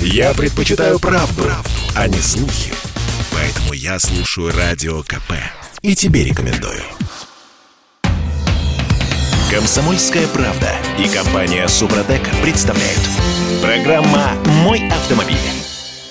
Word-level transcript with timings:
Я 0.00 0.34
предпочитаю 0.34 0.98
правду, 0.98 1.42
правду, 1.42 1.70
а 1.94 2.08
не 2.08 2.18
слухи. 2.18 2.72
Поэтому 3.32 3.72
я 3.72 3.98
слушаю 3.98 4.52
Радио 4.56 5.02
КП. 5.02 5.32
И 5.82 5.94
тебе 5.94 6.24
рекомендую. 6.24 6.82
Комсомольская 9.50 10.26
правда 10.28 10.72
и 10.98 11.08
компания 11.08 11.68
Супротек 11.68 12.22
представляют. 12.42 13.00
Программа 13.62 14.32
«Мой 14.64 14.88
автомобиль». 14.88 15.55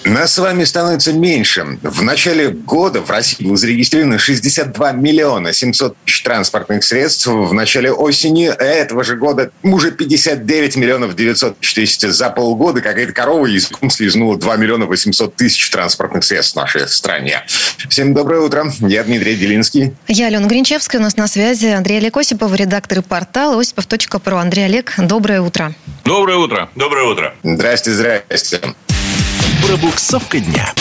Нас 0.05 0.35
с 0.35 0.37
вами 0.37 0.63
становится 0.65 1.13
меньше. 1.13 1.79
В 1.81 2.03
начале 2.03 2.49
года 2.49 3.01
в 3.01 3.09
России 3.09 3.43
было 3.43 3.57
зарегистрировано 3.57 4.19
62 4.19 4.91
миллиона 4.91 5.51
700 5.51 5.97
тысяч 6.05 6.21
транспортных 6.21 6.83
средств. 6.83 7.25
В 7.25 7.53
начале 7.53 7.91
осени 7.91 8.45
этого 8.45 9.03
же 9.03 9.15
года 9.15 9.49
уже 9.63 9.91
59 9.91 10.75
миллионов 10.75 11.15
900 11.15 11.59
тысяч. 11.59 11.99
За 12.01 12.29
полгода 12.29 12.81
какая-то 12.81 13.13
корова 13.13 13.47
языком 13.47 13.89
слизнула 13.89 14.37
2 14.37 14.55
миллиона 14.57 14.85
800 14.85 15.35
тысяч 15.35 15.71
транспортных 15.71 16.23
средств 16.23 16.53
в 16.53 16.57
нашей 16.57 16.87
стране. 16.87 17.43
Всем 17.89 18.13
доброе 18.13 18.41
утро. 18.41 18.71
Я 18.81 19.03
Дмитрий 19.03 19.35
Делинский. 19.35 19.93
Я 20.07 20.27
Алена 20.27 20.45
Гринчевская. 20.45 21.01
У 21.01 21.03
нас 21.03 21.17
на 21.17 21.27
связи 21.27 21.67
Андрей 21.67 21.97
Олег 21.97 22.15
Осипов, 22.15 22.53
редактор 22.53 23.01
портала 23.01 23.59
осипов.про. 23.59 24.37
Андрей 24.37 24.65
Олег, 24.65 24.93
доброе 24.99 25.41
утро. 25.41 25.73
Доброе 26.03 26.37
утро. 26.37 26.69
Доброе 26.75 27.05
утро. 27.05 27.33
Здрасте, 27.43 27.91
здрасте. 27.91 28.75
Пробуксовка 29.65 30.39
дня. 30.39 30.73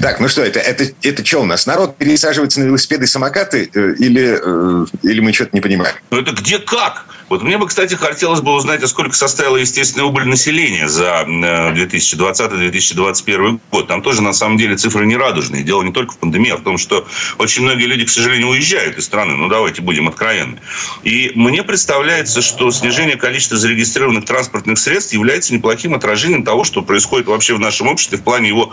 Так, 0.00 0.20
ну 0.20 0.28
что, 0.28 0.42
это, 0.42 0.60
это, 0.60 0.84
это 1.02 1.24
что 1.24 1.40
у 1.40 1.44
нас? 1.44 1.66
Народ 1.66 1.96
пересаживается 1.96 2.60
на 2.60 2.64
велосипеды 2.64 3.04
и 3.04 3.08
самокаты? 3.08 3.70
Э, 3.74 3.94
или, 3.98 4.38
э, 4.40 4.86
или 5.02 5.20
мы 5.20 5.32
что-то 5.32 5.50
не 5.52 5.60
понимаем? 5.60 5.94
Ну, 6.10 6.18
это 6.18 6.32
где 6.32 6.58
как? 6.58 7.06
Вот 7.28 7.42
мне 7.42 7.58
бы, 7.58 7.66
кстати, 7.66 7.94
хотелось 7.94 8.40
бы 8.40 8.52
узнать, 8.52 8.84
а 8.84 8.88
сколько 8.88 9.16
составила 9.16 9.56
естественная 9.56 10.06
убыль 10.06 10.26
населения 10.26 10.86
за 10.86 11.24
2020-2021 11.26 13.58
год. 13.72 13.88
Там 13.88 14.02
тоже, 14.02 14.22
на 14.22 14.32
самом 14.32 14.58
деле, 14.58 14.76
цифры 14.76 15.06
не 15.06 15.16
радужные. 15.16 15.64
Дело 15.64 15.82
не 15.82 15.92
только 15.92 16.12
в 16.12 16.18
пандемии, 16.18 16.52
а 16.52 16.56
в 16.56 16.62
том, 16.62 16.78
что 16.78 17.04
очень 17.38 17.62
многие 17.62 17.86
люди, 17.86 18.04
к 18.04 18.10
сожалению, 18.10 18.46
уезжают 18.48 18.96
из 18.96 19.06
страны. 19.06 19.34
Ну, 19.34 19.48
давайте 19.48 19.82
будем 19.82 20.06
откровенны. 20.06 20.60
И 21.02 21.32
мне 21.34 21.64
представляется, 21.64 22.42
что 22.42 22.70
снижение 22.70 23.16
количества 23.16 23.58
зарегистрированных 23.58 24.24
транспортных 24.24 24.78
средств 24.78 25.12
является 25.12 25.52
неплохим 25.52 25.94
отражением 25.94 26.44
того, 26.44 26.62
что 26.62 26.82
происходит 26.82 27.26
вообще 27.26 27.54
в 27.54 27.60
нашем 27.60 27.88
обществе 27.88 28.18
в 28.18 28.22
плане 28.22 28.46
его 28.48 28.72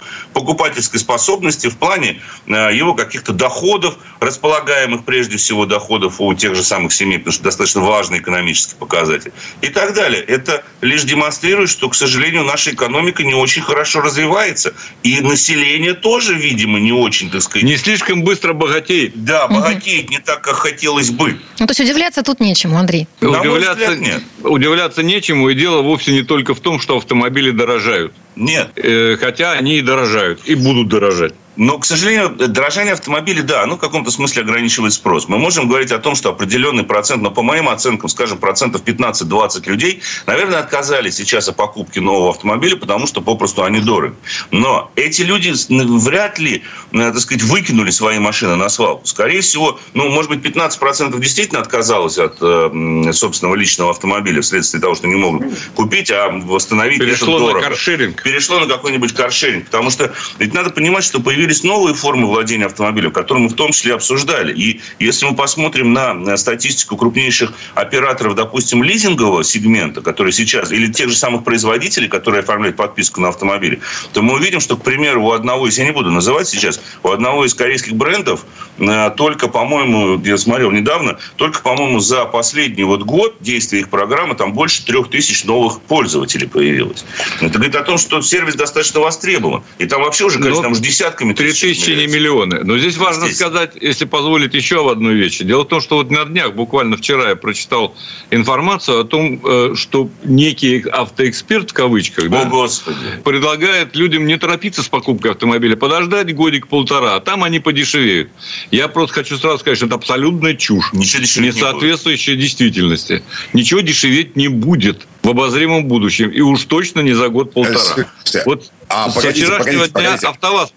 покупательской 0.53 0.99
способности, 0.99 1.67
в 1.67 1.77
плане 1.77 2.21
э, 2.45 2.51
его 2.73 2.93
каких-то 2.93 3.33
доходов, 3.33 3.97
располагаемых 4.19 5.03
прежде 5.03 5.37
всего 5.37 5.65
доходов 5.65 6.21
у 6.21 6.33
тех 6.35 6.55
же 6.55 6.63
самых 6.63 6.93
семей, 6.93 7.17
потому 7.17 7.33
что 7.33 7.43
достаточно 7.43 7.81
важный 7.81 8.19
экономический 8.19 8.75
показатель 8.75 9.31
и 9.61 9.67
так 9.67 9.95
далее. 9.95 10.21
Это 10.21 10.63
лишь 10.81 11.03
демонстрирует, 11.03 11.69
что, 11.69 11.89
к 11.89 11.95
сожалению, 11.95 12.43
наша 12.43 12.71
экономика 12.71 13.23
не 13.23 13.33
очень 13.33 13.63
хорошо 13.63 14.01
развивается. 14.01 14.73
И 15.01 15.19
население 15.21 15.93
тоже, 15.93 16.35
видимо, 16.35 16.79
не 16.79 16.91
очень, 16.91 17.31
так 17.31 17.41
сказать... 17.41 17.63
Не 17.63 17.77
слишком 17.77 18.23
быстро 18.23 18.53
богатеет. 18.53 19.23
Да, 19.23 19.47
богатеет 19.47 20.05
угу. 20.05 20.13
не 20.13 20.19
так, 20.19 20.41
как 20.41 20.55
хотелось 20.55 21.09
бы. 21.09 21.39
Ну, 21.59 21.65
то 21.65 21.71
есть 21.71 21.79
удивляться 21.79 22.21
тут 22.21 22.39
нечему, 22.39 22.77
Андрей. 22.77 23.07
На 23.21 23.41
удивляться, 23.41 23.91
взгляд, 23.91 23.99
нет. 23.99 24.23
удивляться 24.43 25.01
нечему, 25.01 25.49
и 25.49 25.55
дело 25.55 25.81
вовсе 25.81 26.11
не 26.11 26.21
только 26.21 26.53
в 26.53 26.59
том, 26.59 26.79
что 26.79 26.97
автомобили 26.97 27.51
дорожают. 27.51 28.13
Нет. 28.35 28.71
Э, 28.75 29.17
хотя 29.17 29.53
они 29.53 29.77
и 29.77 29.81
дорожают, 29.81 30.41
и 30.45 30.55
будут 30.55 30.89
дорожать. 30.89 31.33
Но, 31.55 31.77
к 31.77 31.85
сожалению, 31.85 32.29
дорожание 32.29 32.93
автомобилей, 32.93 33.41
да, 33.43 33.63
оно 33.63 33.75
в 33.75 33.79
каком-то 33.79 34.11
смысле 34.11 34.41
ограничивает 34.41 34.93
спрос. 34.93 35.27
Мы 35.27 35.37
можем 35.37 35.67
говорить 35.67 35.91
о 35.91 35.99
том, 35.99 36.15
что 36.15 36.29
определенный 36.29 36.83
процент, 36.83 37.21
но 37.21 37.31
по 37.31 37.43
моим 37.43 37.69
оценкам, 37.69 38.09
скажем, 38.09 38.39
процентов 38.39 38.83
15-20 38.83 39.69
людей, 39.69 40.01
наверное, 40.25 40.59
отказались 40.59 41.15
сейчас 41.15 41.47
от 41.47 41.55
покупки 41.55 41.99
нового 41.99 42.31
автомобиля, 42.31 42.75
потому 42.75 43.07
что 43.07 43.21
попросту 43.21 43.63
они 43.63 43.79
дороги. 43.79 44.15
Но 44.51 44.91
эти 44.95 45.21
люди 45.21 45.53
вряд 45.69 46.39
ли, 46.39 46.63
так 46.91 47.19
сказать, 47.19 47.43
выкинули 47.43 47.91
свои 47.91 48.19
машины 48.19 48.55
на 48.55 48.69
свалку. 48.69 49.05
Скорее 49.05 49.41
всего, 49.41 49.79
ну, 49.93 50.09
может 50.09 50.31
быть, 50.31 50.43
15% 50.43 51.19
действительно 51.19 51.61
отказалось 51.61 52.17
от 52.17 52.37
э, 52.41 53.11
собственного 53.13 53.55
личного 53.55 53.91
автомобиля 53.91 54.41
вследствие 54.41 54.81
того, 54.81 54.95
что 54.95 55.07
не 55.07 55.15
могут 55.15 55.43
купить, 55.75 56.09
а 56.11 56.29
восстановить 56.29 56.99
Перешло 56.99 57.37
это 57.37 57.45
дорого. 57.45 57.61
на 57.61 57.67
каршеринг. 57.69 58.23
Перешло 58.23 58.59
на 58.59 58.67
какой-нибудь 58.67 59.13
каршеринг. 59.13 59.65
Потому 59.65 59.89
что 59.89 60.13
ведь 60.39 60.53
надо 60.53 60.71
понимать, 60.71 61.03
что 61.03 61.19
появились 61.19 61.42
появились 61.43 61.63
новые 61.63 61.93
формы 61.93 62.27
владения 62.27 62.67
автомобилем, 62.67 63.11
которые 63.11 63.43
мы 63.43 63.49
в 63.49 63.55
том 63.55 63.73
числе 63.73 63.95
обсуждали. 63.95 64.53
И 64.53 64.79
если 64.99 65.25
мы 65.25 65.35
посмотрим 65.35 65.91
на 65.91 66.37
статистику 66.37 66.95
крупнейших 66.95 67.51
операторов, 67.75 68.35
допустим, 68.35 68.81
лизингового 68.81 69.43
сегмента, 69.43 69.99
которые 69.99 70.31
сейчас, 70.31 70.71
или 70.71 70.87
тех 70.87 71.09
же 71.09 71.17
самых 71.17 71.43
производителей, 71.43 72.07
которые 72.07 72.43
оформляют 72.43 72.77
подписку 72.77 73.19
на 73.19 73.27
автомобиле, 73.27 73.81
то 74.13 74.21
мы 74.21 74.35
увидим, 74.35 74.61
что, 74.61 74.77
к 74.77 74.83
примеру, 74.83 75.25
у 75.25 75.31
одного 75.33 75.67
из, 75.67 75.77
я 75.77 75.83
не 75.83 75.91
буду 75.91 76.11
называть 76.11 76.47
сейчас, 76.47 76.79
у 77.03 77.09
одного 77.09 77.43
из 77.43 77.53
корейских 77.53 77.93
брендов 77.95 78.45
э, 78.77 79.11
только, 79.17 79.49
по-моему, 79.49 80.21
я 80.23 80.37
смотрел 80.37 80.71
недавно, 80.71 81.19
только, 81.35 81.61
по-моему, 81.61 81.99
за 81.99 82.23
последний 82.23 82.85
вот 82.85 83.03
год 83.03 83.35
действия 83.41 83.81
их 83.81 83.89
программы 83.89 84.35
там 84.35 84.53
больше 84.53 84.85
трех 84.85 85.09
тысяч 85.09 85.43
новых 85.43 85.81
пользователей 85.81 86.47
появилось. 86.47 87.03
Это 87.41 87.55
говорит 87.55 87.75
о 87.75 87.83
том, 87.83 87.97
что 87.97 88.21
сервис 88.21 88.55
достаточно 88.55 89.01
востребован. 89.01 89.63
И 89.77 89.85
там 89.85 90.03
вообще 90.03 90.23
уже, 90.23 90.39
конечно, 90.39 90.63
там 90.63 90.71
уже 90.71 90.81
десятками 90.81 91.32
Три 91.33 91.53
тысячи 91.53 91.91
не 91.91 92.07
миллионы. 92.07 92.61
Но 92.63 92.77
здесь 92.77 92.97
важно 92.97 93.25
здесь. 93.25 93.37
сказать, 93.37 93.71
если 93.79 94.05
позволить, 94.05 94.53
еще 94.53 94.83
в 94.83 94.89
одну 94.89 95.11
вещь. 95.11 95.39
Дело 95.39 95.63
в 95.63 95.67
том, 95.67 95.81
что 95.81 95.97
вот 95.97 96.11
на 96.11 96.25
днях, 96.25 96.53
буквально 96.53 96.97
вчера, 96.97 97.29
я 97.29 97.35
прочитал 97.35 97.95
информацию 98.31 99.01
о 99.01 99.03
том, 99.03 99.41
э, 99.43 99.73
что 99.75 100.09
некий 100.23 100.81
автоэксперт, 100.81 101.71
в 101.71 101.73
кавычках, 101.73 102.25
о, 102.25 102.29
да, 102.29 102.45
Господи. 102.45 102.97
предлагает 103.23 103.95
людям 103.95 104.25
не 104.25 104.37
торопиться 104.37 104.83
с 104.83 104.87
покупкой 104.87 105.31
автомобиля, 105.31 105.75
подождать 105.75 106.33
годик-полтора, 106.35 107.15
а 107.15 107.19
там 107.19 107.43
они 107.43 107.59
подешевеют. 107.59 108.29
Я 108.71 108.87
просто 108.87 109.15
хочу 109.15 109.37
сразу 109.37 109.59
сказать, 109.59 109.77
что 109.77 109.87
это 109.87 109.95
абсолютная 109.95 110.55
чушь. 110.55 110.93
Ничего 110.93 111.45
не 111.45 111.51
соответствующая 111.51 112.35
действительности. 112.35 113.23
Ничего 113.53 113.81
дешеветь 113.81 114.35
не 114.35 114.47
будет 114.47 115.07
в 115.23 115.29
обозримом 115.29 115.85
будущем. 115.85 116.29
И 116.29 116.41
уж 116.41 116.65
точно 116.65 116.99
не 116.99 117.13
за 117.13 117.29
год-полтора. 117.29 118.05
Вот 118.45 118.71
а, 118.89 119.09
с 119.09 119.15
погодите, 119.15 119.45
вчерашнего 119.45 119.87
погодите, 119.87 119.99
дня 119.99 120.03
погодите. 120.03 120.27
АвтоВАЗ 120.27 120.73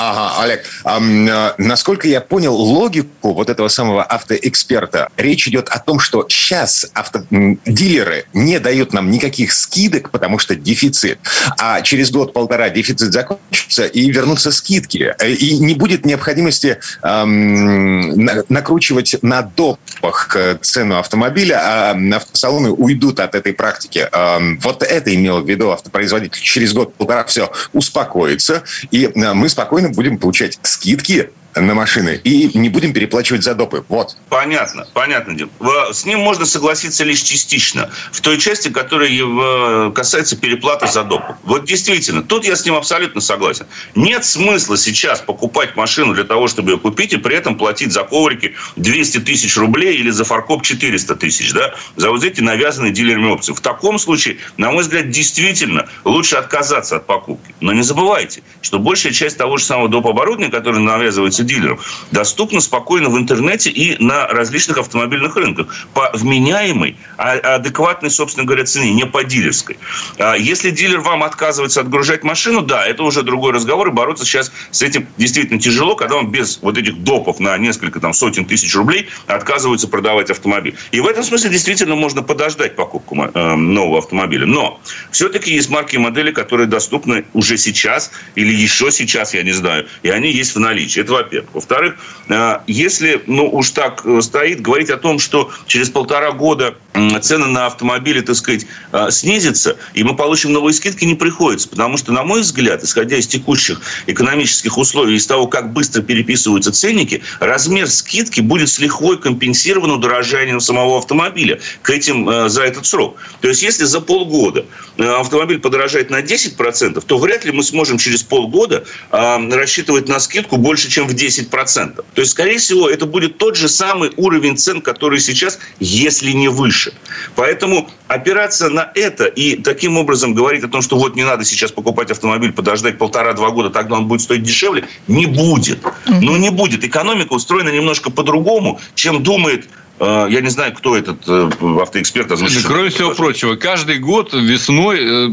Ага, 0.00 0.42
Олег, 0.44 0.64
а, 0.84 1.54
насколько 1.58 2.06
я 2.06 2.20
понял 2.20 2.54
логику 2.54 3.34
вот 3.34 3.50
этого 3.50 3.66
самого 3.66 4.04
автоэксперта, 4.04 5.08
речь 5.16 5.48
идет 5.48 5.68
о 5.70 5.80
том, 5.80 5.98
что 5.98 6.24
сейчас 6.28 6.88
авто, 6.94 7.24
дилеры 7.30 8.26
не 8.32 8.60
дают 8.60 8.92
нам 8.92 9.10
никаких 9.10 9.52
скидок, 9.52 10.10
потому 10.10 10.38
что 10.38 10.54
дефицит, 10.54 11.18
а 11.58 11.80
через 11.82 12.12
год-полтора 12.12 12.70
дефицит 12.70 13.12
закончится 13.12 13.86
и 13.86 14.08
вернутся 14.12 14.52
скидки, 14.52 15.16
и 15.26 15.58
не 15.58 15.74
будет 15.74 16.06
необходимости 16.06 16.78
эм, 17.02 18.24
накручивать 18.48 19.16
на 19.22 19.42
допах 19.42 20.36
цену 20.62 20.98
автомобиля, 20.98 21.60
а 21.60 22.16
автосалоны 22.16 22.70
уйдут 22.70 23.18
от 23.18 23.34
этой 23.34 23.52
практики. 23.52 23.87
Эм, 23.96 24.58
вот 24.60 24.82
это 24.82 25.14
имел 25.14 25.42
в 25.42 25.48
виду 25.48 25.70
автопроизводитель. 25.70 26.40
Через 26.40 26.72
год-полтора 26.72 27.24
все 27.24 27.50
успокоится, 27.72 28.62
и 28.90 29.10
мы 29.14 29.48
спокойно 29.48 29.90
будем 29.90 30.18
получать 30.18 30.58
скидки 30.62 31.30
на 31.60 31.74
машины 31.74 32.20
и 32.24 32.50
не 32.58 32.68
будем 32.68 32.92
переплачивать 32.92 33.42
за 33.42 33.54
допы. 33.54 33.84
Вот. 33.88 34.16
Понятно, 34.28 34.86
понятно, 34.92 35.34
Дим. 35.34 35.50
С 35.92 36.04
ним 36.04 36.20
можно 36.20 36.44
согласиться 36.44 37.04
лишь 37.04 37.20
частично. 37.20 37.90
В 38.12 38.20
той 38.20 38.38
части, 38.38 38.68
которая 38.68 39.90
касается 39.92 40.36
переплаты 40.36 40.86
за 40.88 41.04
допы. 41.04 41.36
Вот 41.44 41.64
действительно, 41.64 42.22
тут 42.22 42.44
я 42.44 42.56
с 42.56 42.64
ним 42.64 42.74
абсолютно 42.74 43.20
согласен. 43.20 43.66
Нет 43.94 44.24
смысла 44.24 44.76
сейчас 44.76 45.20
покупать 45.20 45.76
машину 45.76 46.14
для 46.14 46.24
того, 46.24 46.48
чтобы 46.48 46.72
ее 46.72 46.78
купить, 46.78 47.12
и 47.12 47.16
при 47.16 47.36
этом 47.36 47.56
платить 47.56 47.92
за 47.92 48.02
коврики 48.02 48.54
200 48.76 49.20
тысяч 49.20 49.56
рублей 49.56 49.96
или 49.96 50.10
за 50.10 50.24
фаркоп 50.24 50.62
400 50.62 51.16
тысяч, 51.16 51.52
да, 51.52 51.74
за 51.96 52.10
вот 52.10 52.24
эти 52.24 52.40
навязанные 52.40 52.92
дилерами 52.92 53.30
опции. 53.30 53.52
В 53.52 53.60
таком 53.60 53.98
случае, 53.98 54.38
на 54.56 54.70
мой 54.70 54.82
взгляд, 54.82 55.10
действительно 55.10 55.88
лучше 56.04 56.36
отказаться 56.36 56.96
от 56.96 57.06
покупки. 57.06 57.54
Но 57.60 57.72
не 57.72 57.82
забывайте, 57.82 58.42
что 58.62 58.78
большая 58.78 59.12
часть 59.12 59.38
того 59.38 59.56
же 59.56 59.64
самого 59.64 59.88
доп. 59.88 60.06
оборудования, 60.06 60.50
которое 60.50 60.80
навязывается 60.80 61.42
дилеров, 61.48 62.06
доступна 62.12 62.60
спокойно 62.60 63.08
в 63.08 63.18
интернете 63.18 63.70
и 63.70 64.00
на 64.02 64.28
различных 64.28 64.78
автомобильных 64.78 65.34
рынках 65.34 65.66
по 65.94 66.10
вменяемой, 66.14 66.96
а 67.16 67.56
адекватной, 67.56 68.10
собственно 68.10 68.46
говоря, 68.46 68.64
цене, 68.64 68.92
не 68.92 69.06
по 69.06 69.24
дилерской. 69.24 69.78
А 70.18 70.34
если 70.36 70.70
дилер 70.70 71.00
вам 71.00 71.24
отказывается 71.24 71.80
отгружать 71.80 72.22
машину, 72.22 72.62
да, 72.62 72.86
это 72.86 73.02
уже 73.02 73.22
другой 73.22 73.52
разговор, 73.52 73.88
и 73.88 73.90
бороться 73.90 74.24
сейчас 74.24 74.52
с 74.70 74.82
этим 74.82 75.06
действительно 75.16 75.60
тяжело, 75.60 75.96
когда 75.96 76.16
он 76.16 76.30
без 76.30 76.58
вот 76.62 76.78
этих 76.78 77.02
допов 77.02 77.40
на 77.40 77.56
несколько 77.58 77.98
там 78.00 78.12
сотен 78.12 78.44
тысяч 78.44 78.74
рублей 78.76 79.08
отказывается 79.26 79.88
продавать 79.88 80.30
автомобиль. 80.30 80.76
И 80.92 81.00
в 81.00 81.06
этом 81.06 81.24
смысле 81.24 81.50
действительно 81.50 81.94
можно 81.94 82.22
подождать 82.22 82.76
покупку 82.76 83.16
э, 83.16 83.54
нового 83.54 83.98
автомобиля. 83.98 84.46
Но 84.46 84.80
все-таки 85.10 85.52
есть 85.54 85.70
марки 85.70 85.94
и 85.96 85.98
модели, 85.98 86.30
которые 86.30 86.66
доступны 86.66 87.24
уже 87.32 87.56
сейчас 87.56 88.10
или 88.34 88.54
еще 88.54 88.90
сейчас, 88.90 89.34
я 89.34 89.42
не 89.42 89.52
знаю, 89.52 89.86
и 90.02 90.10
они 90.10 90.30
есть 90.30 90.54
в 90.54 90.60
наличии. 90.60 91.00
Это 91.00 91.12
во-первых 91.12 91.27
во-первых. 91.28 91.54
Во-вторых, 91.54 91.96
э, 92.28 92.58
если, 92.66 93.22
ну, 93.26 93.48
уж 93.48 93.70
так 93.70 94.02
э, 94.04 94.20
стоит, 94.22 94.60
говорить 94.60 94.90
о 94.90 94.96
том, 94.96 95.18
что 95.18 95.50
через 95.66 95.90
полтора 95.90 96.32
года 96.32 96.74
цены 97.20 97.46
на 97.46 97.66
автомобили, 97.66 98.20
так 98.20 98.36
сказать, 98.36 98.66
а, 98.92 99.10
снизятся, 99.10 99.76
и 99.94 100.02
мы 100.04 100.16
получим 100.16 100.52
новые 100.52 100.74
скидки, 100.74 101.04
не 101.04 101.14
приходится. 101.14 101.68
Потому 101.68 101.96
что, 101.96 102.12
на 102.12 102.24
мой 102.24 102.40
взгляд, 102.40 102.82
исходя 102.82 103.16
из 103.16 103.26
текущих 103.26 103.80
экономических 104.06 104.76
условий, 104.78 105.16
из 105.16 105.26
того, 105.26 105.46
как 105.46 105.72
быстро 105.72 106.02
переписываются 106.02 106.72
ценники, 106.72 107.22
размер 107.40 107.88
скидки 107.88 108.40
будет 108.40 108.68
с 108.68 108.78
лихвой 108.78 109.18
компенсирован 109.18 109.90
удорожанием 109.90 110.60
самого 110.60 110.98
автомобиля 110.98 111.60
к 111.82 111.90
этим, 111.90 112.28
э, 112.28 112.48
за 112.48 112.62
этот 112.62 112.86
срок. 112.86 113.16
То 113.40 113.48
есть, 113.48 113.62
если 113.62 113.84
за 113.84 114.00
полгода 114.00 114.66
э, 114.96 115.04
автомобиль 115.04 115.58
подорожает 115.58 116.10
на 116.10 116.20
10%, 116.20 117.02
то 117.04 117.18
вряд 117.18 117.44
ли 117.44 117.52
мы 117.52 117.62
сможем 117.62 117.98
через 117.98 118.22
полгода 118.22 118.84
а, 119.10 119.38
рассчитывать 119.50 120.08
на 120.08 120.20
скидку 120.20 120.56
больше, 120.56 120.90
чем 120.90 121.06
в 121.06 121.14
10%. 121.14 121.96
То 122.14 122.20
есть, 122.20 122.32
скорее 122.32 122.58
всего, 122.58 122.88
это 122.88 123.06
будет 123.06 123.38
тот 123.38 123.56
же 123.56 123.68
самый 123.68 124.10
уровень 124.16 124.56
цен, 124.56 124.80
который 124.80 125.20
сейчас, 125.20 125.58
если 125.80 126.32
не 126.32 126.48
выше. 126.48 126.87
Поэтому 127.34 127.90
опираться 128.06 128.68
на 128.68 128.90
это 128.94 129.26
и 129.26 129.56
таким 129.56 129.98
образом 129.98 130.34
говорить 130.34 130.64
о 130.64 130.68
том, 130.68 130.82
что 130.82 130.96
вот 130.96 131.16
не 131.16 131.24
надо 131.24 131.44
сейчас 131.44 131.72
покупать 131.72 132.10
автомобиль, 132.10 132.52
подождать 132.52 132.98
полтора-два 132.98 133.50
года, 133.50 133.70
тогда 133.70 133.96
он 133.96 134.06
будет 134.06 134.20
стоить 134.20 134.42
дешевле, 134.42 134.86
не 135.06 135.26
будет. 135.26 135.80
Ну, 136.06 136.36
не 136.36 136.50
будет. 136.50 136.84
Экономика 136.84 137.32
устроена 137.32 137.70
немножко 137.70 138.10
по-другому, 138.10 138.80
чем 138.94 139.22
думает 139.22 139.68
э, 140.00 140.26
я 140.30 140.40
не 140.40 140.48
знаю, 140.48 140.72
кто 140.74 140.96
этот 140.96 141.22
э, 141.26 141.50
автоэксперт 141.82 142.30
озвучил. 142.32 142.62
Кроме 142.66 142.90
всего 142.90 143.10
прочего, 143.10 143.56
каждый 143.56 143.98
год 143.98 144.32
весной 144.32 144.98
э, 145.00 145.28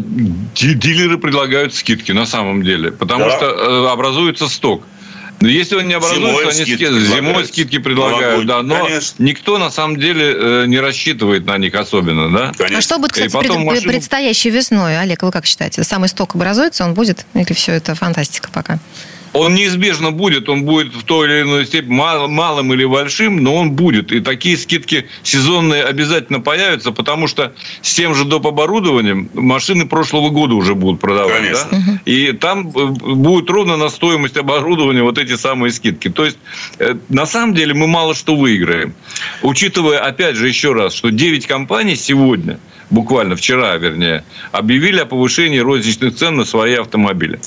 дилеры 0.55 1.17
предлагают 1.17 1.73
скидки 1.73 2.11
на 2.11 2.25
самом 2.25 2.63
деле, 2.63 2.91
потому 2.91 3.25
да. 3.25 3.37
что 3.37 3.91
образуется 3.91 4.47
сток. 4.47 4.83
Но 5.45 5.51
если 5.51 5.75
он 5.75 5.87
не 5.87 5.93
образуется, 5.93 6.27
зимой 6.27 6.43
они 6.45 6.63
скидки, 6.63 6.85
зимой 6.85 7.45
скидки 7.45 7.77
предлагают, 7.77 8.47
да, 8.47 8.63
но 8.63 8.83
Конечно. 8.83 9.23
никто 9.23 9.59
на 9.59 9.69
самом 9.69 9.99
деле 9.99 10.33
э, 10.35 10.65
не 10.65 10.79
рассчитывает 10.79 11.45
на 11.45 11.55
них 11.59 11.75
особенно, 11.75 12.31
да. 12.31 12.51
Конечно. 12.57 12.79
А 12.79 12.81
что 12.81 12.97
будет, 12.97 13.11
кстати, 13.11 13.31
пред, 13.31 13.55
машину... 13.55 13.91
предстоящей 13.91 14.49
весной, 14.49 14.99
Олег, 14.99 15.21
вы 15.21 15.31
как 15.31 15.45
считаете? 15.45 15.83
Самый 15.83 16.09
сток 16.09 16.33
образуется, 16.33 16.83
он 16.83 16.95
будет, 16.95 17.27
или 17.35 17.53
все 17.53 17.73
это 17.73 17.93
фантастика 17.93 18.49
пока? 18.51 18.79
Он 19.35 19.53
неизбежно 19.53 20.11
будет, 20.11 20.47
он 20.47 20.63
будет 20.63 20.93
в 20.93 21.03
той 21.03 21.27
или 21.27 21.41
иной 21.41 21.65
степени 21.65 21.93
мал, 21.93 22.29
малым 22.29 22.73
или 22.73 22.85
большим, 22.85 23.43
но 23.43 23.55
он 23.55 23.71
будет. 23.71 24.11
И 24.11 24.21
такие 24.21 24.57
скидки 24.57 25.07
сезонные 25.23 25.83
обязательно 25.83 26.39
появятся, 26.39 26.91
потому 26.91 27.27
что 27.27 27.53
с 27.81 27.93
тем 27.93 28.15
же 28.15 28.23
доп. 28.23 28.47
оборудованием 28.47 29.29
машины 29.33 29.85
прошлого 29.87 30.29
года 30.29 30.55
уже 30.55 30.73
будут 30.73 31.01
продавать. 31.01 31.35
Конечно. 31.35 31.69
Да? 31.71 31.99
И 32.05 32.31
там 32.31 32.69
э, 32.69 32.85
будет 32.85 33.49
ровно 33.49 33.75
на 33.75 33.89
стоимость 33.89 34.37
оборудования 34.37 35.03
вот 35.03 35.17
эти 35.17 35.35
самые 35.35 35.71
скидки. 35.71 36.09
То 36.09 36.25
есть, 36.25 36.37
э, 36.79 36.95
на 37.09 37.25
самом 37.25 37.53
деле, 37.53 37.73
мы 37.73 37.87
мало 37.87 38.15
что 38.15 38.35
выиграем. 38.35 38.93
Учитывая, 39.41 39.99
опять 39.99 40.35
же, 40.35 40.47
еще 40.47 40.71
раз, 40.71 40.93
что 40.93 41.09
9 41.09 41.45
компаний 41.45 41.95
сегодня– 41.95 42.57
буквально 42.89 43.35
вчера, 43.35 43.75
вернее, 43.77 44.23
объявили 44.51 44.99
о 44.99 45.05
повышении 45.05 45.59
розничных 45.59 46.15
цен 46.15 46.35
на 46.35 46.45
свои 46.45 46.75
автомобили. 46.75 47.39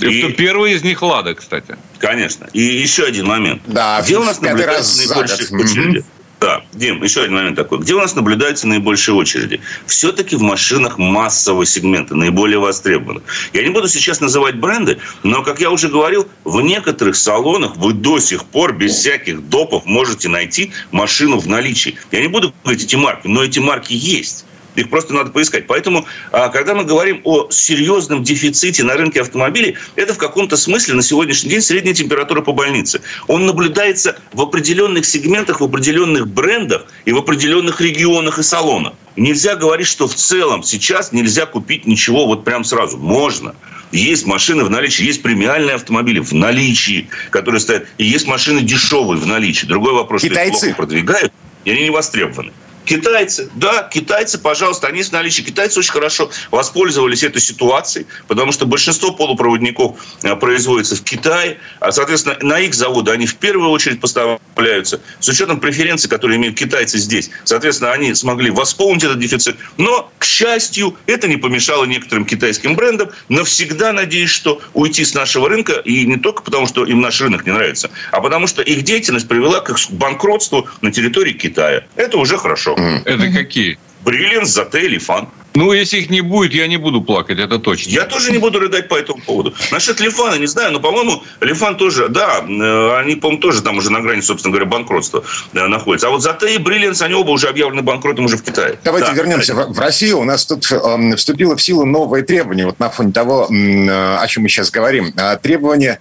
И... 0.00 0.32
Первый 0.32 0.72
из 0.72 0.82
них 0.82 1.02
«Лада», 1.02 1.34
кстати. 1.34 1.76
Конечно. 1.98 2.48
И 2.52 2.60
еще 2.60 3.04
один 3.04 3.26
момент. 3.26 3.62
Да, 3.66 4.00
Где 4.02 4.18
у 4.18 4.24
нас 4.24 4.40
наблюдается 4.40 4.98
наибольшие 4.98 5.58
очереди? 5.58 6.04
Да, 6.40 6.62
Дим, 6.72 7.02
еще 7.02 7.22
один 7.22 7.34
момент 7.34 7.56
такой. 7.56 7.80
Где 7.80 7.94
у 7.94 7.98
нас 7.98 8.14
наблюдаются 8.14 8.68
наибольшие 8.68 9.14
очереди? 9.16 9.60
Все-таки 9.86 10.36
в 10.36 10.40
машинах 10.40 10.96
массового 10.96 11.66
сегмента, 11.66 12.14
наиболее 12.14 12.60
востребованных. 12.60 13.24
Я 13.52 13.64
не 13.64 13.70
буду 13.70 13.88
сейчас 13.88 14.20
называть 14.20 14.54
бренды, 14.54 14.98
но, 15.24 15.42
как 15.42 15.60
я 15.60 15.70
уже 15.70 15.88
говорил, 15.88 16.28
в 16.44 16.60
некоторых 16.60 17.16
салонах 17.16 17.76
вы 17.76 17.92
до 17.92 18.20
сих 18.20 18.44
пор 18.44 18.72
без 18.72 18.94
всяких 18.94 19.48
допов 19.48 19.84
можете 19.84 20.28
найти 20.28 20.70
машину 20.92 21.38
в 21.38 21.48
наличии. 21.48 21.96
Я 22.12 22.20
не 22.20 22.28
буду 22.28 22.54
говорить 22.62 22.84
эти 22.84 22.94
марки, 22.94 23.26
но 23.26 23.42
эти 23.42 23.58
марки 23.58 23.94
есть. 23.94 24.44
Их 24.78 24.90
просто 24.90 25.12
надо 25.12 25.30
поискать. 25.30 25.66
Поэтому, 25.66 26.06
а, 26.30 26.48
когда 26.48 26.74
мы 26.74 26.84
говорим 26.84 27.20
о 27.24 27.50
серьезном 27.50 28.22
дефиците 28.22 28.84
на 28.84 28.94
рынке 28.94 29.20
автомобилей, 29.20 29.76
это 29.96 30.14
в 30.14 30.18
каком-то 30.18 30.56
смысле 30.56 30.94
на 30.94 31.02
сегодняшний 31.02 31.50
день 31.50 31.62
средняя 31.62 31.94
температура 31.94 32.42
по 32.42 32.52
больнице. 32.52 33.00
Он 33.26 33.46
наблюдается 33.46 34.18
в 34.32 34.40
определенных 34.40 35.04
сегментах, 35.04 35.60
в 35.60 35.64
определенных 35.64 36.28
брендах 36.28 36.86
и 37.04 37.12
в 37.12 37.18
определенных 37.18 37.80
регионах 37.80 38.38
и 38.38 38.42
салонах. 38.42 38.94
Нельзя 39.16 39.56
говорить, 39.56 39.88
что 39.88 40.06
в 40.06 40.14
целом 40.14 40.62
сейчас 40.62 41.10
нельзя 41.12 41.44
купить 41.46 41.86
ничего 41.86 42.26
вот 42.26 42.44
прям 42.44 42.62
сразу. 42.62 42.98
Можно. 42.98 43.54
Есть 43.90 44.26
машины 44.26 44.64
в 44.64 44.70
наличии, 44.70 45.04
есть 45.04 45.22
премиальные 45.22 45.76
автомобили 45.76 46.20
в 46.20 46.32
наличии, 46.32 47.08
которые 47.30 47.60
стоят, 47.60 47.86
и 47.96 48.04
есть 48.04 48.26
машины 48.26 48.60
дешевые 48.60 49.18
в 49.18 49.26
наличии. 49.26 49.66
Другой 49.66 49.94
вопрос, 49.94 50.22
Китайцы. 50.22 50.56
что 50.56 50.66
их 50.66 50.76
плохо 50.76 50.76
продвигают, 50.76 51.32
и 51.64 51.70
они 51.70 51.84
не 51.84 51.90
востребованы. 51.90 52.52
Китайцы, 52.88 53.50
да, 53.54 53.82
китайцы, 53.82 54.38
пожалуйста, 54.38 54.86
они 54.86 55.02
с 55.02 55.12
наличием. 55.12 55.46
Китайцы 55.46 55.78
очень 55.78 55.92
хорошо 55.92 56.30
воспользовались 56.50 57.22
этой 57.22 57.42
ситуацией, 57.42 58.06
потому 58.28 58.50
что 58.50 58.64
большинство 58.64 59.12
полупроводников 59.12 59.98
э, 60.22 60.34
производится 60.36 60.96
в 60.96 61.02
Китае, 61.02 61.58
а, 61.80 61.92
соответственно, 61.92 62.38
на 62.40 62.60
их 62.60 62.72
заводы 62.72 63.10
они 63.10 63.26
в 63.26 63.34
первую 63.36 63.68
очередь 63.68 64.00
поставляются. 64.00 65.02
С 65.20 65.28
учетом 65.28 65.60
преференций, 65.60 66.08
которые 66.08 66.38
имеют 66.38 66.56
китайцы 66.56 66.96
здесь, 66.96 67.28
соответственно, 67.44 67.92
они 67.92 68.14
смогли 68.14 68.50
восполнить 68.50 69.04
этот 69.04 69.18
дефицит. 69.18 69.56
Но, 69.76 70.10
к 70.18 70.24
счастью, 70.24 70.96
это 71.04 71.28
не 71.28 71.36
помешало 71.36 71.84
некоторым 71.84 72.24
китайским 72.24 72.74
брендам 72.74 73.10
навсегда, 73.28 73.92
надеюсь, 73.92 74.30
что 74.30 74.62
уйти 74.72 75.04
с 75.04 75.12
нашего 75.12 75.50
рынка, 75.50 75.74
и 75.74 76.06
не 76.06 76.16
только 76.16 76.42
потому, 76.42 76.66
что 76.66 76.86
им 76.86 77.02
наш 77.02 77.20
рынок 77.20 77.44
не 77.44 77.52
нравится, 77.52 77.90
а 78.12 78.22
потому 78.22 78.46
что 78.46 78.62
их 78.62 78.80
деятельность 78.80 79.28
привела 79.28 79.60
к 79.60 79.76
банкротству 79.90 80.66
на 80.80 80.90
территории 80.90 81.34
Китая. 81.34 81.84
Это 81.94 82.16
уже 82.16 82.38
хорошо. 82.38 82.77
Это 83.04 83.30
какие? 83.32 83.78
Бриллианс, 84.04 84.50
Зате 84.50 84.80
или 84.86 84.98
Фан. 84.98 85.28
Ну, 85.58 85.72
если 85.72 85.98
их 85.98 86.08
не 86.08 86.20
будет, 86.20 86.54
я 86.54 86.68
не 86.68 86.76
буду 86.76 87.02
плакать, 87.02 87.40
это 87.40 87.58
точно. 87.58 87.90
Я 87.90 88.04
тоже 88.04 88.30
не 88.30 88.38
буду 88.38 88.60
рыдать 88.60 88.88
по 88.88 88.94
этому 88.94 89.20
поводу. 89.20 89.54
Насчет 89.72 89.98
Лифана, 89.98 90.36
не 90.36 90.46
знаю, 90.46 90.72
но, 90.72 90.78
по-моему, 90.78 91.24
Лифан 91.40 91.76
тоже, 91.76 92.08
да, 92.08 92.44
э, 92.48 92.96
они, 93.00 93.16
по-моему, 93.16 93.40
тоже 93.40 93.60
там 93.62 93.76
уже 93.76 93.90
на 93.90 94.00
грани, 94.00 94.20
собственно 94.20 94.52
говоря, 94.52 94.70
банкротства 94.70 95.24
э, 95.52 95.66
находятся. 95.66 96.06
А 96.06 96.10
вот 96.10 96.22
Зате 96.22 96.54
и 96.54 96.58
Бриллианс, 96.58 97.02
они 97.02 97.14
оба 97.14 97.30
уже 97.30 97.48
объявлены 97.48 97.82
банкротом 97.82 98.26
уже 98.26 98.36
в 98.36 98.44
Китае. 98.44 98.78
Давайте 98.84 99.08
да, 99.08 99.14
вернемся 99.14 99.54
в, 99.54 99.76
Россию. 99.80 100.20
У 100.20 100.24
нас 100.24 100.46
тут 100.46 100.70
э, 100.70 101.16
вступило 101.16 101.56
в 101.56 101.62
силу 101.62 101.84
новые 101.84 102.22
требования, 102.22 102.66
вот 102.66 102.78
на 102.78 102.90
фоне 102.90 103.10
того, 103.10 103.48
э, 103.50 104.16
о 104.16 104.26
чем 104.28 104.44
мы 104.44 104.48
сейчас 104.48 104.70
говорим. 104.70 105.12
А, 105.16 105.36
требования... 105.36 105.98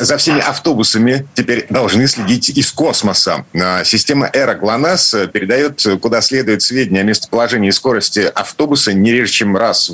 Э, 0.00 0.04
за 0.04 0.16
всеми 0.16 0.40
автобусами 0.40 1.26
теперь 1.34 1.66
должны 1.68 2.06
следить 2.08 2.50
из 2.50 2.72
космоса. 2.72 3.44
А, 3.54 3.84
система 3.84 4.28
Эра 4.32 4.54
ГЛОНАСС 4.54 5.14
передает 5.32 5.86
куда 6.00 6.20
следует 6.20 6.62
сведения 6.62 7.00
о 7.00 7.04
местоположении 7.04 7.68
и 7.68 7.72
скорости 7.72 8.20
автобуса 8.34 8.92
не 8.92 9.12
реже, 9.12 9.32
чем 9.32 9.56
раз, 9.56 9.92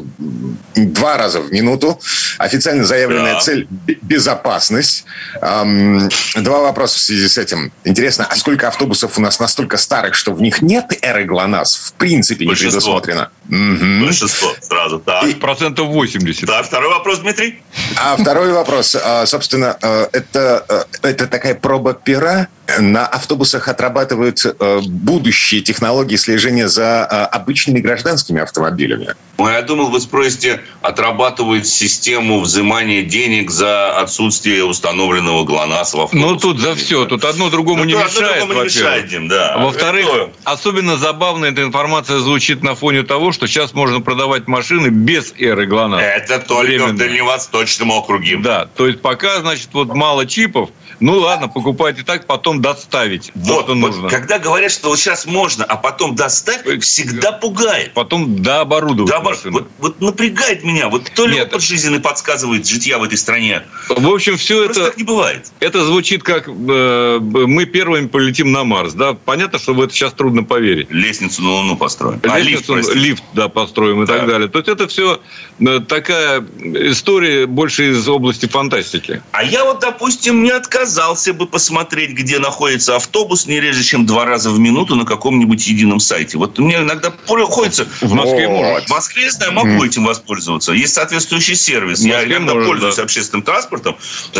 два 0.74 1.16
раза 1.16 1.40
в 1.40 1.52
минуту. 1.52 2.00
Официально 2.38 2.84
заявленная 2.84 3.34
да. 3.34 3.40
цель– 3.40 3.66
безопасность. 4.02 5.04
Два 5.40 6.60
вопроса 6.60 6.98
в 6.98 7.00
связи 7.00 7.28
с 7.28 7.38
этим. 7.38 7.72
Интересно, 7.84 8.26
а 8.28 8.36
сколько 8.36 8.68
автобусов 8.68 9.18
у 9.18 9.20
нас 9.20 9.40
настолько 9.40 9.76
старых, 9.76 10.14
что 10.14 10.32
в 10.32 10.40
них 10.40 10.62
нет 10.62 10.92
Эры 11.02 11.24
ГЛОНАСС? 11.24 11.76
В 11.76 11.92
принципе, 11.94 12.46
не 12.46 12.54
предусмотрено. 12.54 13.30
Угу. 13.48 14.04
Большинство 14.04 14.54
сразу, 14.60 14.98
так. 14.98 15.24
И... 15.24 15.34
Процентов 15.34 15.88
80. 15.88 16.46
Да, 16.46 16.62
второй 16.62 16.90
вопрос, 16.90 17.18
Дмитрий. 17.20 17.62
А 17.96 18.16
второй 18.16 18.52
вопрос. 18.52 18.96
А, 19.00 19.26
собственно, 19.26 19.76
а, 19.82 19.95
это, 20.12 20.64
а, 20.68 20.86
это 21.02 21.26
такая 21.26 21.54
проба 21.54 21.94
пера 21.94 22.48
на 22.78 23.06
автобусах 23.06 23.68
отрабатывают 23.68 24.44
э, 24.44 24.80
будущие 24.86 25.60
технологии 25.60 26.16
слежения 26.16 26.68
за 26.68 27.08
э, 27.10 27.14
обычными 27.36 27.80
гражданскими 27.80 28.40
автомобилями. 28.40 29.14
Ну, 29.38 29.48
я 29.48 29.62
думал, 29.62 29.90
вы 29.90 30.00
спросите, 30.00 30.62
отрабатывают 30.80 31.66
систему 31.66 32.40
взимания 32.40 33.02
денег 33.02 33.50
за 33.50 33.98
отсутствие 33.98 34.64
установленного 34.64 35.44
ГЛОНАСС 35.44 35.94
в 35.94 36.00
автобусе. 36.00 36.26
Ну, 36.26 36.36
тут 36.38 36.58
за 36.58 36.74
все. 36.74 37.04
Тут 37.04 37.24
одно 37.24 37.50
другому 37.50 37.80
ну, 37.80 37.84
не 37.84 37.94
мешает, 37.94 38.16
одно 38.16 38.46
другому 38.46 38.60
не 38.60 38.64
мешает, 38.64 39.08
Дим, 39.08 39.28
да. 39.28 39.58
Во-вторых, 39.58 40.06
это... 40.06 40.30
особенно 40.44 40.96
забавно 40.96 41.46
эта 41.46 41.62
информация 41.62 42.18
звучит 42.18 42.62
на 42.62 42.74
фоне 42.74 43.02
того, 43.02 43.32
что 43.32 43.46
сейчас 43.46 43.74
можно 43.74 44.00
продавать 44.00 44.48
машины 44.48 44.88
без 44.88 45.34
эры 45.38 45.66
ГЛОНАСС. 45.66 46.02
Это 46.02 46.38
только 46.40 46.66
Временно. 46.66 46.92
в 46.94 46.96
Дальневосточном 46.96 47.90
округе. 47.90 48.38
Да, 48.38 48.66
то 48.74 48.86
есть 48.86 49.02
пока, 49.02 49.40
значит, 49.40 49.68
вот 49.72 49.85
мало 49.94 50.26
чипов, 50.26 50.70
ну 51.00 51.18
ладно, 51.18 51.48
покупайте 51.48 52.02
так, 52.02 52.26
потом 52.26 52.62
доставить. 52.62 53.30
Вот, 53.34 53.64
что 53.64 53.74
нужно. 53.74 54.02
Вот, 54.02 54.10
когда 54.10 54.38
говорят, 54.38 54.72
что 54.72 54.88
вот 54.88 54.98
сейчас 54.98 55.26
можно, 55.26 55.64
а 55.64 55.76
потом 55.76 56.14
доставь, 56.14 56.66
э, 56.66 56.78
всегда 56.78 57.32
пугает. 57.32 57.92
Потом 57.92 58.42
дооборудовать. 58.42 59.10
Да, 59.10 59.20
вот, 59.20 59.68
вот 59.78 60.00
напрягает 60.00 60.64
меня. 60.64 60.88
Вот 60.88 61.10
то 61.14 61.26
ли 61.26 61.34
Нет. 61.34 61.48
опыт 61.48 61.62
жизненный 61.62 62.00
подсказывает 62.00 62.66
житья 62.66 62.98
в 62.98 63.02
этой 63.02 63.18
стране. 63.18 63.62
В 63.88 64.08
общем, 64.08 64.36
все 64.36 64.64
Просто 64.64 64.80
это... 64.80 64.90
так 64.90 64.98
не 64.98 65.04
бывает. 65.04 65.52
Это 65.60 65.84
звучит 65.84 66.22
как 66.22 66.48
э, 66.48 67.18
мы 67.20 67.66
первыми 67.66 68.06
полетим 68.06 68.52
на 68.52 68.64
Марс. 68.64 68.94
Да? 68.94 69.14
Понятно, 69.14 69.58
что 69.58 69.74
в 69.74 69.82
это 69.82 69.92
сейчас 69.92 70.12
трудно 70.14 70.44
поверить. 70.44 70.90
Лестницу 70.90 71.42
на 71.42 71.50
Луну 71.50 71.76
построим. 71.76 72.20
А 72.24 72.38
Лестницу, 72.38 72.76
лифт, 72.76 72.94
лифт, 72.94 73.24
да, 73.34 73.48
построим 73.48 74.02
и 74.02 74.06
да. 74.06 74.18
так 74.18 74.28
далее. 74.28 74.48
То 74.48 74.58
есть 74.58 74.68
это 74.68 74.88
все 74.88 75.20
э, 75.60 75.80
такая 75.80 76.44
история 76.62 77.46
больше 77.46 77.90
из 77.90 78.08
области 78.08 78.46
фантастики. 78.46 79.22
А 79.32 79.42
я 79.42 79.64
вот, 79.66 79.80
допустим, 79.80 80.42
не 80.42 80.50
отказался 80.50 81.32
бы 81.32 81.46
посмотреть, 81.46 82.10
где 82.10 82.38
находится 82.38 82.96
автобус 82.96 83.46
не 83.46 83.60
реже, 83.60 83.82
чем 83.82 84.06
два 84.06 84.24
раза 84.24 84.50
в 84.50 84.58
минуту 84.58 84.96
на 84.96 85.04
каком-нибудь 85.04 85.66
едином 85.66 86.00
сайте. 86.00 86.38
Вот 86.38 86.58
мне 86.58 86.76
иногда 86.76 87.10
приходится... 87.10 87.86
В 88.00 88.12
Москве 88.12 88.48
можно. 88.48 88.86
В 88.86 88.90
Москве, 88.90 89.24
я 89.24 89.30
знаю, 89.30 89.52
могу 89.52 89.84
этим 89.84 90.04
воспользоваться. 90.04 90.72
Есть 90.72 90.94
соответствующий 90.94 91.54
сервис. 91.54 92.00
Я 92.00 92.24
иногда 92.24 92.54
можно, 92.54 92.68
пользуюсь 92.68 92.96
да. 92.96 93.02
общественным 93.02 93.42
транспортом, 93.42 93.96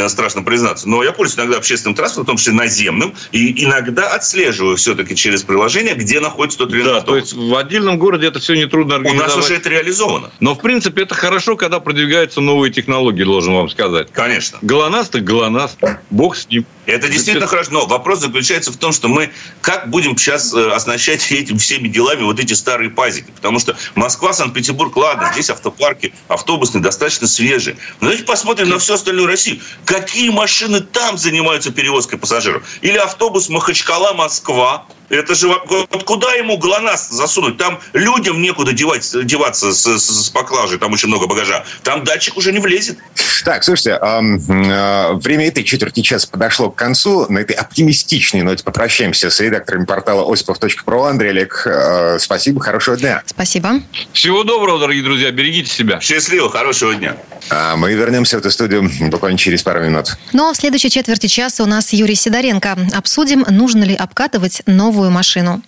страшно 0.09 0.43
признаться, 0.43 0.89
но 0.89 1.03
я 1.03 1.13
пользуюсь 1.13 1.39
иногда 1.39 1.59
общественным 1.59 1.95
транспортом, 1.95 2.25
в 2.25 2.27
том 2.27 2.37
числе 2.37 2.53
наземным, 2.53 3.15
и 3.33 3.65
иногда 3.65 4.15
отслеживаю 4.15 4.77
все-таки 4.77 5.15
через 5.17 5.43
приложение, 5.43 5.95
где 5.95 6.21
находится 6.21 6.59
тот 6.59 6.73
или 6.73 6.83
иной 6.83 6.95
Да, 6.95 7.01
то 7.01 7.17
есть 7.17 7.33
в 7.33 7.55
отдельном 7.57 7.99
городе 7.99 8.29
это 8.29 8.39
все 8.39 8.55
нетрудно 8.55 8.97
организовать. 8.97 9.33
У 9.33 9.37
нас 9.37 9.45
уже 9.45 9.57
это 9.57 9.69
реализовано. 9.69 10.31
Но, 10.41 10.55
в 10.55 10.59
принципе, 10.59 11.03
это 11.03 11.15
хорошо, 11.15 11.57
когда 11.57 11.81
продвигаются 11.81 12.41
новые 12.41 12.73
технологии, 12.73 13.25
должен 13.25 13.55
вам 13.55 13.69
сказать. 13.69 14.09
Конечно. 14.13 14.59
ГЛОНАСС 14.63 15.09
так 15.17 15.25
ГЛОНАСС. 15.25 15.77
Бог 16.11 16.37
с 16.37 16.49
ним. 16.49 16.67
Это 16.85 17.09
действительно 17.09 17.47
хорошо. 17.47 17.71
Но 17.73 17.87
вопрос 17.87 18.21
заключается 18.21 18.71
в 18.71 18.77
том, 18.77 18.93
что 18.93 19.09
мы 19.09 19.31
как 19.61 19.91
будем 19.91 20.17
сейчас 20.17 20.55
э, 20.55 20.71
оснащать 20.71 21.33
этим 21.33 21.59
всеми 21.59 21.89
делами 21.89 22.23
вот 22.23 22.39
эти 22.39 22.53
старые 22.53 22.91
пазики. 22.91 23.31
Потому 23.35 23.59
что 23.59 23.77
Москва, 23.95 24.33
Санкт-Петербург, 24.33 24.97
ладно, 24.97 25.31
здесь 25.33 25.51
автопарки 25.51 26.15
автобусные 26.29 26.83
достаточно 26.83 27.27
свежие. 27.27 27.77
Но 28.01 28.09
давайте 28.09 28.25
посмотрим 28.25 28.69
на 28.69 28.79
всю 28.79 28.95
остальную 28.95 29.27
Россию. 29.27 29.61
Какие 29.85 30.31
машины 30.31 30.81
там 30.81 31.19
занимаются 31.19 31.73
перевозкой 31.73 32.19
пассажиров? 32.19 32.63
Или 32.83 32.99
автобус 32.99 33.49
Махачкала-Москва, 33.49 34.87
это 35.09 35.35
же 35.35 35.49
вот 35.49 36.05
куда 36.05 36.33
ему 36.35 36.57
ГЛОНАСС 36.57 37.11
засунуть? 37.11 37.57
Там 37.57 37.81
людям 37.93 38.41
некуда 38.43 38.73
девать, 38.73 39.09
деваться 39.25 39.73
с, 39.73 39.99
с, 39.99 40.27
с 40.27 40.31
поклажей, 40.31 40.79
там 40.79 40.93
очень 40.93 41.09
много 41.09 41.27
багажа. 41.27 41.65
Там 41.83 42.05
датчик 42.05 42.37
уже 42.37 42.53
не 42.53 42.59
влезет. 42.59 42.99
Так, 43.47 43.63
слушайте, 43.63 43.91
э, 43.91 44.21
э, 44.49 45.13
время 45.23 45.47
этой 45.47 45.63
четверти 45.63 46.01
часа 46.01 46.27
подошло 46.27 46.69
к 46.69 46.75
концу. 46.75 47.27
На 47.29 47.39
этой 47.39 47.55
оптимистичной 47.55 48.43
ноте 48.43 48.65
попрощаемся 48.65 49.31
с 49.31 49.39
редакторами 49.39 49.85
портала 49.85 50.29
осипов.про. 50.29 51.05
Андрей 51.05 51.31
Олег, 51.31 51.63
э, 51.65 52.19
спасибо, 52.19 52.61
хорошего 52.61 52.97
дня. 52.97 53.23
Спасибо. 53.25 53.83
Всего 54.13 54.43
доброго, 54.43 54.81
дорогие 54.81 55.05
друзья, 55.05 55.31
берегите 55.31 55.71
себя. 55.71 56.01
Счастливо, 56.01 56.51
хорошего 56.51 56.93
дня. 56.97 57.15
А 57.49 57.77
мы 57.77 57.93
вернемся 57.93 58.37
в 58.37 58.41
эту 58.41 58.51
студию 58.51 58.91
буквально 59.13 59.39
через 59.39 59.63
пару 59.63 59.81
минут. 59.81 60.17
Ну 60.33 60.51
а 60.51 60.53
в 60.53 60.57
следующей 60.57 60.91
четверти 60.91 61.29
часа 61.29 61.63
у 61.63 61.67
нас 61.67 61.93
Юрий 61.93 62.17
Сидоренко. 62.17 62.77
Обсудим, 62.95 63.47
нужно 63.49 63.85
ли 63.85 63.95
обкатывать 63.95 64.63
новую 64.67 65.13
машину. 65.13 65.63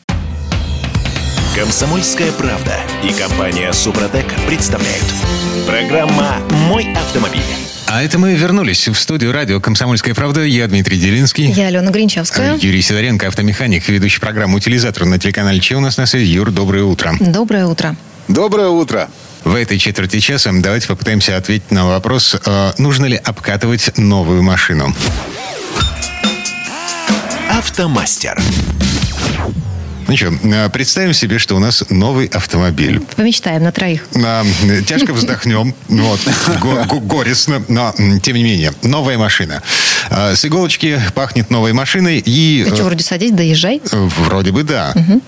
Комсомольская 1.55 2.33
правда 2.33 2.75
и 3.05 3.13
компания 3.13 3.73
Супротек 3.73 4.27
представляют. 4.49 5.05
Программа 5.65 6.39
«Мой 6.51 6.93
автомобиль». 6.95 7.68
А 7.91 8.03
это 8.03 8.19
мы 8.19 8.35
вернулись 8.35 8.87
в 8.87 8.95
студию 8.97 9.33
радио 9.33 9.61
«Комсомольская 9.61 10.15
правда». 10.15 10.45
Я 10.45 10.67
Дмитрий 10.67 10.99
Делинский. 10.99 11.51
Я 11.51 11.69
Алена 11.69 11.91
Гринчевская. 11.91 12.59
Юрий 12.59 12.83
Сидоренко, 12.83 13.29
автомеханик, 13.29 13.89
ведущий 13.89 14.21
программу 14.21 14.59
«Утилизатор» 14.59 15.07
на 15.07 15.19
телеканале 15.19 15.59
Че 15.59 15.77
у 15.77 15.81
нас 15.81 15.97
на 15.97 16.05
связи. 16.05 16.27
Юр, 16.27 16.51
доброе 16.51 16.85
утро. 16.85 17.15
Доброе 17.19 17.65
утро. 17.65 17.97
Доброе 18.29 18.69
утро. 18.69 19.09
В 19.43 19.55
этой 19.55 19.79
четверти 19.79 20.21
часа 20.21 20.51
давайте 20.53 20.87
попытаемся 20.87 21.39
ответить 21.39 21.71
на 21.71 21.87
вопрос, 21.87 22.37
э, 22.45 22.73
нужно 22.77 23.07
ли 23.07 23.17
обкатывать 23.17 23.97
новую 23.97 24.43
машину. 24.43 24.95
Автомастер. 27.49 28.39
Ну 30.09 30.17
что, 30.17 30.33
э, 30.43 30.69
представим 30.71 31.13
себе, 31.13 31.39
что 31.39 31.55
у 31.55 31.59
нас 31.59 31.85
новый 31.91 32.27
автомобиль. 32.29 33.01
Помечтаем 33.15 33.63
на 33.63 33.73
троих. 33.73 34.07
Тяжко 34.87 35.13
вздохнем, 35.13 35.75
вот, 35.89 36.21
го- 36.61 37.01
горестно, 37.01 37.63
но 37.69 37.95
тем 38.23 38.37
не 38.37 38.43
менее, 38.43 38.73
новая 38.83 39.19
машина. 39.19 39.63
А, 40.11 40.35
с 40.35 40.45
иголочки 40.47 40.99
пахнет 41.15 41.51
новой 41.51 41.75
машиной 41.75 42.23
и... 42.25 42.65
Ты 42.67 42.75
что, 42.75 42.85
вроде 42.85 43.05
садись, 43.05 43.33
доезжай? 43.33 43.83
Вроде 43.93 44.51
бы 44.51 44.63
да. 44.63 44.93
Угу. 44.95 45.23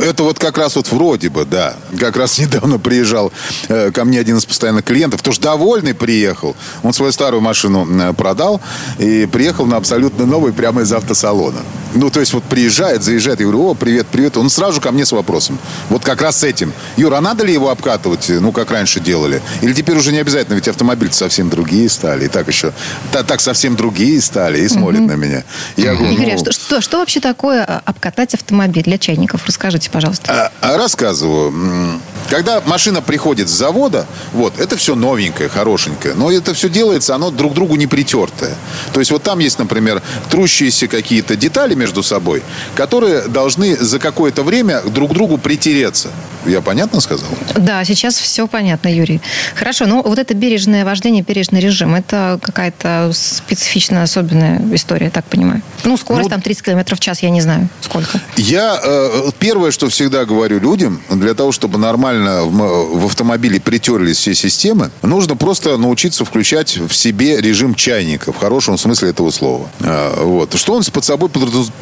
Это 0.00 0.22
вот 0.22 0.38
как 0.38 0.58
раз 0.58 0.76
вот 0.76 0.90
вроде 0.90 1.28
бы, 1.28 1.44
да. 1.44 1.76
Как 1.98 2.16
раз 2.16 2.38
недавно 2.42 2.78
приезжал 2.78 3.32
э, 3.68 3.90
ко 3.90 4.04
мне 4.04 4.20
один 4.20 4.36
из 4.36 4.44
постоянных 4.44 4.84
клиентов, 4.84 5.22
тоже 5.22 5.40
довольный 5.40 5.94
приехал. 5.94 6.56
Он 6.82 6.92
свою 6.92 7.12
старую 7.12 7.40
машину 7.40 8.14
продал 8.14 8.60
и 8.98 9.26
приехал 9.26 9.66
на 9.66 9.76
абсолютно 9.76 10.26
новый 10.26 10.52
прямо 10.52 10.82
из 10.82 10.92
автосалона. 10.92 11.60
Ну, 11.94 12.10
то 12.10 12.20
есть 12.20 12.32
вот 12.32 12.42
приезжает, 12.44 13.02
заезжает, 13.02 13.40
я 13.40 13.46
говорю, 13.46 13.70
о, 13.70 13.74
привет, 13.74 14.06
привет. 14.06 14.36
Он 14.36 14.48
сразу 14.48 14.80
ко 14.80 14.92
мне 14.92 15.04
с 15.04 15.12
вопросом. 15.12 15.58
Вот 15.90 16.02
как 16.02 16.22
раз 16.22 16.38
с 16.38 16.44
этим. 16.44 16.72
Юра, 16.96 17.16
а 17.16 17.20
надо 17.20 17.44
ли 17.44 17.52
его 17.52 17.68
обкатывать, 17.68 18.28
ну, 18.28 18.52
как 18.52 18.70
раньше 18.70 19.00
делали? 19.00 19.42
Или 19.60 19.72
теперь 19.72 19.96
уже 19.96 20.12
не 20.12 20.18
обязательно, 20.18 20.54
ведь 20.54 20.68
автомобили 20.68 21.10
совсем 21.10 21.50
другие 21.50 21.88
стали. 21.88 22.24
И 22.24 22.28
так 22.28 22.48
еще, 22.48 22.72
так, 23.12 23.26
так 23.26 23.40
совсем 23.40 23.76
другие 23.76 24.20
стали 24.20 24.60
и 24.60 24.68
смотрят 24.68 25.00
угу. 25.00 25.10
на 25.10 25.16
меня. 25.16 25.44
Я 25.76 25.94
говорю, 25.94 26.12
Игорь, 26.14 26.32
ну, 26.32 26.38
что, 26.38 26.52
что, 26.52 26.80
что 26.80 26.98
вообще 26.98 27.20
такое 27.20 27.64
а, 27.64 27.82
обкатать 27.84 28.34
автомобиль 28.34 28.82
для 28.82 28.98
чайников? 28.98 29.42
Расскажите, 29.52 29.90
пожалуйста. 29.90 30.50
А, 30.62 30.78
рассказываю. 30.78 32.00
Когда 32.30 32.62
машина 32.62 33.02
приходит 33.02 33.50
с 33.50 33.52
завода, 33.52 34.06
вот, 34.32 34.58
это 34.58 34.78
все 34.78 34.94
новенькое, 34.94 35.50
хорошенькое. 35.50 36.14
Но 36.14 36.32
это 36.32 36.54
все 36.54 36.70
делается, 36.70 37.14
оно 37.14 37.30
друг 37.30 37.52
другу 37.52 37.76
не 37.76 37.86
притертое. 37.86 38.54
То 38.94 39.00
есть 39.00 39.12
вот 39.12 39.22
там 39.22 39.40
есть, 39.40 39.58
например, 39.58 40.00
трущиеся 40.30 40.88
какие-то 40.88 41.36
детали 41.36 41.74
между 41.74 42.02
собой, 42.02 42.42
которые 42.74 43.28
должны 43.28 43.76
за 43.76 43.98
какое-то 43.98 44.42
время 44.42 44.80
друг 44.80 45.12
другу 45.12 45.36
притереться. 45.36 46.08
Я 46.46 46.60
понятно 46.60 47.00
сказал? 47.00 47.28
Да, 47.54 47.84
сейчас 47.84 48.16
все 48.18 48.46
понятно, 48.46 48.88
Юрий. 48.88 49.20
Хорошо, 49.54 49.86
ну 49.86 50.02
вот 50.02 50.18
это 50.18 50.34
бережное 50.34 50.84
вождение, 50.84 51.22
бережный 51.22 51.60
режим, 51.60 51.94
это 51.94 52.38
какая-то 52.42 53.10
специфичная, 53.14 54.02
особенная 54.02 54.60
история, 54.74 55.10
так 55.10 55.24
понимаю. 55.24 55.62
Ну, 55.84 55.96
скорость 55.96 56.24
ну, 56.24 56.30
там 56.30 56.42
30 56.42 56.62
км 56.62 56.96
в 56.96 57.00
час, 57.00 57.22
я 57.22 57.30
не 57.30 57.40
знаю, 57.40 57.68
сколько. 57.80 58.20
Я 58.36 58.80
э, 58.82 59.30
первое, 59.38 59.70
что 59.70 59.88
всегда 59.88 60.24
говорю 60.24 60.60
людям, 60.60 61.00
для 61.10 61.34
того, 61.34 61.52
чтобы 61.52 61.78
нормально 61.78 62.42
в, 62.44 63.00
в 63.00 63.06
автомобиле 63.06 63.60
притерлись 63.60 64.18
все 64.18 64.34
системы, 64.34 64.90
нужно 65.02 65.36
просто 65.36 65.76
научиться 65.76 66.24
включать 66.24 66.76
в 66.76 66.94
себе 66.94 67.40
режим 67.40 67.74
чайника, 67.74 68.32
в 68.32 68.38
хорошем 68.38 68.78
смысле 68.78 69.10
этого 69.10 69.30
слова. 69.30 69.68
А, 69.80 70.24
вот. 70.24 70.54
Что 70.54 70.74
он 70.74 70.82
под 70.84 71.04
собой 71.04 71.28
подразумевает? 71.28 71.72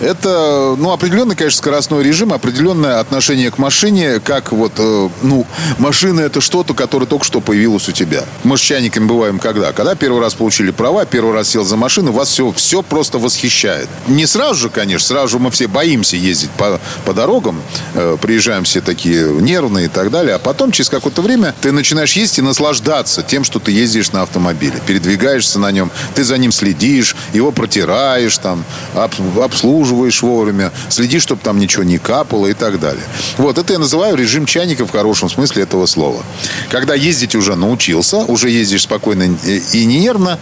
Это, 0.00 0.74
ну, 0.76 0.92
определенный, 0.92 1.36
конечно, 1.36 1.58
скоростной 1.58 2.02
режим, 2.02 2.32
определенное 2.32 2.98
отношение 2.98 3.50
к 3.50 3.58
машине, 3.58 4.18
как 4.18 4.50
вот, 4.50 4.72
э, 4.78 5.08
ну, 5.22 5.46
машина 5.78 6.20
это 6.20 6.40
что-то, 6.40 6.74
которое 6.74 7.06
только 7.06 7.24
что 7.24 7.40
появилось 7.40 7.88
у 7.88 7.92
тебя. 7.92 8.24
Мы 8.42 8.58
с 8.58 8.60
чайниками 8.60 9.06
бываем 9.06 9.38
когда? 9.38 9.72
Когда 9.72 9.94
первый 9.94 10.20
раз 10.20 10.34
получили 10.34 10.72
права, 10.72 11.06
первый 11.06 11.32
раз 11.32 11.48
сел 11.50 11.64
за 11.64 11.76
машину, 11.76 12.10
вас 12.10 12.28
все, 12.28 12.50
все 12.52 12.82
просто 12.82 13.18
восхищает. 13.18 13.88
Не 14.08 14.26
сразу 14.26 14.56
же, 14.56 14.68
конечно, 14.68 15.06
сразу 15.06 15.28
же 15.28 15.38
мы 15.38 15.52
все 15.52 15.68
боимся 15.68 16.16
ездить 16.16 16.50
по, 16.50 16.80
по 17.04 17.14
дорогам, 17.14 17.62
э, 17.94 18.16
приезжаем 18.20 18.64
все 18.64 18.80
такие 18.80 19.26
нервные 19.28 19.86
и 19.86 19.88
так 19.88 20.10
далее, 20.10 20.34
а 20.34 20.38
потом 20.40 20.72
через 20.72 20.90
какое-то 20.90 21.22
время 21.22 21.54
ты 21.60 21.70
начинаешь 21.70 22.14
ездить 22.14 22.40
и 22.40 22.42
наслаждаться 22.42 23.22
тем, 23.22 23.44
что 23.44 23.60
ты 23.60 23.70
ездишь 23.70 24.10
на 24.10 24.22
автомобиле, 24.22 24.74
передвигаешься 24.84 25.60
на 25.60 25.70
нем, 25.70 25.92
ты 26.16 26.24
за 26.24 26.36
ним 26.36 26.50
следишь, 26.50 27.14
его 27.32 27.52
протираешь, 27.52 28.36
там, 28.38 28.64
обслуживаешь 28.94 30.22
вовремя, 30.22 30.72
следишь, 30.88 31.22
чтобы 31.22 31.42
там 31.42 31.58
ничего 31.58 31.82
не 31.82 31.98
капало 31.98 32.46
и 32.46 32.54
так 32.54 32.80
далее. 32.80 33.04
Вот, 33.38 33.58
это 33.58 33.72
я 33.72 33.78
называю 33.78 34.16
режим 34.16 34.46
чайника 34.46 34.86
в 34.86 34.90
хорошем 34.90 35.28
смысле 35.28 35.62
этого 35.62 35.86
слова. 35.86 36.22
Когда 36.70 36.94
ездить 36.94 37.34
уже 37.34 37.56
научился, 37.56 38.18
уже 38.18 38.50
ездишь 38.50 38.82
спокойно 38.82 39.36
и 39.44 39.84
не 39.84 40.00
нервно, 40.00 40.38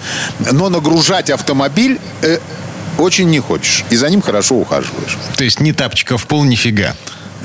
но 0.53 0.69
нагружать 0.69 1.31
автомобиль 1.31 2.01
э, 2.23 2.39
очень 2.99 3.29
не 3.29 3.41
хочешь. 3.41 3.85
И 3.91 3.97
за 3.97 4.09
ним 4.11 4.23
хорошо 4.23 4.57
ухаживаешь. 4.57 5.19
То 5.37 5.45
есть 5.45 5.61
ни 5.61 5.73
тапчиков 5.73 6.23
в 6.23 6.27
пол, 6.27 6.45
нифига. 6.45 6.95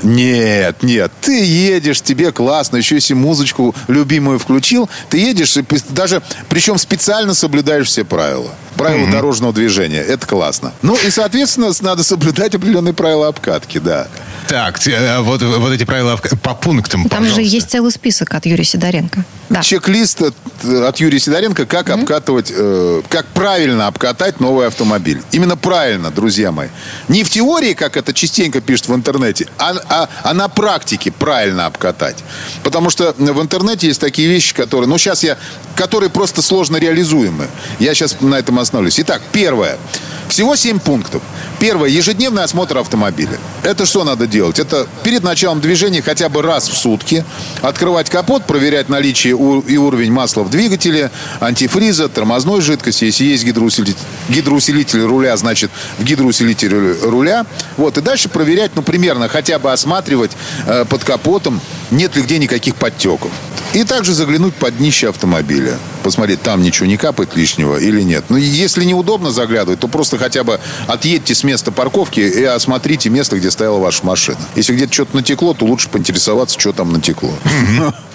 Нет, 0.02 0.82
нет, 0.82 1.10
ты 1.22 1.44
едешь, 1.44 2.02
тебе 2.02 2.30
классно, 2.30 2.76
еще 2.76 2.96
если 2.96 3.14
музычку 3.14 3.74
любимую 3.88 4.38
включил, 4.38 4.90
ты 5.08 5.18
едешь, 5.18 5.56
и 5.56 5.64
даже, 5.88 6.22
причем 6.50 6.76
специально 6.76 7.32
соблюдаешь 7.32 7.88
все 7.88 8.04
правила. 8.04 8.50
Правила 8.76 9.06
mm-hmm. 9.06 9.12
дорожного 9.12 9.52
движения, 9.52 10.00
это 10.00 10.26
классно. 10.26 10.72
Ну 10.82 10.96
и, 10.96 11.10
соответственно, 11.10 11.70
надо 11.80 12.04
соблюдать 12.04 12.54
определенные 12.54 12.94
правила 12.94 13.28
обкатки, 13.28 13.78
да. 13.78 14.06
Так, 14.48 14.86
э, 14.86 15.20
вот, 15.20 15.42
вот 15.42 15.72
эти 15.72 15.84
правила 15.84 16.16
по 16.42 16.54
пунктам, 16.54 17.02
Там 17.08 17.20
пожалуйста. 17.20 17.42
же 17.42 17.48
есть 17.48 17.70
целый 17.70 17.90
список 17.90 18.34
от 18.34 18.46
Юрия 18.46 18.64
Сидоренко. 18.64 19.24
Да. 19.48 19.62
Чек-лист 19.62 20.22
от, 20.22 20.34
от 20.64 20.96
Юрия 20.98 21.18
Сидоренко, 21.18 21.66
как 21.66 21.88
mm-hmm. 21.88 22.00
обкатывать, 22.00 22.52
э, 22.54 23.02
как 23.08 23.26
правильно 23.26 23.86
обкатать 23.86 24.40
новый 24.40 24.66
автомобиль. 24.66 25.22
Именно 25.32 25.56
правильно, 25.56 26.10
друзья 26.10 26.52
мои. 26.52 26.68
Не 27.08 27.24
в 27.24 27.30
теории, 27.30 27.74
как 27.74 27.96
это 27.96 28.12
частенько 28.12 28.60
пишут 28.60 28.88
в 28.88 28.94
интернете, 28.94 29.46
а, 29.58 29.74
а, 29.88 30.08
а 30.22 30.34
на 30.34 30.48
практике 30.48 31.10
правильно 31.12 31.66
обкатать. 31.66 32.16
Потому 32.62 32.90
что 32.90 33.14
в 33.16 33.40
интернете 33.42 33.88
есть 33.88 34.00
такие 34.00 34.28
вещи, 34.28 34.54
которые, 34.54 34.88
ну 34.88 34.98
сейчас 34.98 35.22
я, 35.22 35.36
которые 35.74 36.10
просто 36.10 36.42
сложно 36.42 36.76
реализуемы. 36.76 37.48
Я 37.78 37.94
сейчас 37.94 38.20
на 38.20 38.36
этом 38.36 38.58
остановлюсь. 38.66 38.98
Итак, 39.00 39.22
первое. 39.32 39.78
Всего 40.28 40.56
7 40.56 40.80
пунктов. 40.80 41.22
Первое. 41.66 41.88
Ежедневный 41.88 42.44
осмотр 42.44 42.78
автомобиля. 42.78 43.40
Это 43.64 43.86
что 43.86 44.04
надо 44.04 44.28
делать? 44.28 44.60
Это 44.60 44.86
перед 45.02 45.24
началом 45.24 45.60
движения 45.60 46.00
хотя 46.00 46.28
бы 46.28 46.40
раз 46.40 46.68
в 46.68 46.76
сутки 46.76 47.24
открывать 47.60 48.08
капот, 48.08 48.44
проверять 48.44 48.88
наличие 48.88 49.32
и 49.32 49.76
уровень 49.76 50.12
масла 50.12 50.44
в 50.44 50.50
двигателе, 50.50 51.10
антифриза, 51.40 52.08
тормозной 52.08 52.60
жидкости. 52.60 53.06
Если 53.06 53.24
есть 53.24 53.44
гидроусилитель, 53.44 53.96
гидроусилитель 54.28 55.02
руля, 55.02 55.36
значит, 55.36 55.72
в 55.98 56.04
гидроусилителе 56.04 56.98
руля. 57.02 57.44
Вот. 57.76 57.98
И 57.98 58.00
дальше 58.00 58.28
проверять, 58.28 58.70
ну, 58.76 58.82
примерно, 58.82 59.28
хотя 59.28 59.58
бы 59.58 59.72
осматривать 59.72 60.30
э, 60.68 60.84
под 60.88 61.02
капотом, 61.02 61.60
нет 61.90 62.14
ли 62.14 62.22
где 62.22 62.38
никаких 62.38 62.76
подтеков. 62.76 63.32
И 63.72 63.82
также 63.82 64.14
заглянуть 64.14 64.54
под 64.54 64.78
днище 64.78 65.08
автомобиля. 65.08 65.76
Посмотреть, 66.04 66.40
там 66.42 66.62
ничего 66.62 66.86
не 66.86 66.96
капает 66.96 67.34
лишнего 67.34 67.76
или 67.76 68.02
нет. 68.02 68.26
Ну, 68.28 68.36
если 68.36 68.84
неудобно 68.84 69.32
заглядывать, 69.32 69.80
то 69.80 69.88
просто 69.88 70.16
хотя 70.16 70.44
бы 70.44 70.60
отъедьте 70.86 71.34
с 71.34 71.42
места 71.42 71.55
парковки 71.64 72.20
и 72.20 72.44
осмотрите 72.44 73.10
место, 73.10 73.38
где 73.38 73.50
стояла 73.50 73.78
ваша 73.78 74.04
машина. 74.04 74.38
Если 74.54 74.74
где-то 74.74 74.92
что-то 74.92 75.16
натекло, 75.16 75.54
то 75.54 75.64
лучше 75.64 75.88
поинтересоваться, 75.88 76.58
что 76.58 76.72
там 76.72 76.92
натекло. 76.92 77.32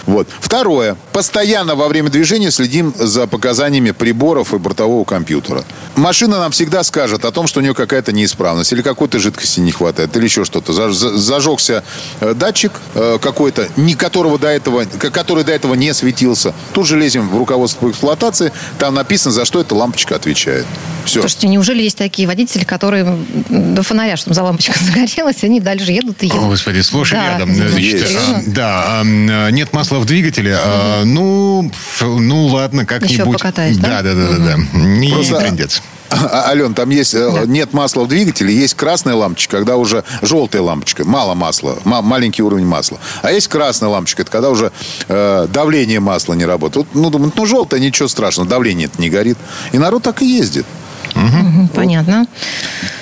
Вот. 0.07 0.27
Второе. 0.39 0.97
Постоянно 1.11 1.75
во 1.75 1.87
время 1.87 2.09
движения 2.09 2.49
следим 2.49 2.93
за 2.97 3.27
показаниями 3.27 3.91
приборов 3.91 4.53
и 4.53 4.57
бортового 4.57 5.03
компьютера. 5.03 5.63
Машина 5.95 6.39
нам 6.39 6.51
всегда 6.51 6.83
скажет 6.83 7.23
о 7.23 7.31
том, 7.31 7.45
что 7.45 7.59
у 7.59 7.63
нее 7.63 7.75
какая-то 7.75 8.11
неисправность, 8.11 8.73
или 8.73 8.81
какой-то 8.81 9.19
жидкости 9.19 9.59
не 9.59 9.71
хватает, 9.71 10.15
или 10.17 10.23
еще 10.23 10.43
что-то. 10.43 10.73
Зажегся 10.91 11.83
э, 12.19 12.33
датчик 12.33 12.71
э, 12.95 13.19
какой-то, 13.21 13.67
которого 13.97 14.39
до 14.39 14.47
этого, 14.47 14.85
который 14.85 15.43
до 15.43 15.51
этого 15.51 15.75
не 15.75 15.93
светился. 15.93 16.53
Тут 16.73 16.87
же 16.87 16.97
лезем 16.97 17.29
в 17.29 17.37
руководство 17.37 17.85
по 17.87 17.91
эксплуатации, 17.91 18.51
там 18.79 18.95
написано, 18.95 19.31
за 19.31 19.45
что 19.45 19.61
эта 19.61 19.75
лампочка 19.75 20.15
отвечает. 20.15 20.65
Все. 21.05 21.19
Слушайте, 21.19 21.47
неужели 21.47 21.83
есть 21.83 21.97
такие 21.97 22.27
водители, 22.27 22.63
которые 22.63 23.17
до 23.49 23.83
фонаря, 23.83 24.17
чтобы 24.17 24.33
за 24.33 24.43
лампочка 24.43 24.73
загорелась, 24.83 25.43
они 25.43 25.59
дальше 25.59 25.91
едут 25.91 26.23
и 26.23 26.27
едут? 26.27 26.41
О, 26.41 26.47
Господи, 26.47 26.81
слушай, 26.81 27.13
да, 27.13 27.33
рядом. 27.33 27.53
Значит, 27.53 28.07
а, 28.15 28.41
да, 28.47 29.01
а, 29.01 29.49
нет 29.49 29.73
масла 29.73 29.99
в 29.99 30.05
двигателе. 30.05 30.53
Угу. 30.53 30.61
А, 30.63 31.03
ну, 31.05 31.71
ну 32.01 32.45
ладно, 32.47 32.85
как-нибудь. 32.85 33.11
Еще 33.11 33.25
покатаюсь, 33.25 33.77
да? 33.77 34.01
Да, 34.01 34.13
да, 34.13 34.13
да, 34.13 34.37
да. 34.37 34.55
да. 34.55 34.79
Не 34.79 35.11
Просто... 35.11 35.37
трендец. 35.37 35.81
Ален, 36.11 36.73
там 36.73 36.89
есть 36.89 37.13
э, 37.13 37.31
да. 37.31 37.45
нет 37.45 37.73
масла 37.73 38.03
в 38.03 38.07
двигателе, 38.07 38.53
есть 38.53 38.73
красная 38.73 39.15
лампочка, 39.15 39.57
когда 39.57 39.77
уже 39.77 40.03
желтая 40.21 40.61
лампочка, 40.61 41.07
мало 41.07 41.35
масла, 41.35 41.77
маленький 41.85 42.43
уровень 42.43 42.65
масла. 42.65 42.99
А 43.21 43.31
есть 43.31 43.47
красная 43.47 43.89
лампочка, 43.89 44.23
это 44.23 44.31
когда 44.31 44.49
уже 44.49 44.71
э, 45.07 45.47
давление 45.49 45.99
масла 45.99 46.33
не 46.33 46.45
работает. 46.45 46.87
Ну, 46.93 47.09
думают, 47.09 47.35
ну, 47.37 47.45
желтая, 47.45 47.79
ничего 47.79 48.07
страшного, 48.07 48.49
давление 48.49 48.87
это 48.87 49.01
не 49.01 49.09
горит. 49.09 49.37
И 49.71 49.77
народ 49.77 50.03
так 50.03 50.21
и 50.21 50.25
ездит. 50.25 50.65
Угу. 51.15 51.69
Понятно. 51.73 52.25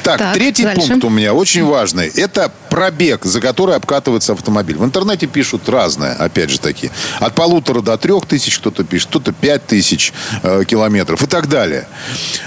Так, 0.04 0.20
так 0.20 0.34
третий 0.34 0.64
дальше. 0.64 0.88
пункт 0.88 1.04
у 1.04 1.10
меня 1.10 1.34
очень 1.34 1.64
важный. 1.64 2.08
Это 2.08 2.52
пробег, 2.70 3.26
за 3.26 3.42
который 3.42 3.76
обкатывается 3.76 4.34
автомобиль. 4.34 4.78
В 4.78 4.86
интернете 4.86 5.28
пишут 5.28 5.68
разное, 5.70 6.14
опять 6.14 6.50
же 6.50 6.60
таки. 6.60 6.92
От 7.20 7.36
полутора 7.36 7.82
до 7.82 7.98
трех 7.98 8.26
тысяч 8.26 8.60
кто-то 8.60 8.84
пишет, 8.84 9.10
кто-то 9.10 9.34
пять 9.34 9.66
тысяч 9.66 10.14
э, 10.44 10.64
километров 10.68 11.22
и 11.24 11.28
так 11.28 11.48
далее. 11.48 11.88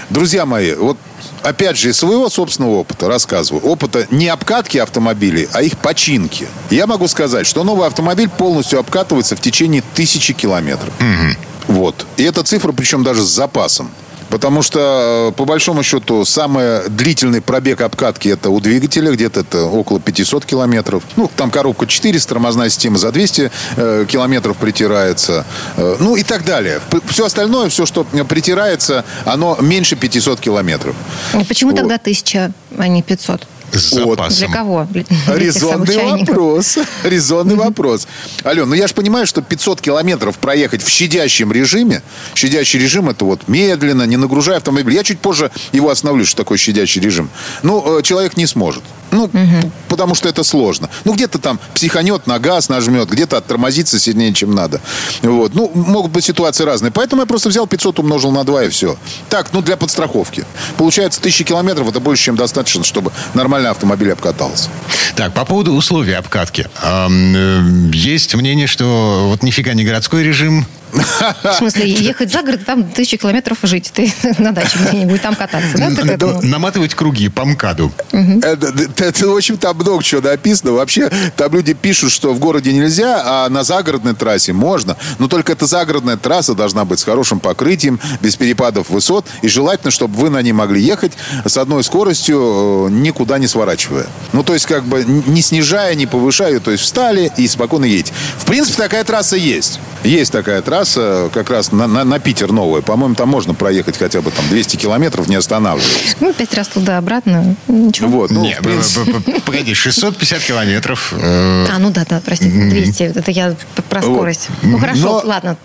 Друзья 0.09 0.45
мои, 0.45 0.73
вот 0.73 0.97
опять 1.43 1.77
же, 1.77 1.89
из 1.89 1.97
своего 1.97 2.29
собственного 2.29 2.75
опыта 2.75 3.07
рассказываю. 3.07 3.63
Опыта 3.63 4.07
не 4.09 4.27
обкатки 4.27 4.77
автомобилей, 4.77 5.47
а 5.53 5.61
их 5.61 5.77
починки. 5.77 6.47
Я 6.69 6.87
могу 6.87 7.07
сказать, 7.07 7.45
что 7.45 7.63
новый 7.63 7.87
автомобиль 7.87 8.29
полностью 8.29 8.79
обкатывается 8.79 9.35
в 9.35 9.41
течение 9.41 9.83
тысячи 9.93 10.33
километров. 10.33 10.93
Угу. 10.99 11.75
Вот. 11.75 12.05
И 12.17 12.23
эта 12.23 12.43
цифра, 12.43 12.71
причем 12.71 13.03
даже 13.03 13.21
с 13.21 13.29
запасом. 13.29 13.91
Потому 14.33 14.63
что, 14.63 15.29
э, 15.29 15.37
по 15.37 15.45
большому 15.45 15.83
счету, 15.83 16.25
самый 16.25 16.89
длительный 16.89 17.39
пробег 17.39 17.81
обкатки 17.81 18.29
это 18.29 18.49
у 18.49 18.59
двигателя, 18.59 19.11
где-то 19.11 19.41
это 19.41 19.65
около 19.65 19.99
500 19.99 20.43
километров. 20.43 21.03
Ну, 21.17 21.29
там 21.35 21.51
коробка 21.51 21.85
400, 21.85 22.29
тормозная 22.29 22.69
система 22.69 22.97
за 22.97 23.11
200 23.11 23.51
э, 23.75 24.05
километров 24.09 24.57
притирается. 24.57 25.45
Э, 25.77 25.97
ну, 25.99 26.15
и 26.15 26.23
так 26.23 26.45
далее. 26.45 26.81
Все 27.09 27.27
остальное, 27.27 27.69
все, 27.69 27.85
что 27.85 28.05
притирается, 28.27 29.05
оно 29.23 29.55
меньше 29.61 29.95
500 29.95 30.39
километров. 30.39 30.95
Почему 31.47 31.69
вот. 31.69 31.77
тогда 31.77 31.95
1000, 31.97 32.53
а 32.75 32.87
не 32.87 33.03
500? 33.03 33.47
С 33.79 33.89
запасом. 33.89 34.47
Для 34.47 34.47
кого? 34.47 34.87
Для 34.89 35.03
Резонный 35.35 35.97
вопрос. 35.97 36.77
Резонный 37.03 37.55
вопрос. 37.55 38.07
Ален, 38.45 38.69
ну 38.69 38.75
я 38.75 38.87
же 38.87 38.93
понимаю, 38.93 39.27
что 39.27 39.41
500 39.41 39.81
километров 39.81 40.37
проехать 40.37 40.83
в 40.83 40.89
щадящем 40.89 41.51
режиме, 41.51 42.01
щадящий 42.33 42.79
режим 42.79 43.09
это 43.09 43.25
вот 43.25 43.47
медленно, 43.47 44.03
не 44.03 44.17
нагружая 44.17 44.57
автомобиль. 44.57 44.93
Я 44.93 45.03
чуть 45.03 45.19
позже 45.19 45.51
его 45.71 45.89
остановлю, 45.89 46.25
что 46.25 46.37
такое 46.37 46.57
щадящий 46.57 47.01
режим. 47.01 47.29
Ну, 47.63 47.99
э, 47.99 48.01
человек 48.01 48.37
не 48.37 48.47
сможет. 48.47 48.83
Ну, 49.13 49.25
угу. 49.25 49.71
потому 49.89 50.15
что 50.15 50.27
это 50.27 50.43
сложно. 50.43 50.89
Ну, 51.05 51.13
где-то 51.13 51.37
там 51.37 51.59
психанет, 51.73 52.25
на 52.27 52.39
газ 52.39 52.67
нажмет, 52.67 53.09
где-то 53.09 53.37
оттормозится 53.37 53.99
сильнее, 53.99 54.33
чем 54.33 54.53
надо. 54.55 54.81
Вот. 55.21 55.53
Ну, 55.53 55.71
могут 55.73 56.11
быть 56.11 56.25
ситуации 56.25 56.63
разные. 56.63 56.91
Поэтому 56.91 57.21
я 57.21 57.25
просто 57.27 57.49
взял 57.49 57.67
500, 57.67 57.99
умножил 57.99 58.31
на 58.31 58.43
2 58.43 58.65
и 58.65 58.69
все. 58.69 58.97
Так, 59.29 59.53
ну, 59.53 59.61
для 59.61 59.77
подстраховки. 59.77 60.45
Получается, 60.77 61.19
1000 61.19 61.43
километров 61.43 61.87
это 61.87 61.99
больше, 61.99 62.23
чем 62.23 62.35
достаточно, 62.35 62.83
чтобы 62.83 63.11
нормально 63.35 63.69
автомобиль 63.69 64.11
обкатался. 64.11 64.69
Так, 65.15 65.33
по 65.33 65.45
поводу 65.45 65.73
условий 65.73 66.13
обкатки. 66.13 66.67
Э, 66.81 67.07
есть 67.93 68.33
мнение, 68.33 68.65
что 68.65 69.27
вот 69.29 69.43
нифига 69.43 69.73
не 69.73 69.83
городской 69.83 70.23
режим, 70.23 70.65
в 70.93 71.53
смысле, 71.57 71.89
ехать 71.89 72.31
за 72.31 72.41
город, 72.41 72.61
там 72.65 72.83
тысячи 72.89 73.17
километров 73.17 73.57
жить. 73.63 73.91
Ты 73.93 74.13
на 74.37 74.51
даче 74.51 74.77
где-нибудь 74.89 75.21
там 75.21 75.35
кататься, 75.35 75.77
да? 75.77 76.39
Наматывать 76.41 76.93
круги 76.93 77.29
по 77.29 77.45
МКАДу. 77.45 77.91
Это, 78.11 79.27
в 79.27 79.35
общем, 79.35 79.57
там 79.57 79.75
много 79.77 80.03
чего 80.03 80.21
написано. 80.21 80.73
Вообще, 80.73 81.09
там 81.35 81.51
люди 81.53 81.73
пишут, 81.73 82.11
что 82.11 82.33
в 82.33 82.39
городе 82.39 82.73
нельзя, 82.73 83.21
а 83.25 83.49
на 83.49 83.63
загородной 83.63 84.13
трассе 84.13 84.53
можно. 84.53 84.97
Но 85.19 85.27
только 85.27 85.53
эта 85.53 85.65
загородная 85.65 86.17
трасса 86.17 86.53
должна 86.53 86.85
быть 86.85 86.99
с 86.99 87.03
хорошим 87.03 87.39
покрытием, 87.39 87.99
без 88.21 88.35
перепадов 88.35 88.89
высот. 88.89 89.25
И 89.41 89.47
желательно, 89.47 89.91
чтобы 89.91 90.15
вы 90.17 90.29
на 90.29 90.41
ней 90.41 90.53
могли 90.53 90.81
ехать 90.81 91.13
с 91.45 91.57
одной 91.57 91.83
скоростью, 91.83 92.87
э, 92.87 92.91
никуда 92.91 93.37
не 93.37 93.47
сворачивая. 93.47 94.07
Ну, 94.31 94.43
то 94.43 94.53
есть, 94.53 94.65
как 94.65 94.83
бы 94.83 95.03
не 95.03 95.41
снижая, 95.41 95.95
не 95.95 96.05
повышая. 96.05 96.59
То 96.59 96.71
есть, 96.71 96.83
встали 96.83 97.31
и 97.37 97.47
спокойно 97.47 97.85
едете. 97.85 98.13
В 98.37 98.45
принципе, 98.45 98.77
такая 98.77 99.03
трасса 99.03 99.35
есть. 99.35 99.79
Есть 100.03 100.31
такая 100.31 100.61
трасса 100.61 100.82
трасса 100.83 101.29
как 101.33 101.49
раз 101.49 101.71
на, 101.71 101.87
на, 101.87 102.03
на 102.03 102.19
Питер 102.19 102.51
новая. 102.51 102.81
По-моему, 102.81 103.15
там 103.15 103.29
можно 103.29 103.53
проехать 103.53 103.97
хотя 103.97 104.21
бы 104.21 104.31
там 104.31 104.45
200 104.49 104.75
километров, 104.75 105.27
не 105.27 105.35
останавливаясь. 105.35 106.15
Ну, 106.19 106.33
пять 106.33 106.53
раз 106.53 106.67
туда-обратно. 106.67 107.55
Ничего. 107.67 108.09
Вот, 108.09 108.31
ну, 108.31 108.41
не, 108.41 108.57
погоди, 109.45 109.73
650 109.73 110.39
километров. 110.41 111.13
Э, 111.17 111.67
а, 111.71 111.79
ну 111.79 111.89
да, 111.91 112.05
да, 112.07 112.21
простите, 112.23 112.51
200. 112.51 113.03
Это 113.03 113.31
я 113.31 113.55
про 113.89 114.01
скорость. 114.01 114.47
Ну, 114.61 114.77
хорошо, 114.77 115.21
ладно. 115.23 115.57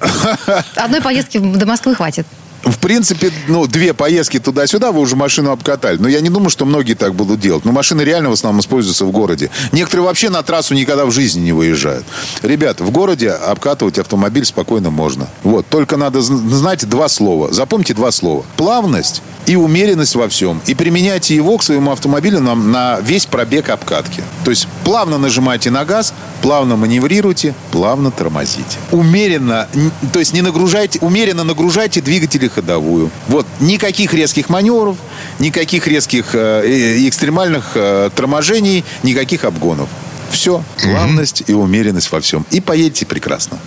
Одной 0.76 1.00
поездки 1.00 1.38
до 1.38 1.66
Москвы 1.66 1.94
хватит 1.94 2.26
в 2.64 2.79
принципе, 2.79 3.31
ну, 3.47 3.66
две 3.66 3.94
поездки 3.94 4.38
туда-сюда, 4.38 4.92
вы 4.92 5.01
уже 5.01 5.16
машину 5.16 5.51
обкатали. 5.51 5.99
Но 5.99 6.09
я 6.09 6.21
не 6.21 6.31
думаю, 6.31 6.51
что 6.51 6.64
многие 6.64 6.94
так 6.94 7.14
будут 7.14 7.40
делать. 7.40 7.64
Но 7.64 7.73
машины 7.73 8.03
реально 8.03 8.31
в 8.31 8.33
основном 8.33 8.61
используются 8.61 9.05
в 9.05 9.11
городе. 9.11 9.51
Некоторые 9.73 10.07
вообще 10.07 10.29
на 10.31 10.42
трассу 10.42 10.75
никогда 10.75 11.07
в 11.07 11.11
жизни 11.11 11.40
не 11.40 11.53
выезжают. 11.53 12.05
Ребята, 12.42 12.85
в 12.85 12.90
городе 12.90 13.31
обкатывать 13.31 13.99
автомобиль 13.99 14.44
спокойно 14.44 14.90
можно. 14.90 15.29
Вот, 15.42 15.66
только 15.68 15.97
надо 15.97 16.21
знать 16.21 16.88
два 16.88 17.09
слова. 17.09 17.53
Запомните 17.53 17.94
два 17.94 18.11
слова. 18.11 18.44
Плавность 18.57 19.23
и 19.47 19.57
умеренность 19.57 20.14
во 20.14 20.29
всем. 20.29 20.61
И 20.66 20.75
применяйте 20.75 21.35
его 21.35 21.57
к 21.59 21.62
своему 21.62 21.92
автомобилю 21.92 22.40
на, 22.40 22.55
на 22.55 23.01
весь 23.01 23.27
пробег 23.27 23.71
обкатки. 23.71 24.23
То 24.44 24.51
есть 24.51 24.68
плавно 24.88 25.18
нажимайте 25.18 25.70
на 25.70 25.85
газ, 25.85 26.14
плавно 26.40 26.77
маневрируйте, 26.77 27.55
плавно 27.72 28.11
тормозите. 28.11 28.79
Умеренно, 28.90 29.68
то 30.14 30.18
есть 30.18 30.33
не 30.33 30.40
нагружайте, 30.40 30.98
умеренно 31.03 31.44
нагружайте 31.44 32.01
двигатели 32.01 32.48
ходовую. 32.48 33.11
Вот, 33.29 33.46
никаких 33.61 34.14
резких 34.14 34.48
маневров, 34.48 34.96
никаких 35.40 35.87
резких 35.87 36.31
э, 36.33 37.07
экстремальных 37.07 37.72
э, 37.74 38.09
торможений, 38.16 38.83
никаких 39.03 39.44
обгонов. 39.44 39.90
Все. 40.31 40.62
Плавность 40.83 41.43
и 41.47 41.53
умеренность 41.53 42.11
во 42.12 42.21
всем. 42.21 42.47
И 42.51 42.61
поедете 42.61 43.07
прекрасно. 43.07 43.59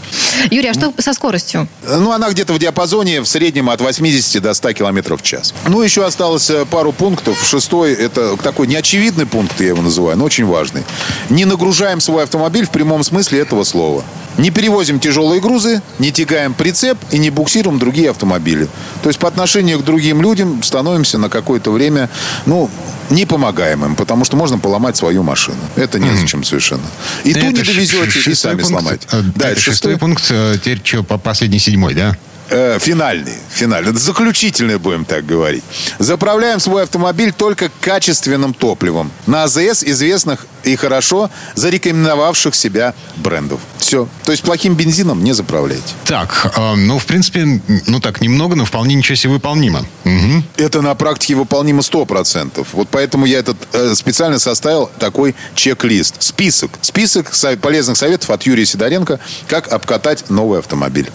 Юрий, 0.50 0.70
а 0.70 0.74
что 0.74 0.94
со 0.98 1.14
скоростью? 1.14 1.68
Ну, 1.88 2.12
она 2.12 2.30
где-то 2.30 2.54
в 2.54 2.60
диапазоне 2.60 3.22
в 3.22 3.26
среднем 3.26 3.70
от 3.70 3.82
80 3.82 4.42
до 4.42 4.54
100 4.54 4.74
километров 4.74 5.22
в 5.22 5.24
час. 5.24 5.54
Ну, 5.68 5.82
еще 5.82 6.06
осталось 6.06 6.50
э, 6.50 6.66
пару 6.66 6.92
пунктов. 6.92 7.38
Шестой, 7.46 7.94
это 7.94 8.38
такой 8.38 8.68
неочевидный 8.68 9.26
пункт, 9.26 9.60
я 9.60 9.68
его 9.68 9.82
называю, 9.82 10.18
но 10.18 10.26
очень 10.26 10.46
важный. 10.46 10.84
Не 11.30 11.46
нагружаем 11.46 12.00
свой 12.00 12.24
автомобиль 12.24 12.66
в 12.66 12.72
прямом 12.72 13.04
смысле 13.04 13.40
этого 13.40 13.64
слова. 13.64 14.04
Не 14.38 14.50
перевозим 14.50 15.00
тяжелые 15.00 15.42
грузы, 15.42 15.82
не 16.00 16.12
тягаем 16.12 16.54
прицеп 16.54 16.98
и 17.12 17.18
не 17.18 17.30
буксируем 17.30 17.80
другие 17.80 18.10
автомобили. 18.10 18.68
То 19.04 19.10
есть 19.10 19.20
по 19.20 19.28
отношению 19.28 19.80
к 19.80 19.84
другим 19.84 20.22
людям 20.22 20.64
становимся 20.64 21.18
на 21.18 21.30
какое-то 21.30 21.72
время, 21.72 22.10
ну, 22.46 22.70
не 23.10 23.26
помогаем 23.26 23.84
им, 23.86 23.96
потому 23.96 24.26
что 24.26 24.38
можно 24.38 24.58
поломать 24.58 24.96
свою 24.96 25.22
машину. 25.24 25.58
Это 25.76 26.00
незачем 26.00 26.42
mm. 26.42 26.46
совершенно. 26.46 26.84
И 27.24 27.32
это 27.32 27.42
ту 27.42 27.48
не 27.48 27.54
довезете, 27.54 28.32
и 28.32 28.34
сами 28.34 28.62
пункт, 28.62 28.70
сломаете. 28.70 29.08
Э, 29.12 29.22
да, 29.36 29.50
это 29.50 29.60
шестой, 29.60 29.74
шестой 29.74 29.98
пункт. 29.98 30.26
Э, 30.30 30.56
теперь 30.58 30.82
что, 30.84 31.04
по 31.04 31.18
последний 31.18 31.60
седьмой, 31.60 31.94
да? 31.94 32.16
Э, 32.52 32.78
финальный, 32.80 33.34
финальный, 33.50 33.94
заключительный, 33.94 34.78
будем 34.78 35.06
так 35.06 35.26
говорить. 35.26 35.64
Заправляем 36.00 36.60
свой 36.60 36.84
автомобиль 36.84 37.34
только 37.34 37.72
качественным 37.80 38.54
топливом 38.54 39.12
на 39.26 39.44
АЗС 39.44 39.84
известных 39.84 40.46
и 40.64 40.76
хорошо 40.76 41.32
зарекомендовавших 41.56 42.54
себя 42.54 42.94
брендов. 43.16 43.60
Все. 43.80 44.08
То 44.26 44.32
есть 44.32 44.44
плохим 44.44 44.76
бензином 44.76 45.24
не 45.24 45.34
заправляйте. 45.34 45.84
Так, 46.06 46.54
э, 46.56 46.76
ну, 46.76 47.00
в 47.00 47.06
принципе, 47.06 47.62
ну 47.88 48.00
так, 48.00 48.22
немного, 48.22 48.56
но 48.56 48.66
вполне 48.66 48.96
ничего 48.96 49.16
себе 49.16 49.34
выполнимо. 49.34 49.86
Угу. 50.06 50.44
Это 50.58 50.82
на 50.82 50.94
практике 50.96 51.36
выполнимо 51.36 51.82
100%. 51.82 52.68
Вот 52.74 52.90
поэтому 52.92 53.26
я 53.26 53.40
этот 53.40 53.58
э, 53.74 53.96
специально 53.96 54.40
составил 54.40 54.92
такой 55.00 55.36
чек-лист. 55.56 56.16
Список. 56.20 56.72
Список 56.82 57.34
со- 57.34 57.58
полезных 57.58 57.98
советов 57.98 58.30
от 58.30 58.44
Юрия 58.44 58.66
Сидоренко, 58.66 59.20
как 59.48 59.72
обкатать 59.72 60.30
новый 60.30 60.60
автомобиль. 60.60 61.10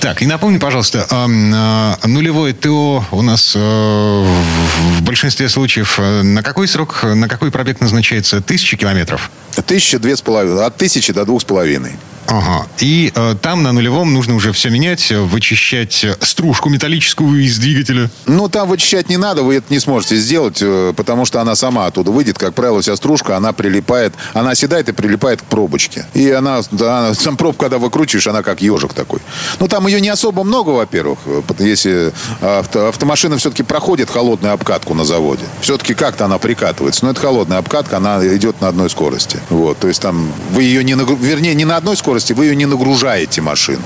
Так, 0.00 0.22
и 0.22 0.26
напомни, 0.26 0.58
пожалуйста, 0.58 1.06
э, 1.10 2.06
нулевое 2.06 2.54
ТО 2.54 3.04
у 3.10 3.22
нас 3.22 3.54
э, 3.56 3.58
в 3.58 4.98
в 4.98 5.02
большинстве 5.02 5.48
случаев 5.48 5.98
э, 5.98 6.22
на 6.22 6.42
какой 6.42 6.68
срок, 6.68 7.02
на 7.02 7.28
какой 7.28 7.50
пробег 7.50 7.80
назначается? 7.80 8.40
Тысячи 8.40 8.76
километров? 8.76 9.30
Тысяча, 9.66 9.98
две 9.98 10.16
с 10.16 10.20
половиной. 10.20 10.64
От 10.64 10.76
тысячи 10.76 11.12
до 11.12 11.24
двух 11.24 11.42
с 11.42 11.44
половиной. 11.44 11.92
Ага. 12.30 12.66
И 12.78 13.10
э, 13.14 13.36
там 13.40 13.62
на 13.62 13.72
нулевом 13.72 14.12
нужно 14.12 14.34
уже 14.34 14.52
все 14.52 14.68
менять, 14.68 15.10
э, 15.10 15.18
вычищать 15.18 16.04
э, 16.04 16.14
стружку 16.20 16.68
металлическую 16.68 17.42
из 17.42 17.56
двигателя. 17.58 18.10
Ну, 18.26 18.50
там 18.50 18.68
вычищать 18.68 19.08
не 19.08 19.16
надо, 19.16 19.42
вы 19.42 19.54
это 19.56 19.66
не 19.70 19.78
сможете 19.80 20.16
сделать, 20.16 20.58
э, 20.60 20.92
потому 20.94 21.24
что 21.24 21.40
она 21.40 21.54
сама 21.54 21.86
оттуда 21.86 22.10
выйдет. 22.10 22.38
Как 22.38 22.52
правило, 22.52 22.82
вся 22.82 22.96
стружка, 22.96 23.38
она 23.38 23.54
прилипает, 23.54 24.12
она 24.34 24.50
оседает 24.50 24.90
и 24.90 24.92
прилипает 24.92 25.40
к 25.40 25.44
пробочке. 25.46 26.04
И 26.12 26.30
она, 26.30 26.60
она- 26.78 27.14
сам 27.14 27.38
пробку, 27.38 27.62
когда 27.62 27.78
выкручиваешь, 27.78 28.26
она 28.26 28.42
как 28.42 28.60
ежик 28.60 28.92
такой. 28.92 29.20
Ну, 29.58 29.66
там 29.66 29.86
ее 29.86 29.98
не 29.98 30.10
особо 30.10 30.44
много, 30.44 30.68
во-первых, 30.70 31.20
если 31.58 32.12
авто- 32.42 32.88
автомашина 32.88 33.38
все-таки 33.38 33.62
проходит 33.62 34.10
холодную 34.10 34.52
обкатку 34.52 34.92
на 34.92 35.06
заводе. 35.06 35.44
Все-таки 35.62 35.94
как-то 35.94 36.26
она 36.26 36.36
прикатывается. 36.36 37.06
Но 37.06 37.12
это 37.12 37.20
холодная 37.22 37.56
обкатка, 37.56 37.96
она 37.96 38.18
идет 38.36 38.60
на 38.60 38.68
одной 38.68 38.90
скорости. 38.90 39.40
Вот, 39.48 39.78
то 39.78 39.88
есть 39.88 40.02
там 40.02 40.30
вы 40.50 40.64
ее 40.64 40.84
не, 40.84 40.92
вернее, 40.92 41.54
не 41.54 41.64
на 41.64 41.78
одной 41.78 41.96
скорости, 41.96 42.17
вы 42.26 42.46
ее 42.46 42.56
не 42.56 42.66
нагружаете 42.66 43.40
машину. 43.40 43.82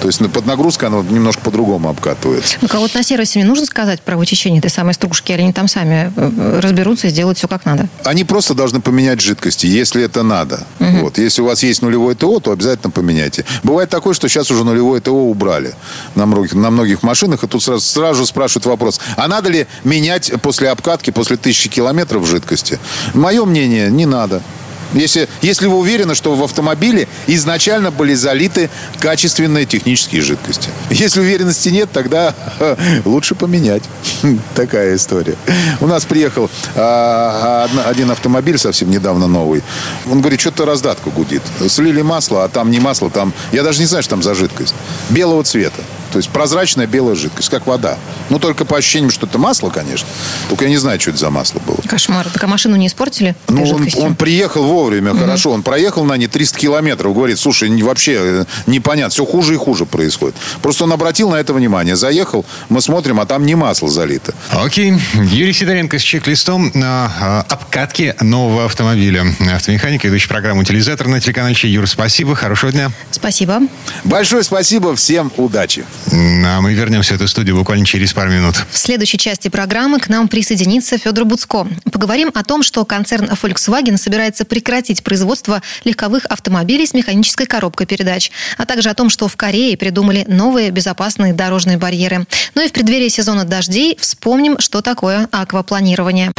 То 0.00 0.06
есть 0.06 0.20
под 0.30 0.46
нагрузкой 0.46 0.88
она 0.88 1.02
немножко 1.02 1.42
по-другому 1.42 1.88
обкатывается. 1.88 2.56
Ну, 2.60 2.68
кого-то 2.68 2.98
на 2.98 3.02
сервисе 3.02 3.40
не 3.40 3.44
нужно 3.44 3.66
сказать 3.66 4.00
про 4.00 4.16
вычищение 4.16 4.60
этой 4.60 4.70
самой 4.70 4.94
стружки, 4.94 5.32
или 5.32 5.40
они 5.42 5.52
там 5.52 5.66
сами 5.66 6.12
э, 6.14 6.60
разберутся 6.60 7.08
и 7.08 7.10
сделают 7.10 7.38
все 7.38 7.48
как 7.48 7.64
надо? 7.64 7.88
Они 8.04 8.24
просто 8.24 8.54
должны 8.54 8.80
поменять 8.80 9.20
жидкости, 9.20 9.66
если 9.66 10.02
это 10.02 10.22
надо. 10.22 10.64
Вот. 10.78 11.18
Если 11.18 11.42
у 11.42 11.46
вас 11.46 11.62
есть 11.62 11.82
нулевое 11.82 12.14
ТО, 12.14 12.38
то 12.40 12.52
обязательно 12.52 12.90
поменяйте. 12.90 13.44
Бывает 13.62 13.90
такое, 13.90 14.14
что 14.14 14.28
сейчас 14.28 14.50
уже 14.50 14.64
нулевое 14.64 15.00
ТО 15.00 15.12
убрали 15.12 15.74
на 16.14 16.26
многих, 16.26 16.54
на 16.54 16.70
многих 16.70 17.02
машинах, 17.02 17.44
и 17.44 17.48
тут 17.48 17.62
сразу, 17.62 17.80
сразу 17.80 18.26
спрашивают 18.26 18.66
вопрос, 18.66 19.00
а 19.16 19.26
надо 19.28 19.50
ли 19.50 19.66
менять 19.84 20.32
после 20.42 20.70
обкатки, 20.70 21.10
после 21.10 21.36
тысячи 21.36 21.68
километров 21.68 22.26
жидкости? 22.26 22.78
Мое 23.14 23.44
мнение, 23.44 23.90
не 23.90 24.06
надо. 24.06 24.42
Если, 24.92 25.28
если 25.42 25.66
вы 25.66 25.76
уверены, 25.76 26.14
что 26.14 26.34
в 26.34 26.42
автомобиле 26.42 27.08
изначально 27.26 27.90
были 27.90 28.14
залиты 28.14 28.70
качественные 29.00 29.66
технические 29.66 30.22
жидкости. 30.22 30.70
Если 30.90 31.20
уверенности 31.20 31.68
нет, 31.68 31.90
тогда 31.92 32.34
лучше 33.04 33.34
поменять. 33.34 33.82
Такая 34.54 34.96
история. 34.96 35.36
У 35.80 35.86
нас 35.86 36.04
приехал 36.04 36.50
а, 36.74 37.66
одна- 37.68 37.84
один 37.84 38.10
автомобиль 38.10 38.58
совсем 38.58 38.90
недавно 38.90 39.26
новый. 39.26 39.62
Он 40.10 40.20
говорит, 40.20 40.40
что-то 40.40 40.64
раздатка 40.64 41.10
гудит. 41.10 41.42
Слили 41.68 42.02
масло, 42.02 42.44
а 42.44 42.48
там 42.48 42.70
не 42.70 42.80
масло, 42.80 43.10
там... 43.10 43.32
Я 43.52 43.62
даже 43.62 43.80
не 43.80 43.86
знаю, 43.86 44.02
что 44.02 44.10
там 44.10 44.22
за 44.22 44.34
жидкость. 44.34 44.74
Белого 45.10 45.44
цвета. 45.44 45.82
То 46.12 46.18
есть 46.18 46.30
прозрачная 46.30 46.86
белая 46.86 47.14
жидкость, 47.14 47.50
как 47.50 47.66
вода. 47.66 47.98
Ну, 48.30 48.38
только 48.38 48.64
по 48.64 48.76
ощущениям, 48.76 49.10
что 49.10 49.26
это 49.26 49.38
масло, 49.38 49.70
конечно. 49.70 50.08
Только 50.48 50.64
я 50.64 50.70
не 50.70 50.76
знаю, 50.76 51.00
что 51.00 51.10
это 51.10 51.18
за 51.18 51.30
масло 51.30 51.60
было. 51.60 51.76
Кошмар. 51.86 52.28
Так 52.28 52.42
а 52.44 52.46
машину 52.46 52.76
не 52.76 52.86
испортили? 52.86 53.34
Ну, 53.48 53.64
он, 53.64 53.88
он 53.96 54.14
приехал 54.16 54.64
вовремя, 54.64 55.14
хорошо. 55.14 55.50
Он 55.50 55.62
проехал 55.62 56.04
на 56.04 56.16
ней 56.16 56.26
300 56.26 56.58
километров. 56.58 57.14
Говорит, 57.14 57.38
слушай, 57.38 57.68
вообще 57.82 58.16
э, 58.18 58.44
непонятно. 58.66 59.10
Все 59.10 59.24
хуже 59.24 59.54
и 59.54 59.56
хуже 59.56 59.86
происходит. 59.86 60.36
Просто 60.62 60.84
он 60.84 60.92
обратил 60.92 61.30
на 61.30 61.36
это 61.36 61.54
внимание. 61.54 61.96
Заехал, 61.96 62.44
мы 62.68 62.80
смотрим, 62.80 63.20
а 63.20 63.26
там 63.26 63.46
не 63.46 63.54
масло 63.54 63.88
залито. 63.88 64.34
Окей. 64.50 64.94
Юрий 65.14 65.52
Сидоренко 65.52 65.98
с 65.98 66.02
чек-листом 66.02 66.70
на 66.74 67.44
э, 67.48 67.52
обкатке 67.52 68.14
нового 68.20 68.66
автомобиля. 68.66 69.24
Автомеханик, 69.54 70.04
ведущий 70.04 70.28
программу 70.28 70.60
«Утилизатор» 70.62 71.06
на 71.08 71.20
телеканале 71.20 71.54
Че. 71.54 71.68
Юр, 71.68 71.86
спасибо, 71.86 72.34
хорошего 72.34 72.72
дня. 72.72 72.90
Спасибо. 73.10 73.60
Большое 74.04 74.42
спасибо, 74.42 74.94
всем 74.94 75.32
удачи. 75.36 75.84
А 76.12 76.60
мы 76.60 76.74
вернемся 76.74 77.14
в 77.14 77.16
эту 77.16 77.28
студию 77.28 77.56
буквально 77.56 77.84
через 77.84 78.12
пару 78.18 78.32
минут. 78.32 78.56
В 78.72 78.76
следующей 78.76 79.16
части 79.16 79.46
программы 79.46 80.00
к 80.00 80.08
нам 80.08 80.26
присоединится 80.26 80.98
Федор 80.98 81.24
Буцко. 81.24 81.68
Поговорим 81.92 82.32
о 82.34 82.42
том, 82.42 82.64
что 82.64 82.84
концерн 82.84 83.26
Volkswagen 83.26 83.96
собирается 83.96 84.44
прекратить 84.44 85.04
производство 85.04 85.62
легковых 85.84 86.24
автомобилей 86.24 86.84
с 86.84 86.94
механической 86.94 87.46
коробкой 87.46 87.86
передач, 87.86 88.32
а 88.56 88.66
также 88.66 88.90
о 88.90 88.94
том, 88.94 89.08
что 89.08 89.28
в 89.28 89.36
Корее 89.36 89.76
придумали 89.76 90.24
новые 90.26 90.70
безопасные 90.70 91.32
дорожные 91.32 91.78
барьеры. 91.78 92.26
Ну 92.56 92.64
и 92.64 92.68
в 92.68 92.72
преддверии 92.72 93.08
сезона 93.08 93.44
дождей 93.44 93.96
вспомним, 94.00 94.58
что 94.58 94.82
такое 94.82 95.28
аквапланирование. 95.30 96.32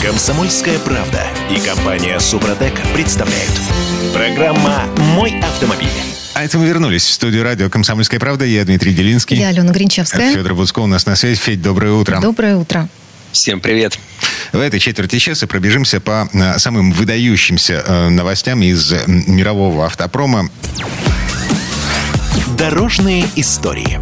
Комсомольская 0.00 0.78
правда 0.78 1.24
и 1.50 1.58
компания 1.58 2.20
Супротек 2.20 2.74
представляют. 2.94 3.52
Программа 4.14 4.84
«Мой 5.16 5.34
автомобиль». 5.40 6.07
А 6.38 6.44
это 6.44 6.56
мы 6.56 6.68
вернулись 6.68 7.02
в 7.02 7.12
студию 7.12 7.42
радио 7.42 7.68
«Комсомольская 7.68 8.20
правда». 8.20 8.44
Я 8.44 8.64
Дмитрий 8.64 8.94
Делинский. 8.94 9.36
Я 9.36 9.48
Алена 9.48 9.72
Гринчевская. 9.72 10.32
Федор 10.32 10.54
Буцко 10.54 10.78
у 10.78 10.86
нас 10.86 11.04
на 11.04 11.16
связи. 11.16 11.40
Федь, 11.40 11.60
доброе 11.60 11.94
утро. 11.94 12.20
Доброе 12.20 12.54
утро. 12.54 12.88
Всем 13.32 13.58
привет. 13.58 13.98
В 14.52 14.60
этой 14.60 14.78
четверти 14.78 15.18
часа 15.18 15.48
пробежимся 15.48 15.98
по 15.98 16.30
э, 16.32 16.58
самым 16.60 16.92
выдающимся 16.92 17.82
э, 17.84 18.08
новостям 18.10 18.62
из 18.62 18.92
э, 18.92 19.02
мирового 19.08 19.84
автопрома. 19.84 20.48
Дорожные 22.56 23.24
истории. 23.34 23.98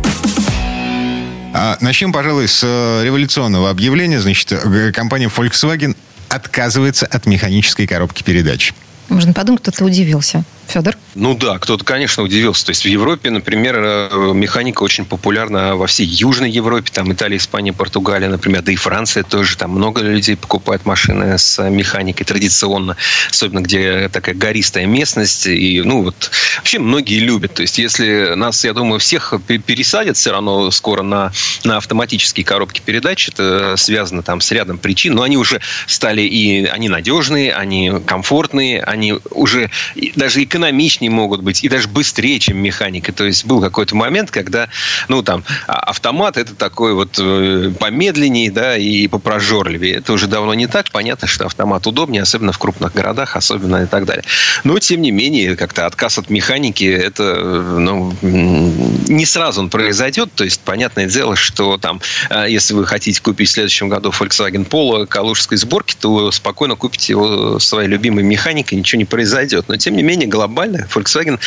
А 1.54 1.78
начнем, 1.80 2.12
пожалуй, 2.12 2.48
с 2.48 2.62
революционного 3.02 3.70
объявления. 3.70 4.20
Значит, 4.20 4.52
компания 4.92 5.30
Volkswagen 5.34 5.96
отказывается 6.28 7.06
от 7.06 7.24
механической 7.24 7.86
коробки 7.86 8.22
передач. 8.22 8.74
Можно 9.08 9.32
подумать, 9.32 9.62
кто-то 9.62 9.86
удивился. 9.86 10.44
Федор? 10.66 10.96
Ну 11.14 11.34
да, 11.34 11.58
кто-то, 11.58 11.84
конечно, 11.84 12.22
удивился. 12.22 12.66
То 12.66 12.70
есть 12.70 12.82
в 12.82 12.88
Европе, 12.88 13.30
например, 13.30 13.76
э, 13.78 14.32
механика 14.34 14.82
очень 14.82 15.04
популярна 15.04 15.74
во 15.76 15.86
всей 15.86 16.06
Южной 16.06 16.50
Европе, 16.50 16.90
там 16.92 17.10
Италия, 17.12 17.38
Испания, 17.38 17.72
Португалия, 17.72 18.28
например, 18.28 18.62
да 18.62 18.72
и 18.72 18.76
Франция 18.76 19.22
тоже. 19.22 19.56
Там 19.56 19.70
много 19.70 20.02
людей 20.02 20.36
покупают 20.36 20.84
машины 20.84 21.38
с 21.38 21.62
механикой 21.70 22.26
традиционно, 22.26 22.96
особенно 23.30 23.60
где 23.60 24.08
такая 24.10 24.34
гористая 24.34 24.86
местность. 24.86 25.46
И, 25.46 25.80
ну 25.82 26.02
вот, 26.02 26.30
вообще 26.58 26.78
многие 26.78 27.18
любят. 27.20 27.54
То 27.54 27.62
есть 27.62 27.78
если 27.78 28.34
нас, 28.34 28.64
я 28.64 28.74
думаю, 28.74 28.98
всех 28.98 29.32
пе- 29.46 29.58
пересадят 29.58 30.16
все 30.16 30.32
равно 30.32 30.70
скоро 30.70 31.02
на, 31.02 31.32
на 31.64 31.78
автоматические 31.78 32.44
коробки 32.44 32.82
передач, 32.84 33.28
это 33.28 33.76
связано 33.76 34.22
там 34.22 34.40
с 34.40 34.50
рядом 34.50 34.78
причин, 34.78 35.14
но 35.14 35.22
они 35.22 35.38
уже 35.38 35.60
стали 35.86 36.22
и 36.22 36.66
они 36.66 36.88
надежные, 36.88 37.54
они 37.54 37.92
комфортные, 38.04 38.82
они 38.82 39.14
уже 39.30 39.70
и 39.94 40.12
даже 40.14 40.42
экономичнее 40.56 41.10
могут 41.10 41.42
быть 41.42 41.62
и 41.62 41.68
даже 41.68 41.88
быстрее, 41.88 42.38
чем 42.38 42.56
механика. 42.58 43.12
То 43.12 43.24
есть 43.24 43.44
был 43.44 43.60
какой-то 43.60 43.94
момент, 43.94 44.30
когда, 44.30 44.68
ну 45.08 45.22
там, 45.22 45.44
а- 45.66 45.80
автомат 45.90 46.36
это 46.36 46.54
такой 46.54 46.94
вот 46.94 47.18
э, 47.18 47.72
помедленнее, 47.78 48.50
да, 48.50 48.76
и 48.76 49.06
попрожорливее. 49.06 49.96
Это 49.96 50.12
уже 50.12 50.26
давно 50.26 50.54
не 50.54 50.66
так. 50.66 50.90
Понятно, 50.90 51.28
что 51.28 51.46
автомат 51.46 51.86
удобнее, 51.86 52.22
особенно 52.22 52.52
в 52.52 52.58
крупных 52.58 52.94
городах, 52.94 53.36
особенно 53.36 53.82
и 53.82 53.86
так 53.86 54.06
далее. 54.06 54.24
Но, 54.64 54.78
тем 54.78 55.02
не 55.02 55.10
менее, 55.10 55.56
как-то 55.56 55.86
отказ 55.86 56.18
от 56.18 56.30
механики, 56.30 56.84
это, 56.84 57.34
э, 57.36 57.78
ну, 57.78 58.14
не 58.22 59.26
сразу 59.26 59.60
он 59.60 59.70
произойдет. 59.70 60.32
То 60.34 60.44
есть, 60.44 60.60
понятное 60.60 61.06
дело, 61.06 61.36
что 61.36 61.76
там, 61.76 62.00
э, 62.30 62.46
если 62.48 62.74
вы 62.74 62.86
хотите 62.86 63.20
купить 63.20 63.48
в 63.48 63.52
следующем 63.52 63.88
году 63.88 64.10
Volkswagen 64.10 64.66
Polo 64.68 65.06
калужской 65.06 65.58
сборки, 65.58 65.94
то 66.00 66.30
спокойно 66.30 66.76
купите 66.76 67.12
его 67.12 67.58
своей 67.58 67.88
любимой 67.88 68.24
механикой, 68.24 68.78
ничего 68.78 68.98
не 68.98 69.04
произойдет. 69.04 69.66
Но, 69.68 69.76
тем 69.76 69.96
не 69.96 70.02
менее, 70.02 70.28
глобально 70.46 70.86
Volkswagen 70.94 71.38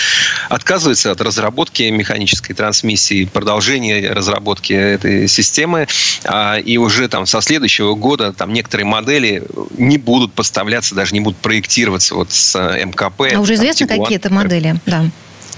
отказывается 0.50 1.12
от 1.12 1.22
разработки 1.22 1.84
механической 1.84 2.54
трансмиссии, 2.54 3.26
продолжения 3.26 4.12
разработки 4.12 4.74
этой 4.74 5.28
системы. 5.28 5.88
А, 6.26 6.58
И 6.58 6.78
уже 6.78 7.08
там 7.08 7.26
со 7.26 7.42
следующего 7.42 7.96
года 7.96 8.34
там 8.34 8.54
некоторые 8.54 8.86
модели 8.86 9.44
не 9.78 9.98
будут 9.98 10.34
поставляться, 10.34 10.96
даже 10.96 11.14
не 11.14 11.22
будут 11.22 11.40
проектироваться 11.40 12.16
вот 12.16 12.32
с 12.32 12.56
э, 12.56 12.86
МКП. 12.86 13.22
А 13.34 13.40
уже 13.40 13.56
там, 13.56 13.64
известно, 13.64 13.86
Tiguan, 13.86 14.04
какие 14.04 14.18
это 14.18 14.30
например. 14.30 14.76
модели? 14.76 14.82
Да. 14.86 15.06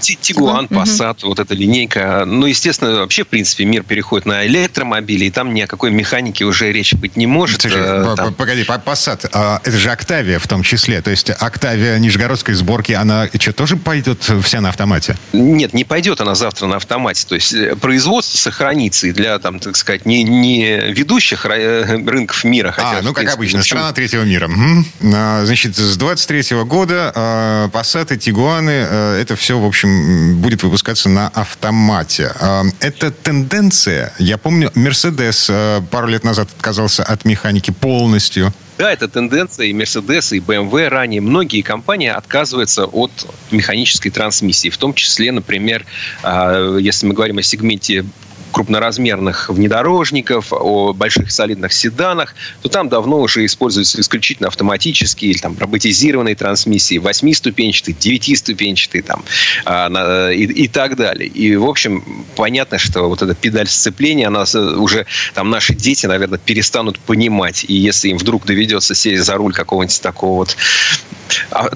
Тигуан, 0.02 0.66
Passat, 0.66 1.18
вот 1.22 1.38
эта 1.38 1.54
линейка. 1.54 2.24
Ну, 2.26 2.46
естественно, 2.46 2.96
вообще, 2.96 3.24
в 3.24 3.28
принципе, 3.28 3.64
мир 3.64 3.82
переходит 3.82 4.26
на 4.26 4.46
электромобили, 4.46 5.26
и 5.26 5.30
там 5.30 5.54
ни 5.54 5.60
о 5.60 5.66
какой 5.66 5.90
механике 5.90 6.44
уже 6.44 6.72
речи 6.72 6.94
быть 6.94 7.16
не 7.16 7.26
может. 7.26 7.64
Э, 7.64 8.14
Погоди, 8.36 8.62
Passat, 8.62 9.28
а, 9.32 9.60
это 9.62 9.78
же 9.78 9.90
Октавия 9.90 10.38
в 10.38 10.46
том 10.46 10.62
числе. 10.62 11.00
То 11.02 11.10
есть 11.10 11.30
Октавия 11.30 11.98
нижегородской 11.98 12.54
сборки, 12.54 12.92
она 12.92 13.28
что, 13.38 13.52
тоже 13.52 13.76
пойдет 13.76 14.22
вся 14.42 14.60
на 14.60 14.68
автомате? 14.70 15.16
Нет, 15.32 15.72
не 15.74 15.84
пойдет 15.84 16.20
она 16.20 16.34
завтра 16.34 16.66
на 16.66 16.76
автомате. 16.76 17.24
То 17.28 17.34
есть 17.34 17.52
э, 17.52 17.76
производство 17.76 18.38
сохранится 18.38 19.06
и 19.06 19.12
для, 19.12 19.38
там, 19.38 19.58
так 19.58 19.76
сказать, 19.76 20.06
не, 20.06 20.24
не 20.24 20.76
ведущих 20.92 21.46
ра- 21.46 22.08
рынков 22.08 22.44
мира. 22.44 22.72
хотя, 22.72 22.98
А, 22.98 23.02
ну 23.02 23.08
как 23.08 23.16
принципе, 23.16 23.34
обычно, 23.34 23.58
ничего- 23.58 23.78
страна 23.78 23.92
третьего 23.92 24.22
мира. 24.24 24.50
А, 25.14 25.44
Значит, 25.44 25.76
с 25.76 25.96
23 25.96 26.62
года 26.64 27.12
а, 27.14 27.68
Passat, 27.68 28.16
Тигуаны, 28.16 28.86
а, 28.88 29.20
это 29.20 29.36
все, 29.36 29.58
в 29.58 29.64
общем, 29.64 29.91
будет 30.36 30.62
выпускаться 30.62 31.08
на 31.08 31.28
автомате. 31.28 32.32
А, 32.40 32.64
Это 32.80 33.10
тенденция. 33.10 34.12
Я 34.18 34.38
помню, 34.38 34.70
Mercedes 34.74 35.46
а, 35.50 35.80
пару 35.82 36.08
лет 36.08 36.24
назад 36.24 36.48
отказался 36.56 37.02
от 37.02 37.24
механики 37.24 37.70
полностью. 37.70 38.52
Да, 38.78 38.92
это 38.92 39.06
тенденция 39.06 39.66
и 39.66 39.72
Mercedes, 39.72 40.36
и 40.36 40.40
BMW 40.40 40.88
ранее. 40.88 41.20
Многие 41.20 41.62
компании 41.62 42.08
отказываются 42.08 42.86
от 42.86 43.12
механической 43.50 44.10
трансмиссии. 44.10 44.70
В 44.70 44.76
том 44.76 44.94
числе, 44.94 45.30
например, 45.30 45.84
а, 46.22 46.78
если 46.78 47.06
мы 47.06 47.14
говорим 47.14 47.38
о 47.38 47.42
сегменте 47.42 48.04
крупноразмерных 48.52 49.50
внедорожников, 49.50 50.52
о 50.52 50.92
больших 50.92 51.32
солидных 51.32 51.72
седанах, 51.72 52.34
то 52.62 52.68
там 52.68 52.88
давно 52.88 53.20
уже 53.20 53.44
используются 53.44 54.00
исключительно 54.00 54.48
автоматические 54.48 55.32
или 55.32 55.38
там 55.38 55.56
роботизированные 55.58 56.34
трансмиссии, 56.36 56.98
восьмиступенчатые, 56.98 57.96
девятиступенчатые 57.98 59.02
там, 59.02 59.24
а, 59.64 60.30
и, 60.30 60.44
и 60.44 60.68
так 60.68 60.96
далее. 60.96 61.28
И, 61.28 61.56
в 61.56 61.66
общем, 61.66 62.04
понятно, 62.36 62.78
что 62.78 63.08
вот 63.08 63.22
эта 63.22 63.34
педаль 63.34 63.68
сцепления, 63.68 64.28
она 64.28 64.44
уже 64.76 65.06
там 65.34 65.50
наши 65.50 65.74
дети, 65.74 66.06
наверное, 66.06 66.38
перестанут 66.38 66.98
понимать. 66.98 67.64
И 67.66 67.74
если 67.74 68.08
им 68.08 68.18
вдруг 68.18 68.44
доведется 68.44 68.94
сесть 68.94 69.24
за 69.24 69.34
руль 69.34 69.52
какого-нибудь 69.52 70.00
такого 70.00 70.38
вот 70.38 70.56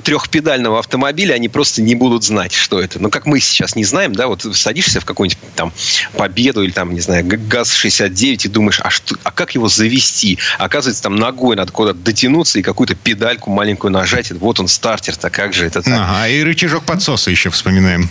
трехпедального 0.03 0.79
автомобиля, 0.79 1.35
они 1.35 1.49
просто 1.49 1.83
не 1.83 1.95
будут 1.95 2.25
знать, 2.25 2.53
что 2.53 2.81
это. 2.81 2.99
Ну, 2.99 3.11
как 3.11 3.27
мы 3.27 3.41
сейчас 3.41 3.77
не 3.77 3.85
знаем, 3.85 4.15
да, 4.15 4.27
вот 4.29 4.47
садишься 4.57 5.01
в 5.01 5.05
какую-нибудь 5.05 5.39
там 5.55 5.73
Победу 6.17 6.63
или 6.63 6.71
там, 6.71 6.93
не 6.95 7.01
знаю, 7.01 7.25
Г- 7.25 7.37
ГАЗ-69 7.37 8.47
и 8.47 8.49
думаешь, 8.49 8.81
а, 8.83 8.91
что, 8.91 9.17
а 9.23 9.31
как 9.31 9.55
его 9.55 9.69
завести? 9.69 10.39
Оказывается, 10.59 11.03
там 11.03 11.17
ногой 11.17 11.57
надо 11.57 11.73
куда-то 11.73 11.99
дотянуться 11.99 12.59
и 12.59 12.63
какую-то 12.63 12.95
педальку 12.95 13.51
маленькую 13.51 13.91
нажать. 13.93 14.31
Вот 14.33 14.61
он 14.61 14.69
стартер-то, 14.69 15.31
как 15.31 15.53
же 15.53 15.67
это 15.67 15.83
так? 15.83 15.93
Ага, 15.93 16.29
и 16.29 16.43
рычажок 16.43 16.85
подсоса 16.85 17.31
еще 17.31 17.51
вспоминаем. 17.51 18.09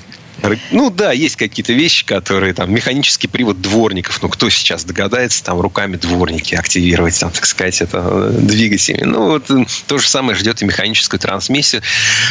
Ну 0.72 0.90
да, 0.90 1.12
есть 1.12 1.36
какие-то 1.36 1.74
вещи, 1.74 2.06
которые 2.06 2.54
там 2.54 2.74
механический 2.74 3.28
привод 3.28 3.62
дворников. 3.62 4.22
Ну 4.22 4.30
кто 4.30 4.50
сейчас 4.50 4.84
догадается 4.84 5.44
там 5.44 5.60
руками 5.60 5.98
дворники 5.98 6.56
активировать, 6.56 7.20
там, 7.20 7.32
так 7.32 7.46
сказать, 7.46 7.82
это 7.82 8.02
э, 8.04 8.38
двигателями. 8.42 9.06
Ну 9.06 9.28
вот 9.28 9.50
э, 9.50 9.66
то 9.88 9.98
же 9.98 10.08
самое 10.08 10.38
ждет 10.38 10.62
и 10.62 10.66
механическую 10.66 11.20
трансмиссию. 11.20 11.82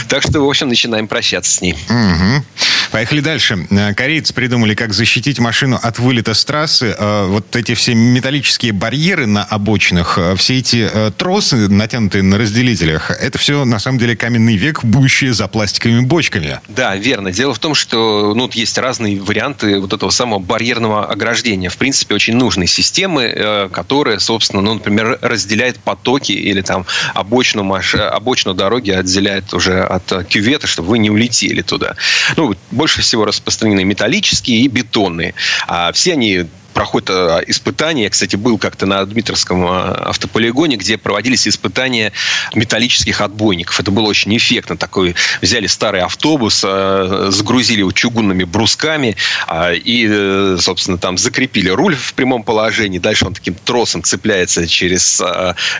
Так 0.08 0.22
что, 0.22 0.40
в 0.40 0.48
общем, 0.48 0.68
начинаем 0.68 1.08
прощаться 1.08 1.52
с 1.52 1.60
ней. 1.60 1.76
Мгм. 1.88 2.44
Поехали 2.90 3.20
дальше. 3.20 3.66
Э, 3.70 3.94
Корейцы 3.94 4.32
придумали, 4.34 4.74
как 4.74 4.92
защитить 4.92 5.38
машину 5.38 5.78
от 5.82 5.98
вылета 5.98 6.34
с 6.34 6.44
трассы. 6.44 6.96
Вот 7.00 7.54
эти 7.56 7.74
все 7.74 7.94
металлические 7.94 8.72
барьеры 8.72 9.26
на 9.26 9.44
обочинах, 9.44 10.18
все 10.36 10.58
эти 10.58 10.90
тросы, 11.16 11.68
натянутые 11.68 12.22
на 12.22 12.38
разделителях, 12.38 13.10
это 13.10 13.38
все 13.38 13.64
на 13.64 13.78
самом 13.78 13.98
деле 13.98 14.16
каменный 14.16 14.56
век, 14.56 14.84
будущее 14.84 15.32
за 15.32 15.48
пластиковыми 15.48 16.00
бочками. 16.00 16.60
Да, 16.68 16.96
верно. 16.96 17.32
Дело 17.32 17.54
в 17.54 17.58
том, 17.58 17.74
что 17.74 17.93
ну, 17.96 18.42
вот 18.42 18.54
есть 18.54 18.78
разные 18.78 19.20
варианты 19.20 19.80
вот 19.80 19.92
этого 19.92 20.10
самого 20.10 20.38
барьерного 20.38 21.06
ограждения. 21.06 21.68
В 21.68 21.76
принципе, 21.76 22.14
очень 22.14 22.36
нужные 22.36 22.66
системы, 22.66 23.24
э, 23.24 23.68
которые, 23.70 24.20
собственно, 24.20 24.62
ну, 24.62 24.74
например, 24.74 25.18
разделяют 25.22 25.78
потоки 25.78 26.32
или 26.32 26.60
там 26.60 26.86
обочину, 27.14 27.64
маш... 27.64 27.94
обочину 27.94 28.54
дороги 28.54 28.90
отделяет 28.90 29.52
уже 29.54 29.82
от 29.82 30.10
э, 30.12 30.24
кювета, 30.24 30.66
чтобы 30.66 30.90
вы 30.90 30.98
не 30.98 31.10
улетели 31.10 31.62
туда. 31.62 31.96
Ну, 32.36 32.54
больше 32.70 33.02
всего 33.02 33.24
распространены 33.24 33.84
металлические 33.84 34.60
и 34.60 34.68
бетонные. 34.68 35.34
А 35.66 35.92
все 35.92 36.12
они 36.12 36.46
проходят 36.74 37.08
э, 37.10 37.44
испытания. 37.46 38.04
Я, 38.04 38.10
кстати, 38.10 38.36
был 38.36 38.58
как-то 38.58 38.84
на 38.84 39.04
Дмитровском 39.06 39.64
э, 39.64 39.68
автополигоне, 39.68 40.76
где 40.76 40.98
проводились 40.98 41.48
испытания 41.48 42.12
металлических 42.54 43.20
отбойников. 43.20 43.80
Это 43.80 43.90
было 43.90 44.06
очень 44.06 44.36
эффектно. 44.36 44.76
Такой, 44.76 45.14
взяли 45.40 45.66
старый 45.66 46.02
автобус, 46.02 46.62
э, 46.66 47.28
загрузили 47.30 47.78
его 47.78 47.92
чугунными 47.92 48.44
брусками 48.44 49.16
а, 49.46 49.72
и, 49.72 50.56
собственно, 50.58 50.98
там 50.98 51.16
закрепили 51.16 51.70
руль 51.70 51.94
в 51.94 52.12
прямом 52.14 52.42
положении. 52.42 52.98
Дальше 52.98 53.26
он 53.26 53.34
таким 53.34 53.54
тросом 53.54 54.02
цепляется 54.02 54.66
через 54.66 55.22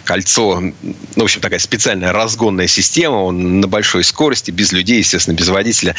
кольцо. 0.04 0.60
Ну, 0.60 0.94
в 1.16 1.22
общем, 1.22 1.40
такая 1.40 1.58
специальная 1.58 2.12
разгонная 2.12 2.68
система. 2.68 3.16
Он 3.16 3.60
на 3.60 3.66
большой 3.66 4.04
скорости, 4.04 4.52
без 4.52 4.70
людей, 4.72 4.98
естественно, 4.98 5.34
без 5.34 5.48
водителя, 5.48 5.96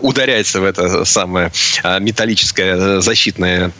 ударяется 0.00 0.60
в 0.60 0.64
это 0.64 1.04
самое 1.06 1.50
металлическое 2.00 3.00
защитное 3.00 3.72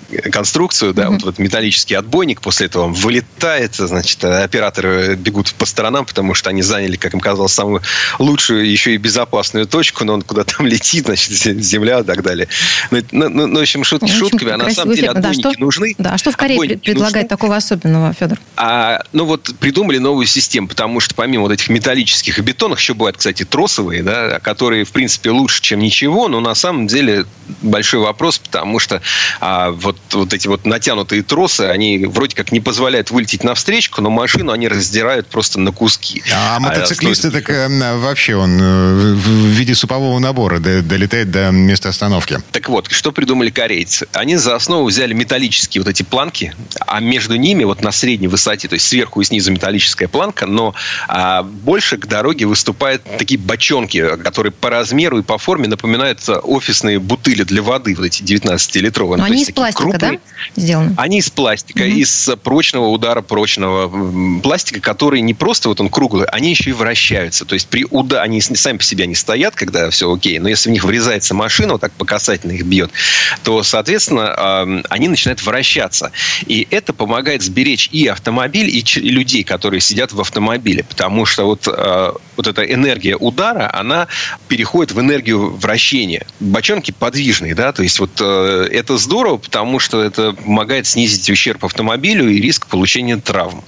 конструкцию, 0.55 0.95
да, 0.95 1.11
вот 1.11 1.23
в 1.23 1.29
этот 1.29 1.40
металлический 1.40 1.95
отбойник, 1.95 2.40
после 2.40 2.67
этого 2.67 2.85
он 2.85 2.93
вылетает, 2.93 3.75
значит, 3.75 4.23
операторы 4.25 5.17
бегут 5.17 5.53
по 5.55 5.67
сторонам, 5.67 6.05
потому 6.07 6.35
что 6.35 6.49
они 6.51 6.62
заняли, 6.62 6.95
как 6.95 7.12
им 7.12 7.19
казалось, 7.19 7.53
самую 7.53 7.83
лучшую, 8.21 8.71
еще 8.71 8.95
и 8.95 8.97
безопасную 8.97 9.67
точку, 9.67 10.05
но 10.05 10.14
он 10.14 10.23
куда 10.23 10.45
там 10.45 10.67
летит, 10.69 11.07
значит, 11.07 11.33
земля 11.33 12.01
и 12.01 12.05
так 12.05 12.23
далее. 12.23 12.47
Ну, 12.93 13.03
ну, 13.11 13.29
ну, 13.31 13.47
ну, 13.49 13.59
в 13.59 13.62
общем, 13.62 13.83
шутки 13.83 14.05
в 14.05 14.14
общем, 14.14 14.19
шутками, 14.29 14.53
а 14.53 14.57
на 14.57 14.71
самом 14.71 14.95
деле 14.95 15.09
эффектно. 15.09 15.23
Да, 15.23 15.29
отбойники 15.31 15.55
что- 15.55 15.61
нужны. 15.64 15.95
Да, 15.99 16.11
а 16.12 16.19
что 16.19 16.31
в 16.31 16.37
Корее 16.37 16.55
Отбойники 16.55 16.75
пред- 16.79 16.85
предлагает 16.85 17.25
нужны. 17.25 17.29
такого 17.29 17.57
особенного, 17.57 18.12
Федор? 18.12 18.38
А, 18.57 19.03
ну 19.12 19.25
вот 19.25 19.53
придумали 19.59 19.99
новую 19.99 20.27
систему, 20.27 20.69
потому 20.69 21.01
что 21.01 21.17
помимо 21.17 21.43
вот 21.43 21.53
этих 21.53 21.69
металлических 21.69 22.38
и 22.38 22.43
бетонных, 22.43 22.79
еще 22.79 22.95
бывают, 22.95 23.17
кстати, 23.17 23.45
тросовые, 23.45 24.05
да, 24.05 24.38
которые, 24.38 24.85
в 24.85 24.93
принципе, 24.93 25.31
лучше, 25.31 25.61
чем 25.62 25.81
ничего, 25.81 26.29
но 26.29 26.38
на 26.38 26.55
самом 26.55 26.87
деле 26.87 27.27
большой 27.61 28.01
вопрос, 28.01 28.38
потому 28.38 28.79
что 28.79 29.03
а, 29.40 29.71
вот, 29.73 29.99
вот 30.12 30.33
эти 30.33 30.43
вот 30.48 30.64
натянутые 30.66 31.22
тросы, 31.22 31.62
они 31.62 32.07
вроде 32.07 32.35
как 32.37 32.52
не 32.52 32.61
позволяют 32.61 33.11
вылететь 33.11 33.44
навстречу, 33.44 33.90
но 34.00 34.11
машину 34.11 34.52
они 34.52 34.68
раздирают 34.68 35.26
просто 35.28 35.61
на 35.61 35.72
куски. 35.72 36.22
А 36.35 36.59
мотоциклист 36.61 37.20
стоит- 37.22 37.33
так 37.33 37.50
э, 37.50 37.96
вообще 37.98 38.37
он 38.37 38.59
э, 38.61 39.14
в 39.14 39.28
виде 39.48 39.74
супового 39.74 40.18
набора 40.18 40.59
до- 40.59 40.83
долетает 40.83 41.30
до 41.30 41.50
места 41.50 41.88
остановки. 41.90 42.38
Так 42.52 42.68
вот, 42.68 42.90
что 42.90 43.12
придумали 43.12 43.50
корейцы? 43.50 44.07
Они 44.12 44.37
за 44.37 44.54
основу 44.54 44.87
взяли 44.87 45.12
металлические 45.14 45.83
вот 45.83 45.90
эти 45.90 46.02
планки, 46.02 46.54
а 46.87 47.00
между 47.00 47.37
ними 47.37 47.64
вот 47.64 47.83
на 47.83 47.92
средней 47.92 48.28
высоте, 48.28 48.68
то 48.68 48.74
есть 48.74 48.87
сверху 48.87 49.20
и 49.20 49.24
снизу 49.24 49.52
металлическая 49.52 50.09
планка, 50.09 50.46
но 50.46 50.74
а, 51.09 51.42
больше 51.42 51.96
к 51.98 52.07
дороге 52.07 52.46
выступают 52.46 53.02
такие 53.18 53.38
бочонки, 53.38 54.16
которые 54.22 54.52
по 54.52 54.70
размеру 54.70 55.18
и 55.18 55.22
по 55.22 55.38
форме 55.38 55.68
напоминают 55.68 56.20
а, 56.28 56.38
офисные 56.40 56.98
бутыли 56.98 57.42
для 57.44 57.62
воды, 57.62 57.94
вот 57.96 58.07
эти 58.07 58.22
19-литровые. 58.22 59.16
Но 59.18 59.26
Ну, 59.26 59.33
они 59.33 59.42
из 59.42 59.50
пластика, 59.50 59.85
да, 59.85 59.98
крупные. 59.98 60.20
Сделаны? 60.57 60.94
Они 60.97 61.18
из 61.18 61.31
пластика, 61.31 61.85
Мгм. 61.85 61.97
из 61.97 62.31
прочного 62.42 62.87
удара 62.88 63.23
прочного 63.23 64.40
пластика, 64.40 64.81
который 64.81 65.20
не 65.20 65.35
просто 65.35 65.68
вот 65.68 65.81
он 65.81 65.88
круглый, 65.88 66.27
они 66.27 66.51
еще 66.51 66.70
и 66.70 66.73
вращаются. 66.73 67.44
То 67.44 67.55
есть 67.55 67.68
при 67.68 67.87
ударе, 67.88 68.23
они 68.23 68.40
сами 68.40 68.79
по 68.79 68.85
себе 68.85 69.07
не 69.07 69.14
стоят, 69.14 69.55
когда 69.55 69.90
все 69.90 70.12
окей, 70.12 70.38
но 70.38 70.49
если 70.49 70.68
в 70.68 70.73
них 70.73 70.85
врезается 70.85 71.35
машина, 71.35 71.73
вот 71.73 71.81
так 71.81 71.92
по 71.92 72.05
касательно 72.05 72.53
их 72.53 72.64
бьет, 72.64 72.90
то, 73.42 73.62
соответственно, 73.62 74.83
они 74.88 75.09
начинают 75.09 75.42
вращаться. 75.42 76.12
И 76.47 76.66
это 76.70 76.92
помогает 76.92 77.42
сберечь 77.42 77.88
и 77.92 78.07
автомобиль, 78.07 78.68
и 78.68 78.85
людей, 79.01 79.44
которые 79.44 79.81
сидят 79.81 80.12
в 80.12 80.20
автомобиле. 80.20 80.85
Потому 80.85 81.27
что 81.27 81.44
вот, 81.44 81.66
а, 81.68 82.14
вот 82.37 82.47
эта 82.47 82.62
энергия 82.62 83.16
удара, 83.16 83.70
она 83.73 84.09
переходит 84.49 84.92
в 84.92 85.01
энергию 85.01 85.51
вращения. 85.57 86.27
Бочонки 86.40 86.90
подвижные, 86.92 87.55
да, 87.55 87.73
то 87.73 87.83
есть 87.83 87.99
вот 87.99 88.11
э, 88.20 88.68
это 88.73 88.97
здорово, 88.97 89.38
потому 89.38 89.79
что 89.79 90.03
это 90.03 90.23
помогает 90.32 90.87
снизить 90.87 91.28
ущерб 91.30 91.64
автомобилю 91.64 92.28
и 92.28 92.40
риск 92.40 92.66
получения 92.66 93.16
травм. 93.16 93.62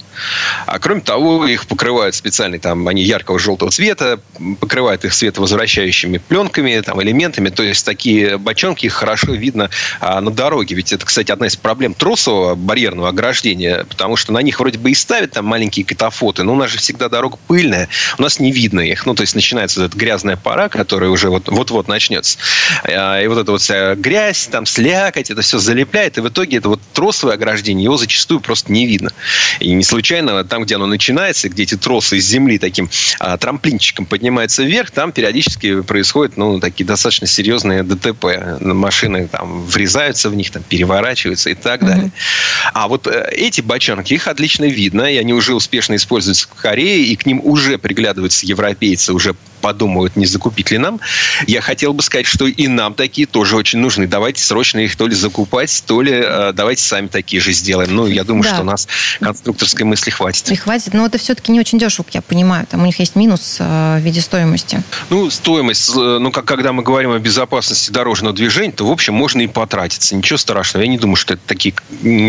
А 0.65 0.79
кроме 0.79 1.01
того, 1.01 1.45
их 1.45 1.67
покрывают 1.67 2.15
специальные, 2.15 2.59
там, 2.59 2.87
они 2.87 3.03
яркого 3.03 3.39
желтого 3.39 3.71
цвета, 3.71 4.19
покрывают 4.59 5.05
их 5.05 5.13
световозвращающими 5.13 6.17
пленками, 6.17 6.79
там, 6.81 7.01
элементами. 7.01 7.49
То 7.49 7.63
есть 7.63 7.85
такие 7.85 8.37
бочонки 8.37 8.85
их 8.85 8.93
хорошо 8.93 9.33
видно 9.33 9.69
а, 9.99 10.21
на 10.21 10.31
дороге. 10.31 10.75
Ведь 10.75 10.91
это, 10.93 11.05
кстати, 11.05 11.31
одна 11.31 11.47
из 11.47 11.55
проблем 11.55 11.93
тросового 11.93 12.55
барьерного 12.55 13.09
ограждения, 13.09 13.85
потому 13.85 14.15
что 14.15 14.33
на 14.33 14.39
них 14.39 14.59
вроде 14.59 14.77
бы 14.77 14.91
и 14.91 14.95
ставят 14.95 15.31
там 15.31 15.45
маленькие 15.45 15.85
катафоты, 15.85 16.43
но 16.43 16.53
у 16.53 16.55
нас 16.55 16.71
же 16.71 16.77
всегда 16.77 17.09
дорога 17.09 17.37
пыльная, 17.47 17.87
у 18.17 18.21
нас 18.21 18.39
не 18.39 18.51
видно 18.51 18.81
их. 18.81 19.05
Ну, 19.05 19.15
то 19.15 19.21
есть 19.21 19.35
начинается 19.35 19.81
вот 19.81 19.89
эта 19.89 19.97
грязная 19.97 20.37
пора, 20.37 20.69
которая 20.69 21.09
уже 21.09 21.29
вот- 21.29 21.47
вот-вот 21.47 21.87
начнется. 21.87 22.37
А, 22.83 23.21
И 23.21 23.27
вот 23.27 23.37
эта 23.37 23.51
вот 23.51 23.61
вся 23.61 23.95
грязь, 23.95 24.47
там 24.51 24.65
слякоть, 24.65 25.31
это 25.31 25.41
все 25.41 25.57
залепляет, 25.59 26.17
и 26.17 26.21
в 26.21 26.27
итоге 26.29 26.57
это 26.57 26.69
вот 26.69 26.81
тросовое 26.93 27.35
ограждение, 27.35 27.83
его 27.83 27.97
зачастую 27.97 28.39
просто 28.39 28.71
не 28.71 28.85
видно. 28.85 29.11
И 29.59 29.71
не 29.73 29.83
случайно 29.83 30.06
случайно, 30.07 30.45
там, 30.45 30.63
где 30.63 30.75
оно 30.75 30.85
начинается, 30.85 31.49
где 31.49 31.63
эти 31.63 31.75
тросы 31.75 32.17
из 32.17 32.25
земли 32.25 32.57
таким 32.57 32.89
а, 33.19 33.37
трамплинчиком 33.37 34.05
поднимаются 34.05 34.63
вверх, 34.63 34.89
там 34.91 35.11
периодически 35.11 35.81
происходят, 35.81 36.37
ну, 36.37 36.61
такие 36.61 36.85
достаточно 36.85 37.27
серьезные 37.27 37.83
ДТП. 37.83 38.25
Машины 38.61 39.27
там 39.27 39.65
врезаются 39.65 40.29
в 40.29 40.35
них, 40.35 40.49
там 40.49 40.63
переворачиваются 40.63 41.49
и 41.49 41.55
так 41.55 41.81
mm-hmm. 41.81 41.87
далее. 41.87 42.11
А 42.73 42.87
вот 42.87 43.05
э, 43.07 43.29
эти 43.33 43.59
бочонки, 43.59 44.13
их 44.13 44.29
отлично 44.29 44.63
видно, 44.63 45.01
и 45.11 45.17
они 45.17 45.33
уже 45.33 45.53
успешно 45.53 45.97
используются 45.97 46.47
в 46.47 46.53
Корее, 46.53 47.03
и 47.03 47.15
к 47.17 47.25
ним 47.25 47.41
уже 47.43 47.77
приглядываются 47.77 48.45
европейцы, 48.45 49.11
уже 49.13 49.35
подумают, 49.61 50.15
не 50.15 50.25
закупить 50.25 50.71
ли 50.71 50.77
нам. 50.77 50.99
Я 51.47 51.61
хотел 51.61 51.93
бы 51.93 52.01
сказать, 52.01 52.25
что 52.25 52.47
и 52.47 52.67
нам 52.67 52.93
такие 52.93 53.27
тоже 53.27 53.55
очень 53.55 53.79
нужны. 53.79 54.07
Давайте 54.07 54.43
срочно 54.43 54.79
их 54.79 54.95
то 54.95 55.07
ли 55.07 55.15
закупать, 55.15 55.83
то 55.85 56.01
ли 56.01 56.13
э, 56.13 56.53
давайте 56.53 56.83
сами 56.83 57.07
такие 57.07 57.41
же 57.41 57.51
сделаем. 57.51 57.93
Ну, 57.93 58.07
я 58.07 58.23
думаю, 58.23 58.43
да. 58.43 58.53
что 58.53 58.61
у 58.61 58.65
нас 58.65 58.87
конструкторской 59.19 59.85
мысли 59.97 60.11
хватит. 60.11 60.51
И 60.51 60.55
хватит, 60.55 60.93
но 60.93 61.05
это 61.05 61.17
все-таки 61.17 61.51
не 61.51 61.59
очень 61.59 61.79
дешево, 61.79 62.05
я 62.11 62.21
понимаю. 62.21 62.67
Там 62.67 62.83
у 62.83 62.85
них 62.85 62.99
есть 62.99 63.15
минус 63.15 63.57
э, 63.59 63.97
в 63.99 64.03
виде 64.03 64.21
стоимости. 64.21 64.83
Ну, 65.09 65.29
стоимость, 65.31 65.89
э, 65.89 66.17
ну, 66.19 66.31
как 66.31 66.45
когда 66.45 66.71
мы 66.71 66.83
говорим 66.83 67.11
о 67.11 67.19
безопасности 67.19 67.89
дорожного 67.91 68.35
движения, 68.35 68.71
то, 68.71 68.85
в 68.85 68.91
общем, 68.91 69.15
можно 69.15 69.41
и 69.41 69.47
потратиться. 69.47 70.15
Ничего 70.15 70.37
страшного. 70.37 70.83
Я 70.83 70.89
не 70.89 70.99
думаю, 70.99 71.15
что 71.15 71.33
это 71.33 71.41
такие 71.47 71.73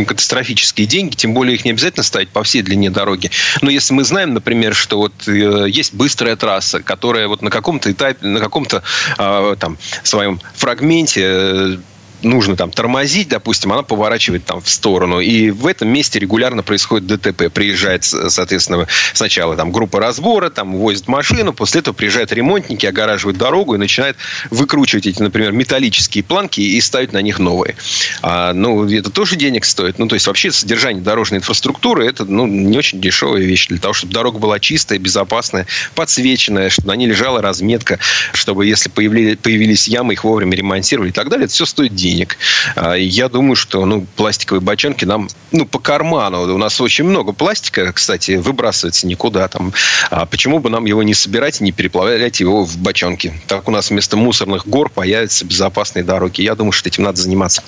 катастрофические 0.07 0.87
деньги, 0.87 1.15
тем 1.15 1.35
более 1.35 1.55
их 1.55 1.65
не 1.65 1.73
обязательно 1.73 2.03
ставить 2.03 2.31
по 2.31 2.43
всей 2.43 2.63
длине 2.63 2.91
дороги. 2.91 3.31
Но 3.61 3.71
если 3.71 3.93
мы 3.93 4.05
знаем, 4.05 4.33
например, 4.33 4.75
что 4.75 4.99
вот 4.99 5.29
есть 5.29 5.95
быстрая 5.95 6.37
трасса, 6.37 6.83
которая 6.83 7.29
вот 7.29 7.43
на 7.43 7.51
каком-то 7.51 7.93
этапе, 7.93 8.27
на 8.27 8.41
каком-то 8.41 8.83
э, 9.19 9.57
там 9.59 9.77
своем 10.03 10.41
фрагменте 10.55 11.23
э, 11.25 11.77
нужно 12.23 12.57
там 12.57 12.71
тормозить, 12.71 13.29
допустим, 13.29 13.73
она 13.73 13.83
поворачивает 13.83 14.45
там 14.45 14.61
в 14.61 14.69
сторону. 14.69 15.21
И 15.21 15.51
в 15.51 15.67
этом 15.67 15.89
месте 15.89 16.19
регулярно 16.19 16.63
происходит 16.63 17.07
ДТП. 17.07 17.51
Приезжает, 17.53 18.05
соответственно, 18.05 18.87
сначала 19.13 19.57
там 19.57 19.73
группа 19.73 20.01
разбора, 20.01 20.51
там 20.51 20.77
возят 20.77 21.09
машину, 21.09 21.53
после 21.53 21.81
этого 21.81 21.95
приезжают 21.95 22.33
ремонтники, 22.33 22.87
огораживают 22.87 23.39
дорогу 23.39 23.75
и 23.75 23.79
начинают 23.79 24.17
выкручивать 24.51 25.07
эти, 25.07 25.23
например, 25.23 25.53
металлические 25.53 26.25
планки 26.25 26.61
и 26.61 26.81
ставить 26.81 27.13
на 27.13 27.23
них 27.23 27.39
новые. 27.39 27.77
А, 28.23 28.53
ну, 28.53 28.89
это 28.89 29.11
тоже 29.11 29.37
денег 29.37 29.65
стоит. 29.65 29.99
Ну, 29.99 30.09
то 30.09 30.15
есть, 30.15 30.27
вообще 30.27 30.51
содержание 30.51 31.03
дорожной 31.03 31.39
инфраструктуры 31.39 32.07
это 32.07 32.25
ну, 32.25 32.47
не 32.47 32.77
очень 32.77 33.01
дешевая 33.01 33.43
вещь 33.43 33.69
для 33.69 33.79
того, 33.79 33.95
чтобы 33.95 34.13
дорога 34.13 34.39
была 34.39 34.59
чистая, 34.59 34.99
безопасная, 34.99 35.67
подсвеченная, 35.95 36.71
чтобы 36.71 36.89
на 36.89 36.97
ней 36.97 37.07
лежала 37.07 37.41
разметка, 37.43 37.99
чтобы 38.33 38.67
если 38.67 38.89
появились, 38.89 39.39
появились 39.39 39.89
ямы, 39.89 40.15
их 40.15 40.25
вовремя 40.25 40.57
ремонтировали 40.57 41.11
и 41.11 41.13
так 41.13 41.29
далее. 41.29 41.45
Это 41.45 41.55
все 41.55 41.67
стоит 41.67 41.95
денег 41.95 42.08
денег. 42.11 42.39
А, 42.77 42.95
я 42.95 43.29
думаю, 43.29 43.57
что 43.57 43.85
ну, 43.85 44.07
пластиковые 44.17 44.61
бочонки 44.61 45.05
нам 45.05 45.29
ну, 45.53 45.67
по 45.67 45.79
карману. 45.79 46.55
У 46.55 46.59
нас 46.59 46.81
очень 46.81 47.05
много 47.05 47.33
пластика, 47.33 47.93
кстати, 47.93 48.33
выбрасывается 48.33 49.07
никуда. 49.07 49.49
Там. 49.49 49.73
А 50.11 50.27
почему 50.27 50.59
бы 50.59 50.71
нам 50.71 50.85
его 50.85 51.03
не 51.03 51.15
собирать 51.15 51.61
и 51.61 51.65
не 51.65 51.73
переплавлять 51.73 52.41
его 52.41 52.65
в 52.65 52.79
бочонки? 52.79 53.33
Так 53.47 53.69
у 53.69 53.71
нас 53.71 53.91
вместо 53.91 54.17
мусорных 54.17 54.67
гор 54.67 54.91
появятся 54.91 55.45
безопасные 55.45 56.05
дороги. 56.05 56.43
Я 56.43 56.55
думаю, 56.55 56.73
что 56.73 56.89
этим 56.89 57.05
надо 57.05 57.21
заниматься. 57.21 57.63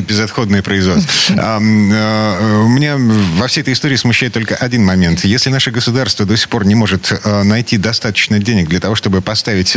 Безотходное 0.00 0.62
производство. 0.62 1.34
А, 1.38 1.58
меня 1.58 2.96
во 2.98 3.46
всей 3.46 3.60
этой 3.60 3.74
истории 3.74 3.96
смущает 3.96 4.32
только 4.32 4.54
один 4.56 4.84
момент. 4.84 5.24
Если 5.24 5.50
наше 5.50 5.70
государство 5.70 6.26
до 6.26 6.36
сих 6.36 6.48
пор 6.48 6.64
не 6.64 6.74
может 6.74 7.12
найти 7.24 7.76
достаточно 7.76 8.38
денег 8.38 8.68
для 8.68 8.80
того, 8.80 8.94
чтобы 8.94 9.22
поставить 9.22 9.76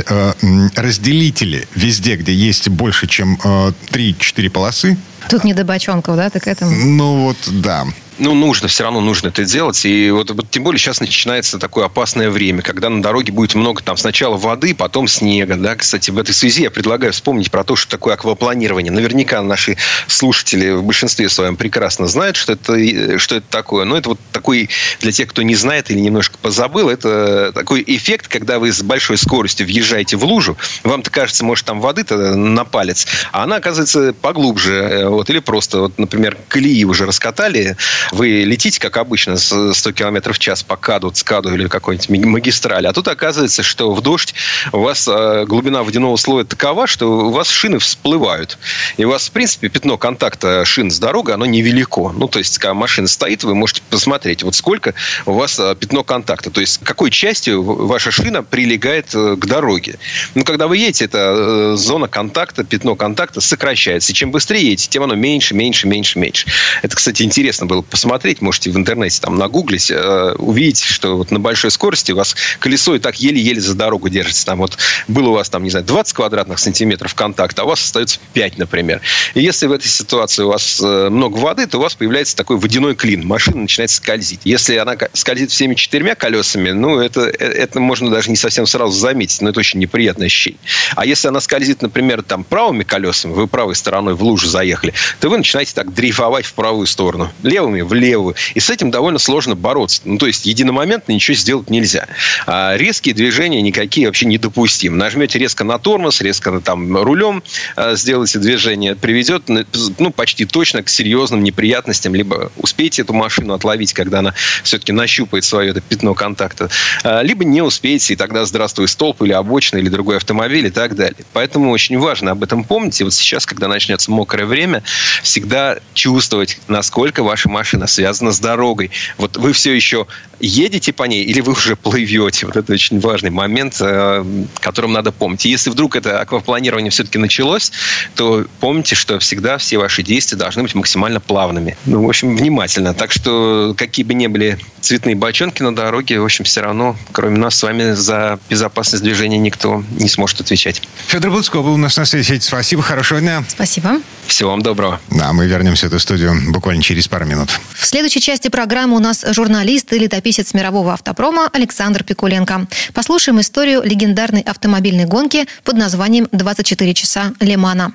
разделители 0.76 1.68
везде, 1.76 2.16
где 2.16 2.34
есть 2.34 2.70
больше 2.70 3.08
чем 3.08 3.40
э, 3.44 3.72
3-4 3.92 4.50
полосы. 4.50 4.98
Тут 5.30 5.44
не 5.44 5.54
до 5.54 5.64
бочонков, 5.64 6.16
да, 6.16 6.30
так 6.30 6.48
этому? 6.48 6.72
Ну 6.72 7.26
вот, 7.26 7.38
да 7.48 7.86
ну, 8.20 8.34
нужно, 8.34 8.68
все 8.68 8.84
равно 8.84 9.02
нужно 9.02 9.30
это 9.30 9.44
делать. 9.46 9.86
И 9.86 10.12
вот, 10.12 10.32
вот 10.32 10.50
тем 10.50 10.64
более 10.64 10.80
сейчас 10.80 11.00
начинается 11.00 11.60
такое 11.60 11.86
опасное 11.86 12.30
время, 12.30 12.62
когда 12.62 12.90
на 12.90 13.02
дороге 13.02 13.32
будет 13.32 13.56
много 13.56 13.82
там 13.82 13.98
сначала 13.98 14.38
воды, 14.38 14.76
потом 14.76 15.08
снега. 15.08 15.56
Да? 15.56 15.76
Кстати, 15.76 16.12
в 16.12 16.18
этой 16.18 16.34
связи 16.34 16.64
я 16.64 16.72
предлагаю 16.72 17.14
вспомнить 17.14 17.52
про 17.52 17.64
то, 17.64 17.76
что 17.76 17.90
такое 17.90 18.14
аквапланирование. 18.14 18.92
Наверняка 18.92 19.42
наши 19.42 19.78
слушатели 20.08 20.72
в 20.72 20.84
большинстве 20.84 21.30
своем 21.30 21.56
прекрасно 21.56 22.08
знают, 22.08 22.36
что 22.36 22.54
это, 22.54 23.20
что 23.20 23.36
это 23.36 23.46
такое. 23.50 23.86
Но 23.86 23.98
это 23.98 24.10
вот 24.10 24.20
такой, 24.32 24.70
для 25.02 25.12
тех, 25.12 25.30
кто 25.30 25.42
не 25.42 25.56
знает 25.56 25.90
или 25.90 26.00
немножко 26.00 26.38
позабыл, 26.38 26.90
это 26.90 27.52
такой 27.54 27.84
эффект, 27.86 28.28
когда 28.28 28.60
вы 28.60 28.72
с 28.72 28.82
большой 28.82 29.18
скоростью 29.18 29.66
въезжаете 29.66 30.18
в 30.18 30.24
лужу, 30.24 30.58
вам-то 30.84 31.10
кажется, 31.10 31.44
может, 31.44 31.66
там 31.66 31.82
воды-то 31.82 32.36
на 32.36 32.66
палец, 32.66 33.08
а 33.32 33.44
она 33.44 33.58
оказывается 33.58 34.14
поглубже. 34.14 35.08
Э, 35.14 35.24
вот, 35.24 35.30
или 35.30 35.40
просто, 35.40 35.80
вот, 35.80 35.98
например, 35.98 36.38
колеи 36.48 36.84
уже 36.84 37.06
раскатали, 37.06 37.78
вы 38.12 38.44
летите, 38.44 38.80
как 38.80 38.98
обычно, 38.98 39.38
с 39.38 39.74
100 39.74 39.92
км 39.94 40.34
в 40.34 40.40
час 40.40 40.64
по 40.64 40.76
КАДу, 40.76 41.12
ЦКАДу 41.12 41.54
или 41.54 41.68
какой-нибудь 41.68 42.26
магистрали. 42.26 42.88
А 42.88 42.94
тут 42.94 43.08
оказывается, 43.08 43.64
что 43.64 43.94
в 43.94 44.02
дождь 44.02 44.34
у 44.72 44.80
вас 44.80 45.08
э, 45.08 45.46
глубина 45.46 45.84
водяного 45.84 46.16
слоя 46.18 46.44
такова, 46.44 46.88
что 46.88 47.28
у 47.28 47.32
вас 47.32 47.50
шины 47.50 47.80
всплывают. 47.80 48.58
И 48.98 49.06
у 49.06 49.10
вас, 49.10 49.30
в 49.30 49.32
принципе, 49.32 49.70
пятно 49.70 49.98
контакта 49.98 50.66
шин 50.66 50.92
с 50.92 51.00
дорогой, 51.00 51.36
оно 51.36 51.46
невелико. 51.46 52.12
Ну, 52.16 52.28
то 52.28 52.40
есть, 52.40 52.58
когда 52.58 52.74
машина 52.74 53.08
стоит, 53.08 53.44
вы 53.44 53.56
можете 53.56 53.82
посмотреть, 53.90 54.44
вот 54.44 54.56
сколько 54.56 54.94
у 55.26 55.34
вас 55.34 55.60
э, 55.60 55.76
пятно 55.80 56.04
контакта. 56.04 56.50
То 56.50 56.62
есть, 56.62 56.80
какой 56.84 57.12
частью 57.12 57.64
ваша 57.64 58.12
шина 58.12 58.44
прилегает 58.44 59.14
э, 59.14 59.36
к 59.36 59.46
дороге. 59.46 59.98
Ну, 60.36 60.44
когда 60.44 60.68
вы 60.68 60.78
едете, 60.78 61.06
эта 61.06 61.76
зона 61.76 62.08
контакта, 62.08 62.64
пятно 62.64 62.96
контакта 62.96 63.42
сокращается. 63.42 64.12
И 64.12 64.16
чем 64.16 64.32
быстрее 64.32 64.64
едете, 64.64 64.90
тем 64.90 65.03
оно 65.04 65.16
меньше, 65.16 65.54
меньше, 65.54 65.88
меньше, 65.88 66.20
меньше. 66.20 66.48
Это, 66.82 66.96
кстати, 66.96 67.24
интересно 67.24 67.66
было 67.66 67.82
посмотреть, 67.82 68.42
можете 68.42 68.72
в 68.72 68.78
интернете 68.78 69.20
там 69.22 69.38
нагуглить, 69.38 69.92
э, 69.92 70.34
увидите, 70.38 70.86
что 70.86 71.18
вот 71.18 71.32
на 71.32 71.40
большой 71.40 71.72
скорости 71.72 72.12
у 72.12 72.16
вас 72.16 72.36
колесо 72.60 72.96
и 72.96 73.00
так 73.00 73.20
еле-еле 73.20 73.62
за 73.62 73.76
дорогу 73.76 74.10
держится. 74.10 74.46
Там 74.46 74.60
вот 74.60 74.78
было 75.08 75.30
у 75.30 75.34
вас 75.34 75.50
там, 75.50 75.64
не 75.64 75.70
знаю, 75.70 75.86
20 75.86 76.14
квадратных 76.14 76.60
сантиметров 76.60 77.16
контакта, 77.16 77.64
а 77.64 77.66
у 77.66 77.70
вас 77.70 77.82
остается 77.82 78.20
5, 78.34 78.58
например. 78.58 79.02
И 79.34 79.42
если 79.42 79.68
в 79.68 79.72
этой 79.72 79.88
ситуации 79.88 80.44
у 80.44 80.50
вас 80.50 80.82
э, 80.82 81.10
много 81.10 81.38
воды, 81.38 81.68
то 81.68 81.78
у 81.78 81.82
вас 81.82 81.96
появляется 81.96 82.36
такой 82.36 82.58
водяной 82.58 82.96
клин. 82.96 83.26
Машина 83.26 83.62
начинает 83.62 83.92
скользить. 83.92 84.42
Если 84.44 84.76
она 84.76 84.98
скользит 85.14 85.52
всеми 85.52 85.76
четырьмя 85.76 86.16
колесами, 86.16 86.72
ну, 86.72 87.00
это, 87.00 87.22
э, 87.22 87.46
это 87.46 87.80
можно 87.80 88.10
даже 88.10 88.30
не 88.30 88.36
совсем 88.36 88.66
сразу 88.66 88.98
заметить, 88.98 89.42
но 89.42 89.50
это 89.50 89.60
очень 89.60 89.80
неприятное 89.80 90.28
ощущение. 90.28 90.60
А 90.96 91.06
если 91.06 91.28
она 91.28 91.40
скользит, 91.40 91.82
например, 91.82 92.24
там 92.24 92.44
правыми 92.44 92.84
колесами, 92.84 93.34
вы 93.34 93.48
правой 93.48 93.76
стороной 93.76 94.14
в 94.16 94.24
лужу 94.24 94.48
заехали, 94.48 94.93
то 95.20 95.30
вы 95.30 95.38
начинаете 95.38 95.74
так 95.74 95.94
дрейфовать 95.94 96.46
в 96.46 96.54
правую 96.54 96.88
сторону. 96.88 97.32
Левыми 97.44 97.82
в 97.82 97.94
левую. 97.94 98.36
И 98.56 98.60
с 98.60 98.70
этим 98.70 98.92
довольно 98.92 99.20
сложно 99.20 99.56
бороться. 99.56 100.02
Ну, 100.06 100.18
то 100.18 100.28
есть, 100.28 100.46
единомоментно 100.46 101.12
ничего 101.12 101.36
сделать 101.36 101.70
нельзя. 101.70 102.08
А 102.46 102.76
резкие 102.76 103.16
движения 103.16 103.62
никакие 103.62 104.08
вообще 104.08 104.26
недопустимы. 104.26 104.98
Нажмете 104.98 105.40
резко 105.40 105.64
на 105.64 105.80
тормоз, 105.80 106.22
резко 106.22 106.60
там 106.60 106.98
рулем 106.98 107.44
а, 107.76 107.96
сделаете 107.96 108.40
движение, 108.40 108.96
приведет 108.96 109.44
ну, 109.48 110.12
почти 110.12 110.46
точно 110.46 110.84
к 110.84 110.90
серьезным 110.90 111.44
неприятностям. 111.44 112.16
Либо 112.16 112.52
успеете 112.58 113.02
эту 113.02 113.14
машину 113.14 113.54
отловить, 113.54 113.94
когда 113.94 114.20
она 114.20 114.34
все-таки 114.64 114.92
нащупает 114.92 115.44
свое 115.44 115.72
это 115.72 115.82
пятно 115.82 116.14
контакта, 116.14 116.70
а, 117.04 117.22
либо 117.22 117.44
не 117.44 117.62
успеете, 117.62 118.14
и 118.14 118.16
тогда 118.16 118.46
здравствуй 118.46 118.88
столб 118.88 119.22
или 119.22 119.34
обочина, 119.34 119.80
или 119.80 119.90
другой 119.90 120.18
автомобиль 120.18 120.68
и 120.68 120.72
так 120.72 120.96
далее. 120.96 121.26
Поэтому 121.34 121.72
очень 121.72 121.98
важно 121.98 122.32
об 122.32 122.44
этом 122.44 122.64
помнить. 122.64 123.00
И 123.02 123.04
вот 123.04 123.14
сейчас, 123.14 123.46
когда 123.46 123.68
начнется 123.68 124.12
мокрое 124.12 124.46
время, 124.46 124.83
всегда 125.22 125.78
чувствовать, 125.94 126.60
насколько 126.68 127.24
ваша 127.24 127.50
машина 127.50 127.88
связана 127.88 128.32
с 128.32 128.40
дорогой. 128.40 128.92
Вот 129.18 129.38
вы 129.38 129.54
все 129.54 129.74
еще 129.74 130.08
едете 130.40 130.92
по 130.94 131.04
ней 131.04 131.24
или 131.24 131.42
вы 131.42 131.54
уже 131.54 131.76
плывете? 131.76 132.46
Вот 132.46 132.58
это 132.58 132.74
очень 132.74 133.00
важный 133.00 133.30
момент, 133.30 133.78
э, 133.80 134.26
которым 134.60 134.94
надо 134.94 135.12
помнить. 135.12 135.46
И 135.46 135.50
если 135.50 135.70
вдруг 135.70 135.96
это 135.96 136.20
аквапланирование 136.20 136.92
все-таки 136.92 137.18
началось, 137.18 137.72
то 138.16 138.46
помните, 138.60 138.96
что 138.96 139.20
всегда 139.20 139.58
все 139.58 139.78
ваши 139.78 140.04
действия 140.04 140.38
должны 140.38 140.64
быть 140.64 140.76
максимально 140.76 141.20
плавными. 141.20 141.78
Ну, 141.86 142.04
в 142.04 142.10
общем, 142.10 142.36
внимательно. 142.36 142.94
Так 142.94 143.12
что, 143.12 143.74
какие 143.78 144.06
бы 144.06 144.14
ни 144.14 144.28
были 144.28 144.60
цветные 144.82 145.16
бочонки 145.16 145.62
на 145.62 145.76
дороге, 145.76 146.20
в 146.20 146.26
общем, 146.26 146.46
все 146.46 146.62
равно, 146.62 146.96
кроме 147.12 147.38
нас 147.38 147.56
с 147.56 147.64
вами, 147.64 147.94
за 147.94 148.40
безопасность 148.50 149.04
движения 149.04 149.38
никто 149.38 149.84
не 149.98 150.10
сможет 150.10 150.42
отвечать. 150.42 150.82
Федор 151.08 151.32
Буцко 151.32 151.62
был 151.62 151.74
у 151.74 151.78
нас 151.78 151.96
на 151.98 152.06
связи. 152.06 152.40
Спасибо, 152.40 152.82
хорошего 152.82 153.20
дня. 153.20 153.44
Спасибо. 153.48 154.02
Всего 154.28 154.52
вам 154.52 154.62
доброго. 154.64 155.00
Да, 155.12 155.34
мы 155.34 155.46
вернемся 155.46 155.86
в 155.86 155.90
эту 155.90 156.00
студию 156.00 156.52
буквально 156.52 156.82
через 156.82 157.08
пару 157.08 157.26
минут. 157.26 157.50
В 157.74 157.86
следующей 157.86 158.22
части 158.22 158.48
программы 158.48 158.96
у 158.96 159.00
нас 159.00 159.24
журналист 159.30 159.94
и 159.94 160.00
летописец 160.00 160.54
мирового 160.54 160.94
автопрома 160.94 161.50
Александр 161.54 162.04
Пикуленко. 162.04 162.66
Послушаем 162.94 163.40
историю 163.42 163.84
легендарной 163.84 164.42
автомобильной 164.42 165.06
гонки 165.06 165.46
под 165.64 165.78
названием 165.78 166.26
«24 166.32 166.94
часа 166.94 167.34
Лимана». 167.40 167.94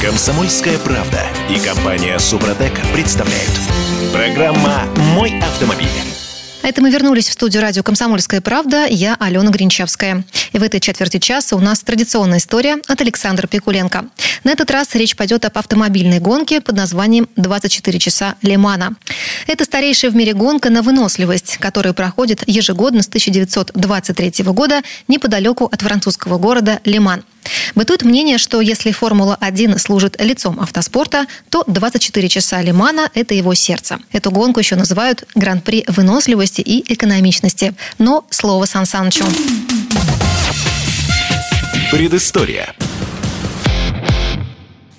Комсомольская 0.00 0.78
правда 0.78 1.22
и 1.50 1.58
компания 1.58 2.18
Супротек 2.18 2.72
представляют. 2.92 3.50
Программа 4.12 4.84
«Мой 5.14 5.40
автомобиль». 5.40 6.15
Это 6.66 6.82
мы 6.82 6.90
вернулись 6.90 7.28
в 7.28 7.32
студию 7.32 7.62
радио 7.62 7.84
«Комсомольская 7.84 8.40
правда». 8.40 8.86
Я 8.86 9.14
Алена 9.20 9.52
Гринчевская. 9.52 10.24
И 10.50 10.58
в 10.58 10.64
этой 10.64 10.80
четверти 10.80 11.18
часа 11.18 11.54
у 11.54 11.60
нас 11.60 11.78
традиционная 11.78 12.38
история 12.38 12.78
от 12.88 13.00
Александра 13.00 13.46
Пикуленко. 13.46 14.06
На 14.42 14.50
этот 14.50 14.72
раз 14.72 14.92
речь 14.96 15.14
пойдет 15.14 15.44
об 15.44 15.56
автомобильной 15.56 16.18
гонке 16.18 16.60
под 16.60 16.74
названием 16.74 17.28
«24 17.36 17.98
часа 18.00 18.34
Лимана». 18.42 18.96
Это 19.46 19.64
старейшая 19.64 20.10
в 20.10 20.16
мире 20.16 20.32
гонка 20.32 20.68
на 20.68 20.82
выносливость, 20.82 21.58
которая 21.58 21.92
проходит 21.92 22.42
ежегодно 22.48 23.04
с 23.04 23.06
1923 23.06 24.44
года 24.46 24.82
неподалеку 25.06 25.66
от 25.66 25.82
французского 25.82 26.36
города 26.36 26.80
Лиман– 26.84 27.22
Бытует 27.74 28.02
мнение, 28.02 28.38
что 28.38 28.60
если 28.60 28.92
Формула-1 28.92 29.78
служит 29.78 30.20
лицом 30.20 30.60
автоспорта, 30.60 31.26
то 31.50 31.64
24 31.66 32.28
часа 32.28 32.62
Лимана– 32.62 33.10
это 33.14 33.34
его 33.34 33.54
сердце. 33.54 33.98
Эту 34.12 34.30
гонку 34.30 34.60
еще 34.60 34.76
называют 34.76 35.24
Гран-при 35.34 35.84
выносливости 35.88 36.60
и 36.60 36.92
экономичности. 36.92 37.74
Но 37.98 38.24
слово 38.30 38.66
Сан 38.66 38.86
Санычу. 38.86 39.24
Предыстория. 41.90 42.74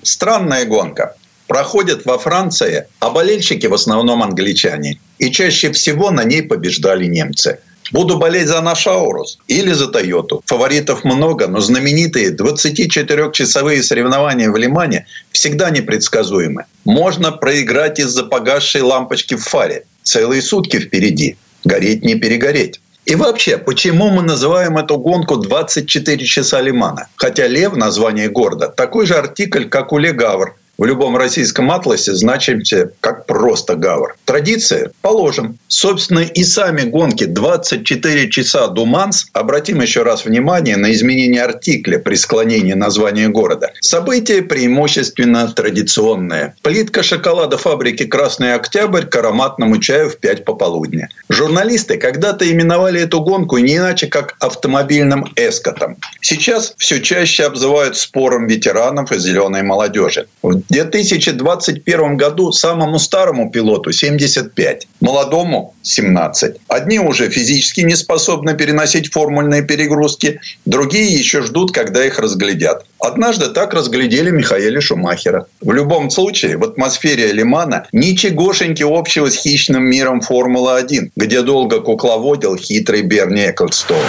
Странная 0.02 0.64
гонка. 0.64 1.14
Проходит 1.46 2.04
во 2.04 2.18
Франции, 2.18 2.86
а 3.00 3.10
болельщики 3.10 3.66
в 3.66 3.74
основном 3.74 4.22
англичане. 4.22 4.98
И 5.18 5.30
чаще 5.30 5.72
всего 5.72 6.10
на 6.10 6.24
ней 6.24 6.42
побеждали 6.42 7.06
немцы– 7.06 7.60
Буду 7.92 8.18
болеть 8.18 8.48
за 8.48 8.60
наш 8.60 8.86
Аурус 8.86 9.38
или 9.48 9.72
за 9.72 9.88
Тойоту. 9.88 10.42
Фаворитов 10.46 11.04
много, 11.04 11.46
но 11.46 11.60
знаменитые 11.60 12.36
24-часовые 12.36 13.82
соревнования 13.82 14.50
в 14.50 14.56
Лимане 14.56 15.06
всегда 15.32 15.70
непредсказуемы. 15.70 16.64
Можно 16.84 17.32
проиграть 17.32 17.98
из-за 17.98 18.24
погасшей 18.24 18.82
лампочки 18.82 19.34
в 19.34 19.44
фаре. 19.44 19.84
Целые 20.02 20.42
сутки 20.42 20.78
впереди. 20.78 21.36
Гореть 21.64 22.04
не 22.04 22.14
перегореть. 22.14 22.80
И 23.06 23.14
вообще, 23.14 23.56
почему 23.56 24.10
мы 24.10 24.22
называем 24.22 24.76
эту 24.76 24.98
гонку 24.98 25.36
24 25.36 26.26
часа 26.26 26.60
Лимана? 26.60 27.08
Хотя 27.16 27.46
Лев– 27.46 27.72
название 27.76 28.28
города, 28.28 28.68
такой 28.68 29.06
же 29.06 29.14
артикль, 29.14 29.64
как 29.64 29.92
у 29.92 29.98
Легавр, 29.98 30.56
в 30.78 30.84
любом 30.84 31.16
российском 31.16 31.72
атласе 31.72 32.14
значимся 32.14 32.92
как 33.00 33.26
просто 33.26 33.74
гавр. 33.74 34.16
Традиция? 34.24 34.92
Положим. 35.02 35.58
Собственно, 35.66 36.20
и 36.20 36.44
сами 36.44 36.82
гонки 36.82 37.24
24 37.24 38.30
часа 38.30 38.68
Думанс, 38.68 39.26
обратим 39.32 39.80
еще 39.80 40.04
раз 40.04 40.24
внимание 40.24 40.76
на 40.76 40.92
изменение 40.92 41.42
артикля 41.42 41.98
при 41.98 42.14
склонении 42.14 42.74
названия 42.74 43.28
города. 43.28 43.72
Событие 43.80 44.42
преимущественно 44.42 45.48
традиционное. 45.48 46.54
Плитка 46.62 47.02
шоколада 47.02 47.58
фабрики 47.58 48.04
«Красный 48.04 48.54
Октябрь» 48.54 49.04
к 49.04 49.16
ароматному 49.16 49.78
чаю 49.78 50.10
в 50.10 50.18
5 50.18 50.44
пополудни. 50.44 51.08
Журналисты 51.28 51.98
когда-то 51.98 52.50
именовали 52.50 53.00
эту 53.00 53.20
гонку 53.20 53.58
не 53.58 53.78
иначе, 53.78 54.06
как 54.06 54.36
автомобильным 54.38 55.26
эскотом. 55.34 55.96
Сейчас 56.20 56.74
все 56.76 57.00
чаще 57.00 57.44
обзывают 57.44 57.96
спором 57.96 58.46
ветеранов 58.46 59.10
и 59.10 59.18
зеленой 59.18 59.62
молодежи. 59.62 60.28
В 60.42 60.67
2021 60.68 62.16
году 62.16 62.52
самому 62.52 62.98
старому 62.98 63.50
пилоту 63.50 63.92
75, 63.92 64.86
молодому 65.00 65.74
17. 65.82 66.56
Одни 66.68 66.98
уже 66.98 67.30
физически 67.30 67.80
не 67.80 67.96
способны 67.96 68.54
переносить 68.54 69.12
формульные 69.12 69.62
перегрузки, 69.62 70.40
другие 70.66 71.12
еще 71.12 71.42
ждут, 71.42 71.72
когда 71.72 72.04
их 72.04 72.18
разглядят. 72.18 72.84
Однажды 73.00 73.48
так 73.48 73.74
разглядели 73.74 74.30
Михаэля 74.30 74.80
Шумахера. 74.80 75.46
В 75.60 75.72
любом 75.72 76.10
случае, 76.10 76.56
в 76.56 76.64
атмосфере 76.64 77.32
Лимана 77.32 77.86
ничегошеньки 77.92 78.82
общего 78.82 79.30
с 79.30 79.36
хищным 79.36 79.84
миром 79.84 80.20
Формулы-1, 80.20 81.10
где 81.16 81.42
долго 81.42 81.80
кукловодил 81.80 82.56
хитрый 82.56 83.02
Берни 83.02 83.50
Эклстоун. 83.50 84.02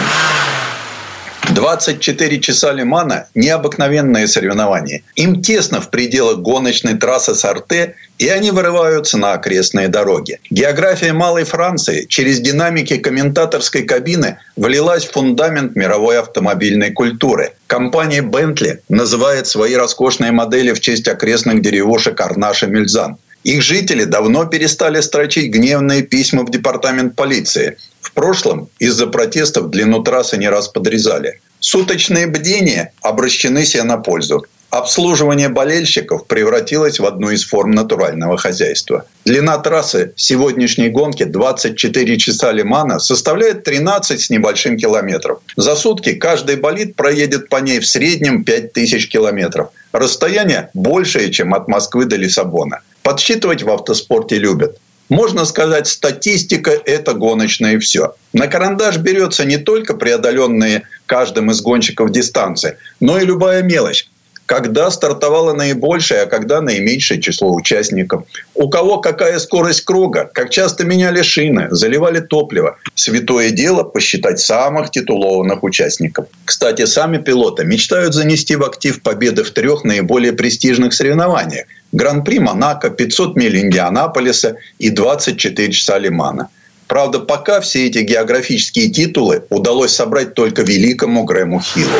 24 1.60 2.40
часа 2.40 2.72
Лимана– 2.72 3.28
необыкновенное 3.36 4.28
соревнование. 4.28 5.04
Им 5.16 5.42
тесно 5.42 5.82
в 5.82 5.90
пределах 5.90 6.38
гоночной 6.38 6.98
трассы 6.98 7.36
Сарте, 7.36 7.96
и 8.18 8.30
они 8.30 8.52
вырываются 8.52 9.18
на 9.18 9.34
окрестные 9.34 9.90
дороги. 9.90 10.40
География 10.50 11.12
Малой 11.12 11.44
Франции 11.44 12.06
через 12.08 12.40
динамики 12.40 12.96
комментаторской 12.96 13.84
кабины 13.84 14.38
влилась 14.56 15.06
в 15.06 15.12
фундамент 15.12 15.76
мировой 15.76 16.20
автомобильной 16.20 16.92
культуры. 16.92 17.52
Компания 17.68 18.22
Bentley 18.22 18.78
называет 18.88 19.46
свои 19.46 19.76
роскошные 19.76 20.32
модели 20.32 20.72
в 20.72 20.80
честь 20.80 21.10
окрестных 21.10 21.62
деревушек 21.62 22.22
Арнаш 22.22 22.64
и 22.64 22.68
Мельзан. 22.68 23.18
Их 23.44 23.62
жители 23.62 24.06
давно 24.06 24.46
перестали 24.46 25.02
строчить 25.02 25.52
гневные 25.52 26.04
письма 26.04 26.44
в 26.44 26.52
департамент 26.52 27.18
полиции– 27.18 27.76
в 28.10 28.14
прошлом 28.14 28.70
из-за 28.80 29.08
протестов 29.08 29.70
длину 29.70 30.02
трассы 30.02 30.38
не 30.38 30.50
раз 30.50 30.68
подрезали. 30.68 31.42
Суточные 31.60 32.28
бдения 32.28 32.94
обращены 33.02 33.66
себе 33.66 33.84
на 33.84 33.98
пользу. 33.98 34.46
Обслуживание 34.70 35.50
болельщиков 35.50 36.28
превратилось 36.28 37.00
в 37.00 37.06
одну 37.06 37.32
из 37.32 37.44
форм 37.44 37.72
натурального 37.72 38.38
хозяйства. 38.38 39.06
Длина 39.26 39.58
трассы 39.58 40.14
сегодняшней 40.16 40.90
гонки 40.90 41.24
24 41.24 42.18
часа 42.18 42.52
Лимана 42.52 43.00
составляет 43.00 43.64
13 43.64 44.22
с 44.22 44.30
небольшим 44.30 44.78
километров. 44.78 45.40
За 45.56 45.76
сутки 45.76 46.14
каждый 46.14 46.58
болид 46.58 46.96
проедет 46.96 47.50
по 47.50 47.58
ней 47.58 47.80
в 47.80 47.88
среднем 47.88 48.44
5000 48.44 49.10
километров. 49.10 49.70
Расстояние 49.92 50.70
большее, 50.76 51.32
чем 51.32 51.56
от 51.56 51.68
Москвы 51.68 52.06
до 52.06 52.16
Лиссабона. 52.16 52.82
Подсчитывать 53.02 53.64
в 53.64 53.70
автоспорте 53.72 54.38
любят. 54.38 54.78
Можно 55.10 55.46
сказать, 55.46 55.88
статистика– 55.88 56.72
это 56.86 57.14
гоночное 57.14 57.80
все. 57.80 58.14
На 58.32 58.48
карандаш 58.48 58.98
берется 58.98 59.44
не 59.44 59.58
только 59.58 59.96
преодоленные 59.96 60.84
каждым 61.08 61.50
из 61.50 61.62
гонщиков 61.62 62.12
дистанции, 62.12 62.78
но 63.00 63.20
и 63.20 63.26
любая 63.26 63.64
мелочь 63.64 64.08
когда 64.50 64.90
стартовало 64.90 65.54
наибольшее, 65.54 66.22
а 66.22 66.26
когда 66.26 66.60
наименьшее 66.60 67.22
число 67.22 67.54
участников. 67.54 68.24
У 68.56 68.68
кого 68.68 68.98
какая 68.98 69.38
скорость 69.38 69.86
круга, 69.86 70.28
как 70.34 70.50
часто 70.50 70.86
меняли 70.86 71.22
шины, 71.22 71.68
заливали 71.70 72.20
топливо. 72.20 72.78
Святое 72.96 73.52
дело 73.52 73.84
посчитать 73.84 74.40
самых 74.40 74.90
титулованных 74.90 75.62
участников. 75.64 76.26
Кстати, 76.46 76.88
сами 76.88 77.20
пилоты 77.20 77.64
мечтают 77.64 78.16
занести 78.16 78.56
в 78.56 78.64
актив 78.64 79.04
победы 79.04 79.44
в 79.44 79.52
трех 79.52 79.84
наиболее 79.84 80.34
престижных 80.34 80.96
соревнованиях. 80.96 81.68
Гран-при 81.92 82.40
Монако, 82.40 82.90
500 82.90 83.36
миль 83.36 83.58
Индианаполиса 83.58 84.58
и 84.78 84.90
24 84.90 85.72
часа 85.72 85.98
Лимана. 85.98 86.50
Правда, 86.88 87.20
пока 87.20 87.62
все 87.62 87.88
эти 87.88 88.00
географические 88.00 88.90
титулы 88.90 89.44
удалось 89.50 89.94
собрать 89.94 90.34
только 90.34 90.64
великому 90.64 91.24
Грэму 91.24 91.62
Хиллу. 91.62 92.00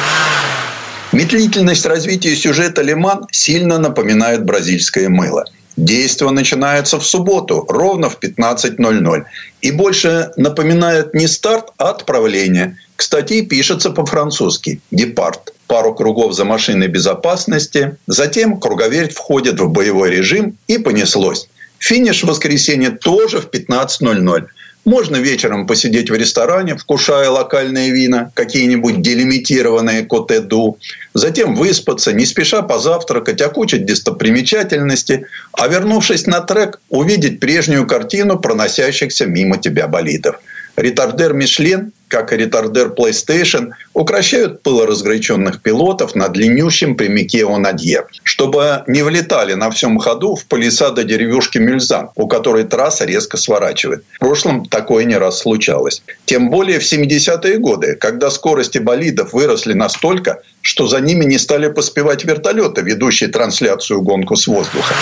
Медлительность 1.12 1.86
развития 1.86 2.36
сюжета 2.36 2.84
«Лиман» 2.84 3.26
сильно 3.32 3.80
напоминает 3.80 4.46
бразильское 4.46 5.10
мыло. 5.10 5.46
Действо 5.76 6.30
начинается 6.30 7.00
в 7.00 7.06
субботу, 7.06 7.66
ровно 7.70 8.10
в 8.10 8.20
15.00. 8.20 9.24
И 9.62 9.72
больше 9.72 10.32
напоминает 10.38 11.14
не 11.14 11.28
старт, 11.28 11.70
а 11.78 11.92
отправление. 11.92 12.78
Кстати, 12.96 13.42
пишется 13.42 13.90
по-французски 13.90 14.82
«департ». 14.92 15.54
Пару 15.70 15.94
кругов 15.94 16.34
за 16.34 16.46
машиной 16.46 16.88
безопасности. 16.88 17.96
Затем 18.08 18.60
круговерть 18.60 19.14
входит 19.14 19.60
в 19.60 19.70
боевой 19.70 20.10
режим 20.10 20.58
и 20.68 20.80
понеслось. 20.80 21.48
Финиш 21.78 22.24
в 22.24 22.28
воскресенье 22.28 22.90
тоже 22.90 23.40
в 23.40 23.52
15.00. 23.52 24.48
Можно 24.86 25.18
вечером 25.18 25.68
посидеть 25.68 26.10
в 26.10 26.16
ресторане, 26.16 26.76
вкушая 26.76 27.30
локальные 27.30 27.92
вина, 27.92 28.32
какие-нибудь 28.34 29.04
делимитированные 29.04 30.06
коте-ду, 30.06 30.80
затем 31.14 31.54
выспаться, 31.54 32.14
не 32.14 32.26
спеша 32.26 32.64
позавтракать, 32.64 33.40
окучить 33.40 33.86
достопримечательности, 33.86 35.28
а 35.52 35.68
вернувшись 35.68 36.26
на 36.26 36.42
трек, 36.42 36.82
увидеть 36.90 37.40
прежнюю 37.40 37.86
картину 37.86 38.40
проносящихся 38.40 39.28
мимо 39.28 39.60
тебя 39.60 39.88
болидов. 39.88 40.40
Ретардер 40.80 41.34
Мишлен 41.34 41.92
как 42.10 42.34
и 42.34 42.38
ретардер 42.38 42.88
PlayStation, 42.88 43.70
укращают 43.94 44.64
пылоразгоряченных 44.64 45.62
пилотов 45.62 46.16
на 46.16 46.28
длиннющем 46.28 46.96
прямике 46.96 47.46
Онадье, 47.46 48.06
чтобы 48.24 48.84
не 48.88 49.04
влетали 49.04 49.54
на 49.54 49.70
всем 49.70 50.00
ходу 50.00 50.36
в 50.36 50.46
палисады 50.46 51.04
деревушки 51.04 51.60
Мюльзан, 51.60 52.10
у 52.16 52.28
которой 52.28 52.64
трасса 52.66 53.06
резко 53.06 53.38
сворачивает. 53.38 54.04
В 54.16 54.20
прошлом 54.20 54.66
такое 54.66 55.06
не 55.06 55.16
раз 55.16 55.40
случалось. 55.40 56.02
Тем 56.26 56.50
более 56.50 56.80
в 56.80 56.84
70-е 56.84 57.58
годы, 57.60 57.96
когда 57.96 58.30
скорости 58.32 58.80
болидов 58.80 59.34
выросли 59.34 59.74
настолько, 59.74 60.42
что 60.62 60.88
за 60.88 61.00
ними 61.00 61.26
не 61.26 61.38
стали 61.38 61.68
поспевать 61.68 62.26
вертолеты, 62.26 62.82
ведущие 62.82 63.30
трансляцию 63.30 64.02
гонку 64.02 64.36
с 64.36 64.48
воздуха. 64.48 64.96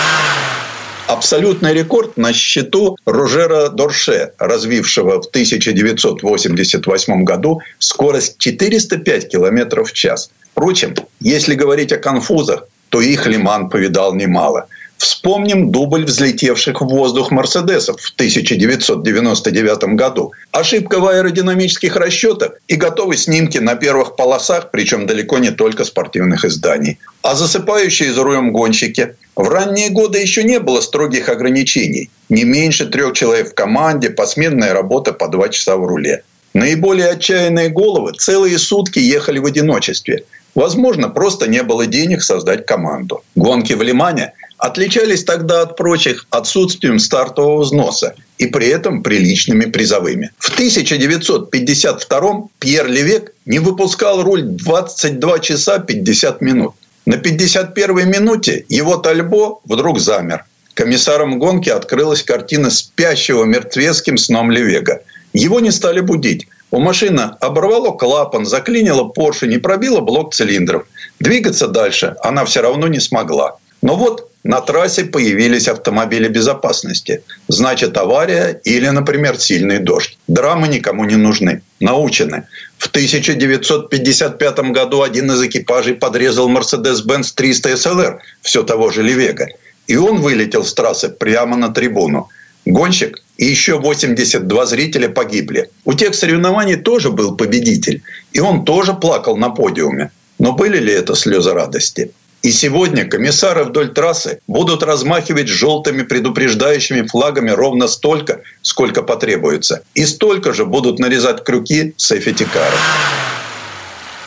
Абсолютный 1.08 1.72
рекорд 1.72 2.18
на 2.18 2.34
счету 2.34 2.98
Ружера 3.06 3.70
Дорше, 3.70 4.32
развившего 4.38 5.22
в 5.22 5.26
1988 5.26 7.24
году 7.24 7.62
скорость 7.78 8.36
405 8.36 9.30
км 9.30 9.84
в 9.84 9.92
час. 9.94 10.30
Впрочем, 10.52 10.94
если 11.20 11.54
говорить 11.54 11.92
о 11.92 11.96
конфузах, 11.96 12.68
то 12.90 13.00
их 13.00 13.26
Лиман 13.26 13.70
повидал 13.70 14.14
немало. 14.14 14.66
Вспомним 14.98 15.70
дубль 15.70 16.04
взлетевших 16.04 16.80
в 16.80 16.86
воздух 16.86 17.30
«Мерседесов» 17.30 18.00
в 18.00 18.12
1999 18.14 19.94
году. 19.94 20.32
Ошибка 20.50 20.98
в 20.98 21.06
аэродинамических 21.06 21.94
расчетах 21.94 22.54
и 22.66 22.74
готовы 22.74 23.16
снимки 23.16 23.58
на 23.58 23.76
первых 23.76 24.16
полосах, 24.16 24.72
причем 24.72 25.06
далеко 25.06 25.38
не 25.38 25.52
только 25.52 25.84
спортивных 25.84 26.44
изданий. 26.44 26.98
А 27.22 27.36
засыпающие 27.36 28.12
за 28.12 28.24
рулем 28.24 28.52
гонщики. 28.52 29.14
В 29.36 29.48
ранние 29.48 29.90
годы 29.90 30.18
еще 30.18 30.42
не 30.42 30.58
было 30.58 30.80
строгих 30.80 31.28
ограничений. 31.28 32.10
Не 32.28 32.42
меньше 32.42 32.86
трех 32.86 33.12
человек 33.12 33.52
в 33.52 33.54
команде, 33.54 34.10
посменная 34.10 34.74
работа 34.74 35.12
по 35.12 35.28
два 35.28 35.48
часа 35.48 35.76
в 35.76 35.86
руле. 35.86 36.24
Наиболее 36.54 37.10
отчаянные 37.10 37.68
головы 37.68 38.14
целые 38.18 38.58
сутки 38.58 38.98
ехали 38.98 39.38
в 39.38 39.46
одиночестве. 39.46 40.24
Возможно, 40.56 41.08
просто 41.08 41.46
не 41.46 41.62
было 41.62 41.86
денег 41.86 42.22
создать 42.22 42.66
команду. 42.66 43.22
Гонки 43.36 43.74
в 43.74 43.82
Лимане 43.82 44.32
отличались 44.58 45.24
тогда 45.24 45.62
от 45.62 45.76
прочих 45.76 46.26
отсутствием 46.30 46.98
стартового 46.98 47.62
взноса 47.62 48.14
и 48.38 48.46
при 48.46 48.68
этом 48.68 49.02
приличными 49.02 49.64
призовыми. 49.64 50.30
В 50.38 50.52
1952 50.52 52.48
Пьер 52.58 52.86
Левек 52.88 53.32
не 53.46 53.60
выпускал 53.60 54.22
руль 54.22 54.42
22 54.42 55.38
часа 55.38 55.78
50 55.78 56.40
минут. 56.40 56.74
На 57.06 57.14
51-й 57.14 58.04
минуте 58.04 58.66
его 58.68 58.96
Тальбо 58.96 59.60
вдруг 59.64 59.98
замер. 59.98 60.44
Комиссаром 60.74 61.38
гонки 61.38 61.70
открылась 61.70 62.22
картина 62.22 62.70
спящего 62.70 63.44
мертвецким 63.44 64.18
сном 64.18 64.50
Левега. 64.50 65.02
Его 65.32 65.60
не 65.60 65.70
стали 65.70 66.00
будить. 66.00 66.46
У 66.70 66.80
машины 66.80 67.30
оборвало 67.40 67.92
клапан, 67.92 68.44
заклинило 68.44 69.04
поршень 69.04 69.54
и 69.54 69.58
пробило 69.58 70.00
блок 70.00 70.34
цилиндров. 70.34 70.86
Двигаться 71.18 71.66
дальше 71.66 72.14
она 72.22 72.44
все 72.44 72.60
равно 72.60 72.88
не 72.88 73.00
смогла. 73.00 73.56
Но 73.88 73.96
вот 73.96 74.28
на 74.44 74.60
трассе 74.60 75.04
появились 75.04 75.66
автомобили 75.66 76.28
безопасности. 76.28 77.22
Значит, 77.48 77.96
авария 77.96 78.60
или, 78.62 78.86
например, 78.90 79.38
сильный 79.38 79.78
дождь. 79.78 80.18
Драмы 80.28 80.68
никому 80.68 81.06
не 81.06 81.16
нужны. 81.16 81.62
Научены. 81.80 82.42
В 82.76 82.88
1955 82.88 84.58
году 84.72 85.00
один 85.00 85.30
из 85.30 85.42
экипажей 85.42 85.94
подрезал 85.94 86.50
Mercedes-Benz 86.50 87.32
300 87.34 87.70
SLR, 87.70 88.18
все 88.42 88.62
того 88.62 88.90
же 88.90 89.02
Левега. 89.02 89.46
И 89.86 89.96
он 89.96 90.20
вылетел 90.20 90.64
с 90.64 90.74
трассы 90.74 91.08
прямо 91.08 91.56
на 91.56 91.70
трибуну. 91.70 92.28
Гонщик 92.66 93.22
и 93.38 93.46
еще 93.46 93.78
82 93.78 94.66
зрителя 94.66 95.08
погибли. 95.08 95.70
У 95.86 95.94
тех 95.94 96.14
соревнований 96.14 96.76
тоже 96.76 97.10
был 97.10 97.36
победитель. 97.36 98.02
И 98.34 98.40
он 98.40 98.66
тоже 98.66 98.92
плакал 98.92 99.38
на 99.38 99.48
подиуме. 99.48 100.10
Но 100.38 100.52
были 100.52 100.76
ли 100.76 100.92
это 100.92 101.14
слезы 101.14 101.54
радости? 101.54 102.10
И 102.42 102.52
сегодня 102.52 103.04
комиссары 103.04 103.64
вдоль 103.64 103.92
трассы 103.92 104.40
будут 104.46 104.82
размахивать 104.82 105.48
желтыми 105.48 106.02
предупреждающими 106.02 107.06
флагами 107.06 107.50
ровно 107.50 107.88
столько, 107.88 108.42
сколько 108.62 109.02
потребуется. 109.02 109.82
И 109.94 110.04
столько 110.06 110.52
же 110.52 110.64
будут 110.64 110.98
нарезать 111.00 111.42
крюки 111.42 111.94
сейфетикаров. 111.96 112.78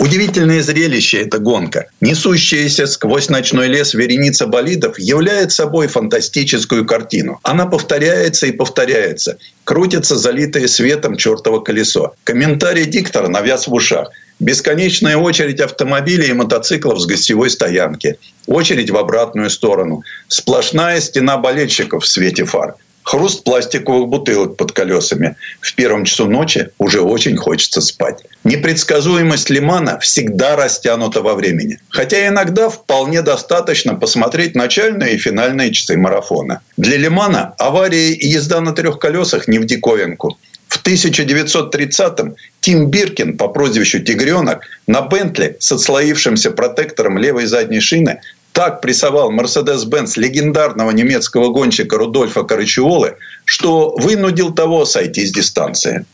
Удивительное 0.02 0.64
зрелище 0.64 1.22
эта 1.22 1.38
гонка. 1.38 1.86
Несущаяся 2.02 2.88
сквозь 2.88 3.30
ночной 3.30 3.68
лес 3.68 3.94
вереница 3.94 4.48
болидов 4.48 4.98
является 4.98 5.58
собой 5.58 5.88
фантастическую 5.88 6.88
картину. 6.88 7.40
Она 7.44 7.68
повторяется 7.68 8.48
и 8.48 8.52
повторяется. 8.52 9.38
Крутится 9.64 10.16
залитое 10.16 10.68
светом 10.68 11.18
чертово 11.18 11.60
колесо. 11.60 12.16
Комментарий 12.24 12.86
диктора 12.86 13.28
навяз 13.28 13.68
в 13.68 13.74
ушах. 13.74 14.10
Бесконечная 14.42 15.18
очередь 15.18 15.60
автомобилей 15.60 16.30
и 16.30 16.34
мотоциклов 16.34 17.00
с 17.00 17.06
гостевой 17.06 17.52
стоянки. 17.52 18.18
Очередь 18.48 18.90
в 18.90 18.98
обратную 18.98 19.52
сторону. 19.52 20.02
Сплошная 20.30 21.00
стена 21.00 21.38
болельщиков 21.38 22.04
в 22.04 22.08
свете 22.08 22.46
фар. 22.46 22.74
Хруст 23.04 23.44
пластиковых 23.44 24.10
бутылок 24.10 24.58
под 24.58 24.72
колесами. 24.72 25.36
В 25.60 25.76
первом 25.76 26.06
часу 26.06 26.26
ночи 26.26 26.70
уже 26.80 27.02
очень 27.02 27.38
хочется 27.38 27.82
спать. 27.82 28.24
Непредсказуемость 28.44 29.52
Лимана 29.52 30.00
всегда 30.00 30.56
растянута 30.56 31.22
во 31.22 31.36
времени. 31.36 31.78
Хотя 31.90 32.28
иногда 32.28 32.70
вполне 32.70 33.22
достаточно 33.22 33.94
посмотреть 33.94 34.56
начальные 34.56 35.14
и 35.14 35.20
финальные 35.20 35.72
часы 35.72 35.98
марафона. 35.98 36.62
Для 36.78 36.98
Лимана 36.98 37.54
аварии 37.60 38.14
и 38.14 38.28
езда 38.28 38.60
на 38.60 38.72
трех 38.72 38.98
колесах 38.98 39.48
не 39.48 39.60
в 39.60 39.66
диковинку. 39.66 40.40
В 40.72 40.82
1930-м 40.86 42.36
Тим 42.62 42.90
Биркин 42.90 43.38
по 43.38 43.50
прозвищу 43.50 44.00
«Тигренок» 44.00 44.62
на 44.88 45.02
Бентли 45.02 45.58
с 45.60 45.70
отслоившимся 45.74 46.52
протектором 46.52 47.18
левой 47.18 47.46
задней 47.46 47.82
шины 47.82 48.22
так 48.54 48.80
прессовал 48.80 49.32
Мерседес-Бенц 49.32 50.16
легендарного 50.16 50.92
немецкого 50.92 51.50
гонщика 51.50 51.98
Рудольфа 51.98 52.44
Карачиолы, 52.44 53.18
что 53.44 53.94
вынудил 53.98 54.54
того 54.54 54.86
сойти 54.86 55.26
с 55.26 55.34
дистанции. 55.34 56.06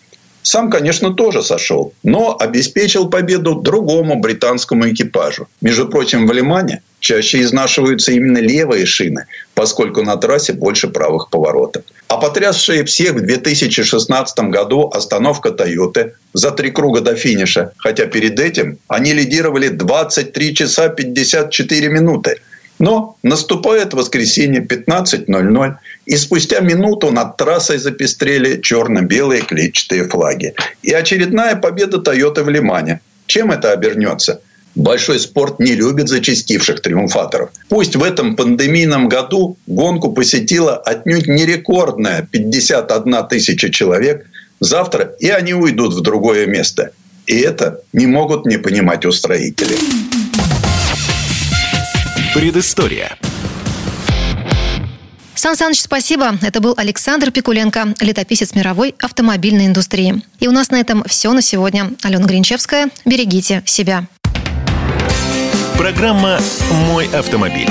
Сам, 0.47 0.69
конечно, 0.69 1.13
тоже 1.13 1.43
сошел, 1.43 1.91
но 2.03 2.37
обеспечил 2.39 3.09
победу 3.09 3.55
другому 3.55 4.15
британскому 4.15 4.89
экипажу. 4.89 5.49
Между 5.59 5.89
прочим, 5.89 6.25
в 6.25 6.31
Лимане 6.31 6.81
чаще 7.01 7.41
изнашиваются 7.41 8.13
именно 8.13 8.37
левые 8.37 8.85
шины, 8.85 9.25
поскольку 9.55 10.03
на 10.03 10.15
трассе 10.15 10.53
больше 10.53 10.87
правых 10.87 11.29
поворотов. 11.29 11.83
А 12.07 12.15
потрясшая 12.15 12.85
всех 12.85 13.15
в 13.15 13.21
2016 13.25 14.39
году 14.49 14.89
остановка 14.93 15.51
Тойоты 15.51 16.13
за 16.31 16.51
три 16.51 16.71
круга 16.71 17.01
до 17.01 17.15
финиша, 17.15 17.73
хотя 17.75 18.05
перед 18.05 18.39
этим 18.39 18.77
они 18.87 19.11
лидировали 19.11 19.67
23 19.67 20.55
часа 20.55 20.87
54 20.87 21.89
минуты– 21.89 22.37
но 22.80 23.17
наступает 23.23 23.93
воскресенье 23.93 24.61
15.00, 24.61 25.75
и 26.05 26.17
спустя 26.17 26.59
минуту 26.59 27.11
над 27.11 27.38
трассой 27.38 27.78
запестрели 27.78 28.61
черно-белые 28.61 29.41
клетчатые 29.41 30.07
флаги. 30.07 30.53
И 30.82 30.91
очередная 30.91 31.55
победа 31.55 31.99
Тойоты 31.99 32.43
в 32.43 32.49
Лимане. 32.49 33.01
Чем 33.25 33.51
это 33.51 33.71
обернется? 33.71 34.41
Большой 34.75 35.19
спорт 35.19 35.59
не 35.59 35.73
любит 35.73 36.07
зачастивших 36.07 36.82
триумфаторов. 36.82 37.49
Пусть 37.67 37.95
в 37.95 38.03
этом 38.03 38.36
пандемийном 38.36 39.09
году 39.09 39.57
гонку 39.65 40.13
посетила 40.13 40.78
отнюдь 40.78 41.28
не 41.28 41.47
рекордная 41.47 42.28
51 42.32 43.28
тысяча 43.28 43.71
человек, 43.71 44.28
завтра 44.59 45.15
и 45.19 45.30
они 45.30 45.53
уйдут 45.53 45.95
в 45.95 46.01
другое 46.01 46.45
место. 46.45 46.91
И 47.25 47.39
это 47.39 47.82
не 47.91 48.05
могут 48.05 48.45
не 48.45 48.57
понимать 48.57 49.03
устроители. 49.03 49.75
Предыстория. 52.34 53.17
Сан 55.36 55.55
Саныч, 55.55 55.82
спасибо. 55.82 56.38
Это 56.41 56.59
был 56.59 56.73
Александр 56.78 57.32
Пикуленко, 57.32 57.93
летописец 57.99 58.53
мировой 58.53 58.95
автомобильной 58.99 59.67
индустрии. 59.67 60.21
И 60.39 60.47
у 60.47 60.51
нас 60.51 60.69
на 60.71 60.80
этом 60.80 61.03
все 61.07 61.32
на 61.34 61.41
сегодня. 61.41 61.91
Алена 62.03 62.25
Гринчевская. 62.25 62.89
Берегите 63.05 63.63
себя. 63.65 64.07
Программа 65.78 66.39
«Мой 66.88 67.07
автомобиль». 67.07 67.69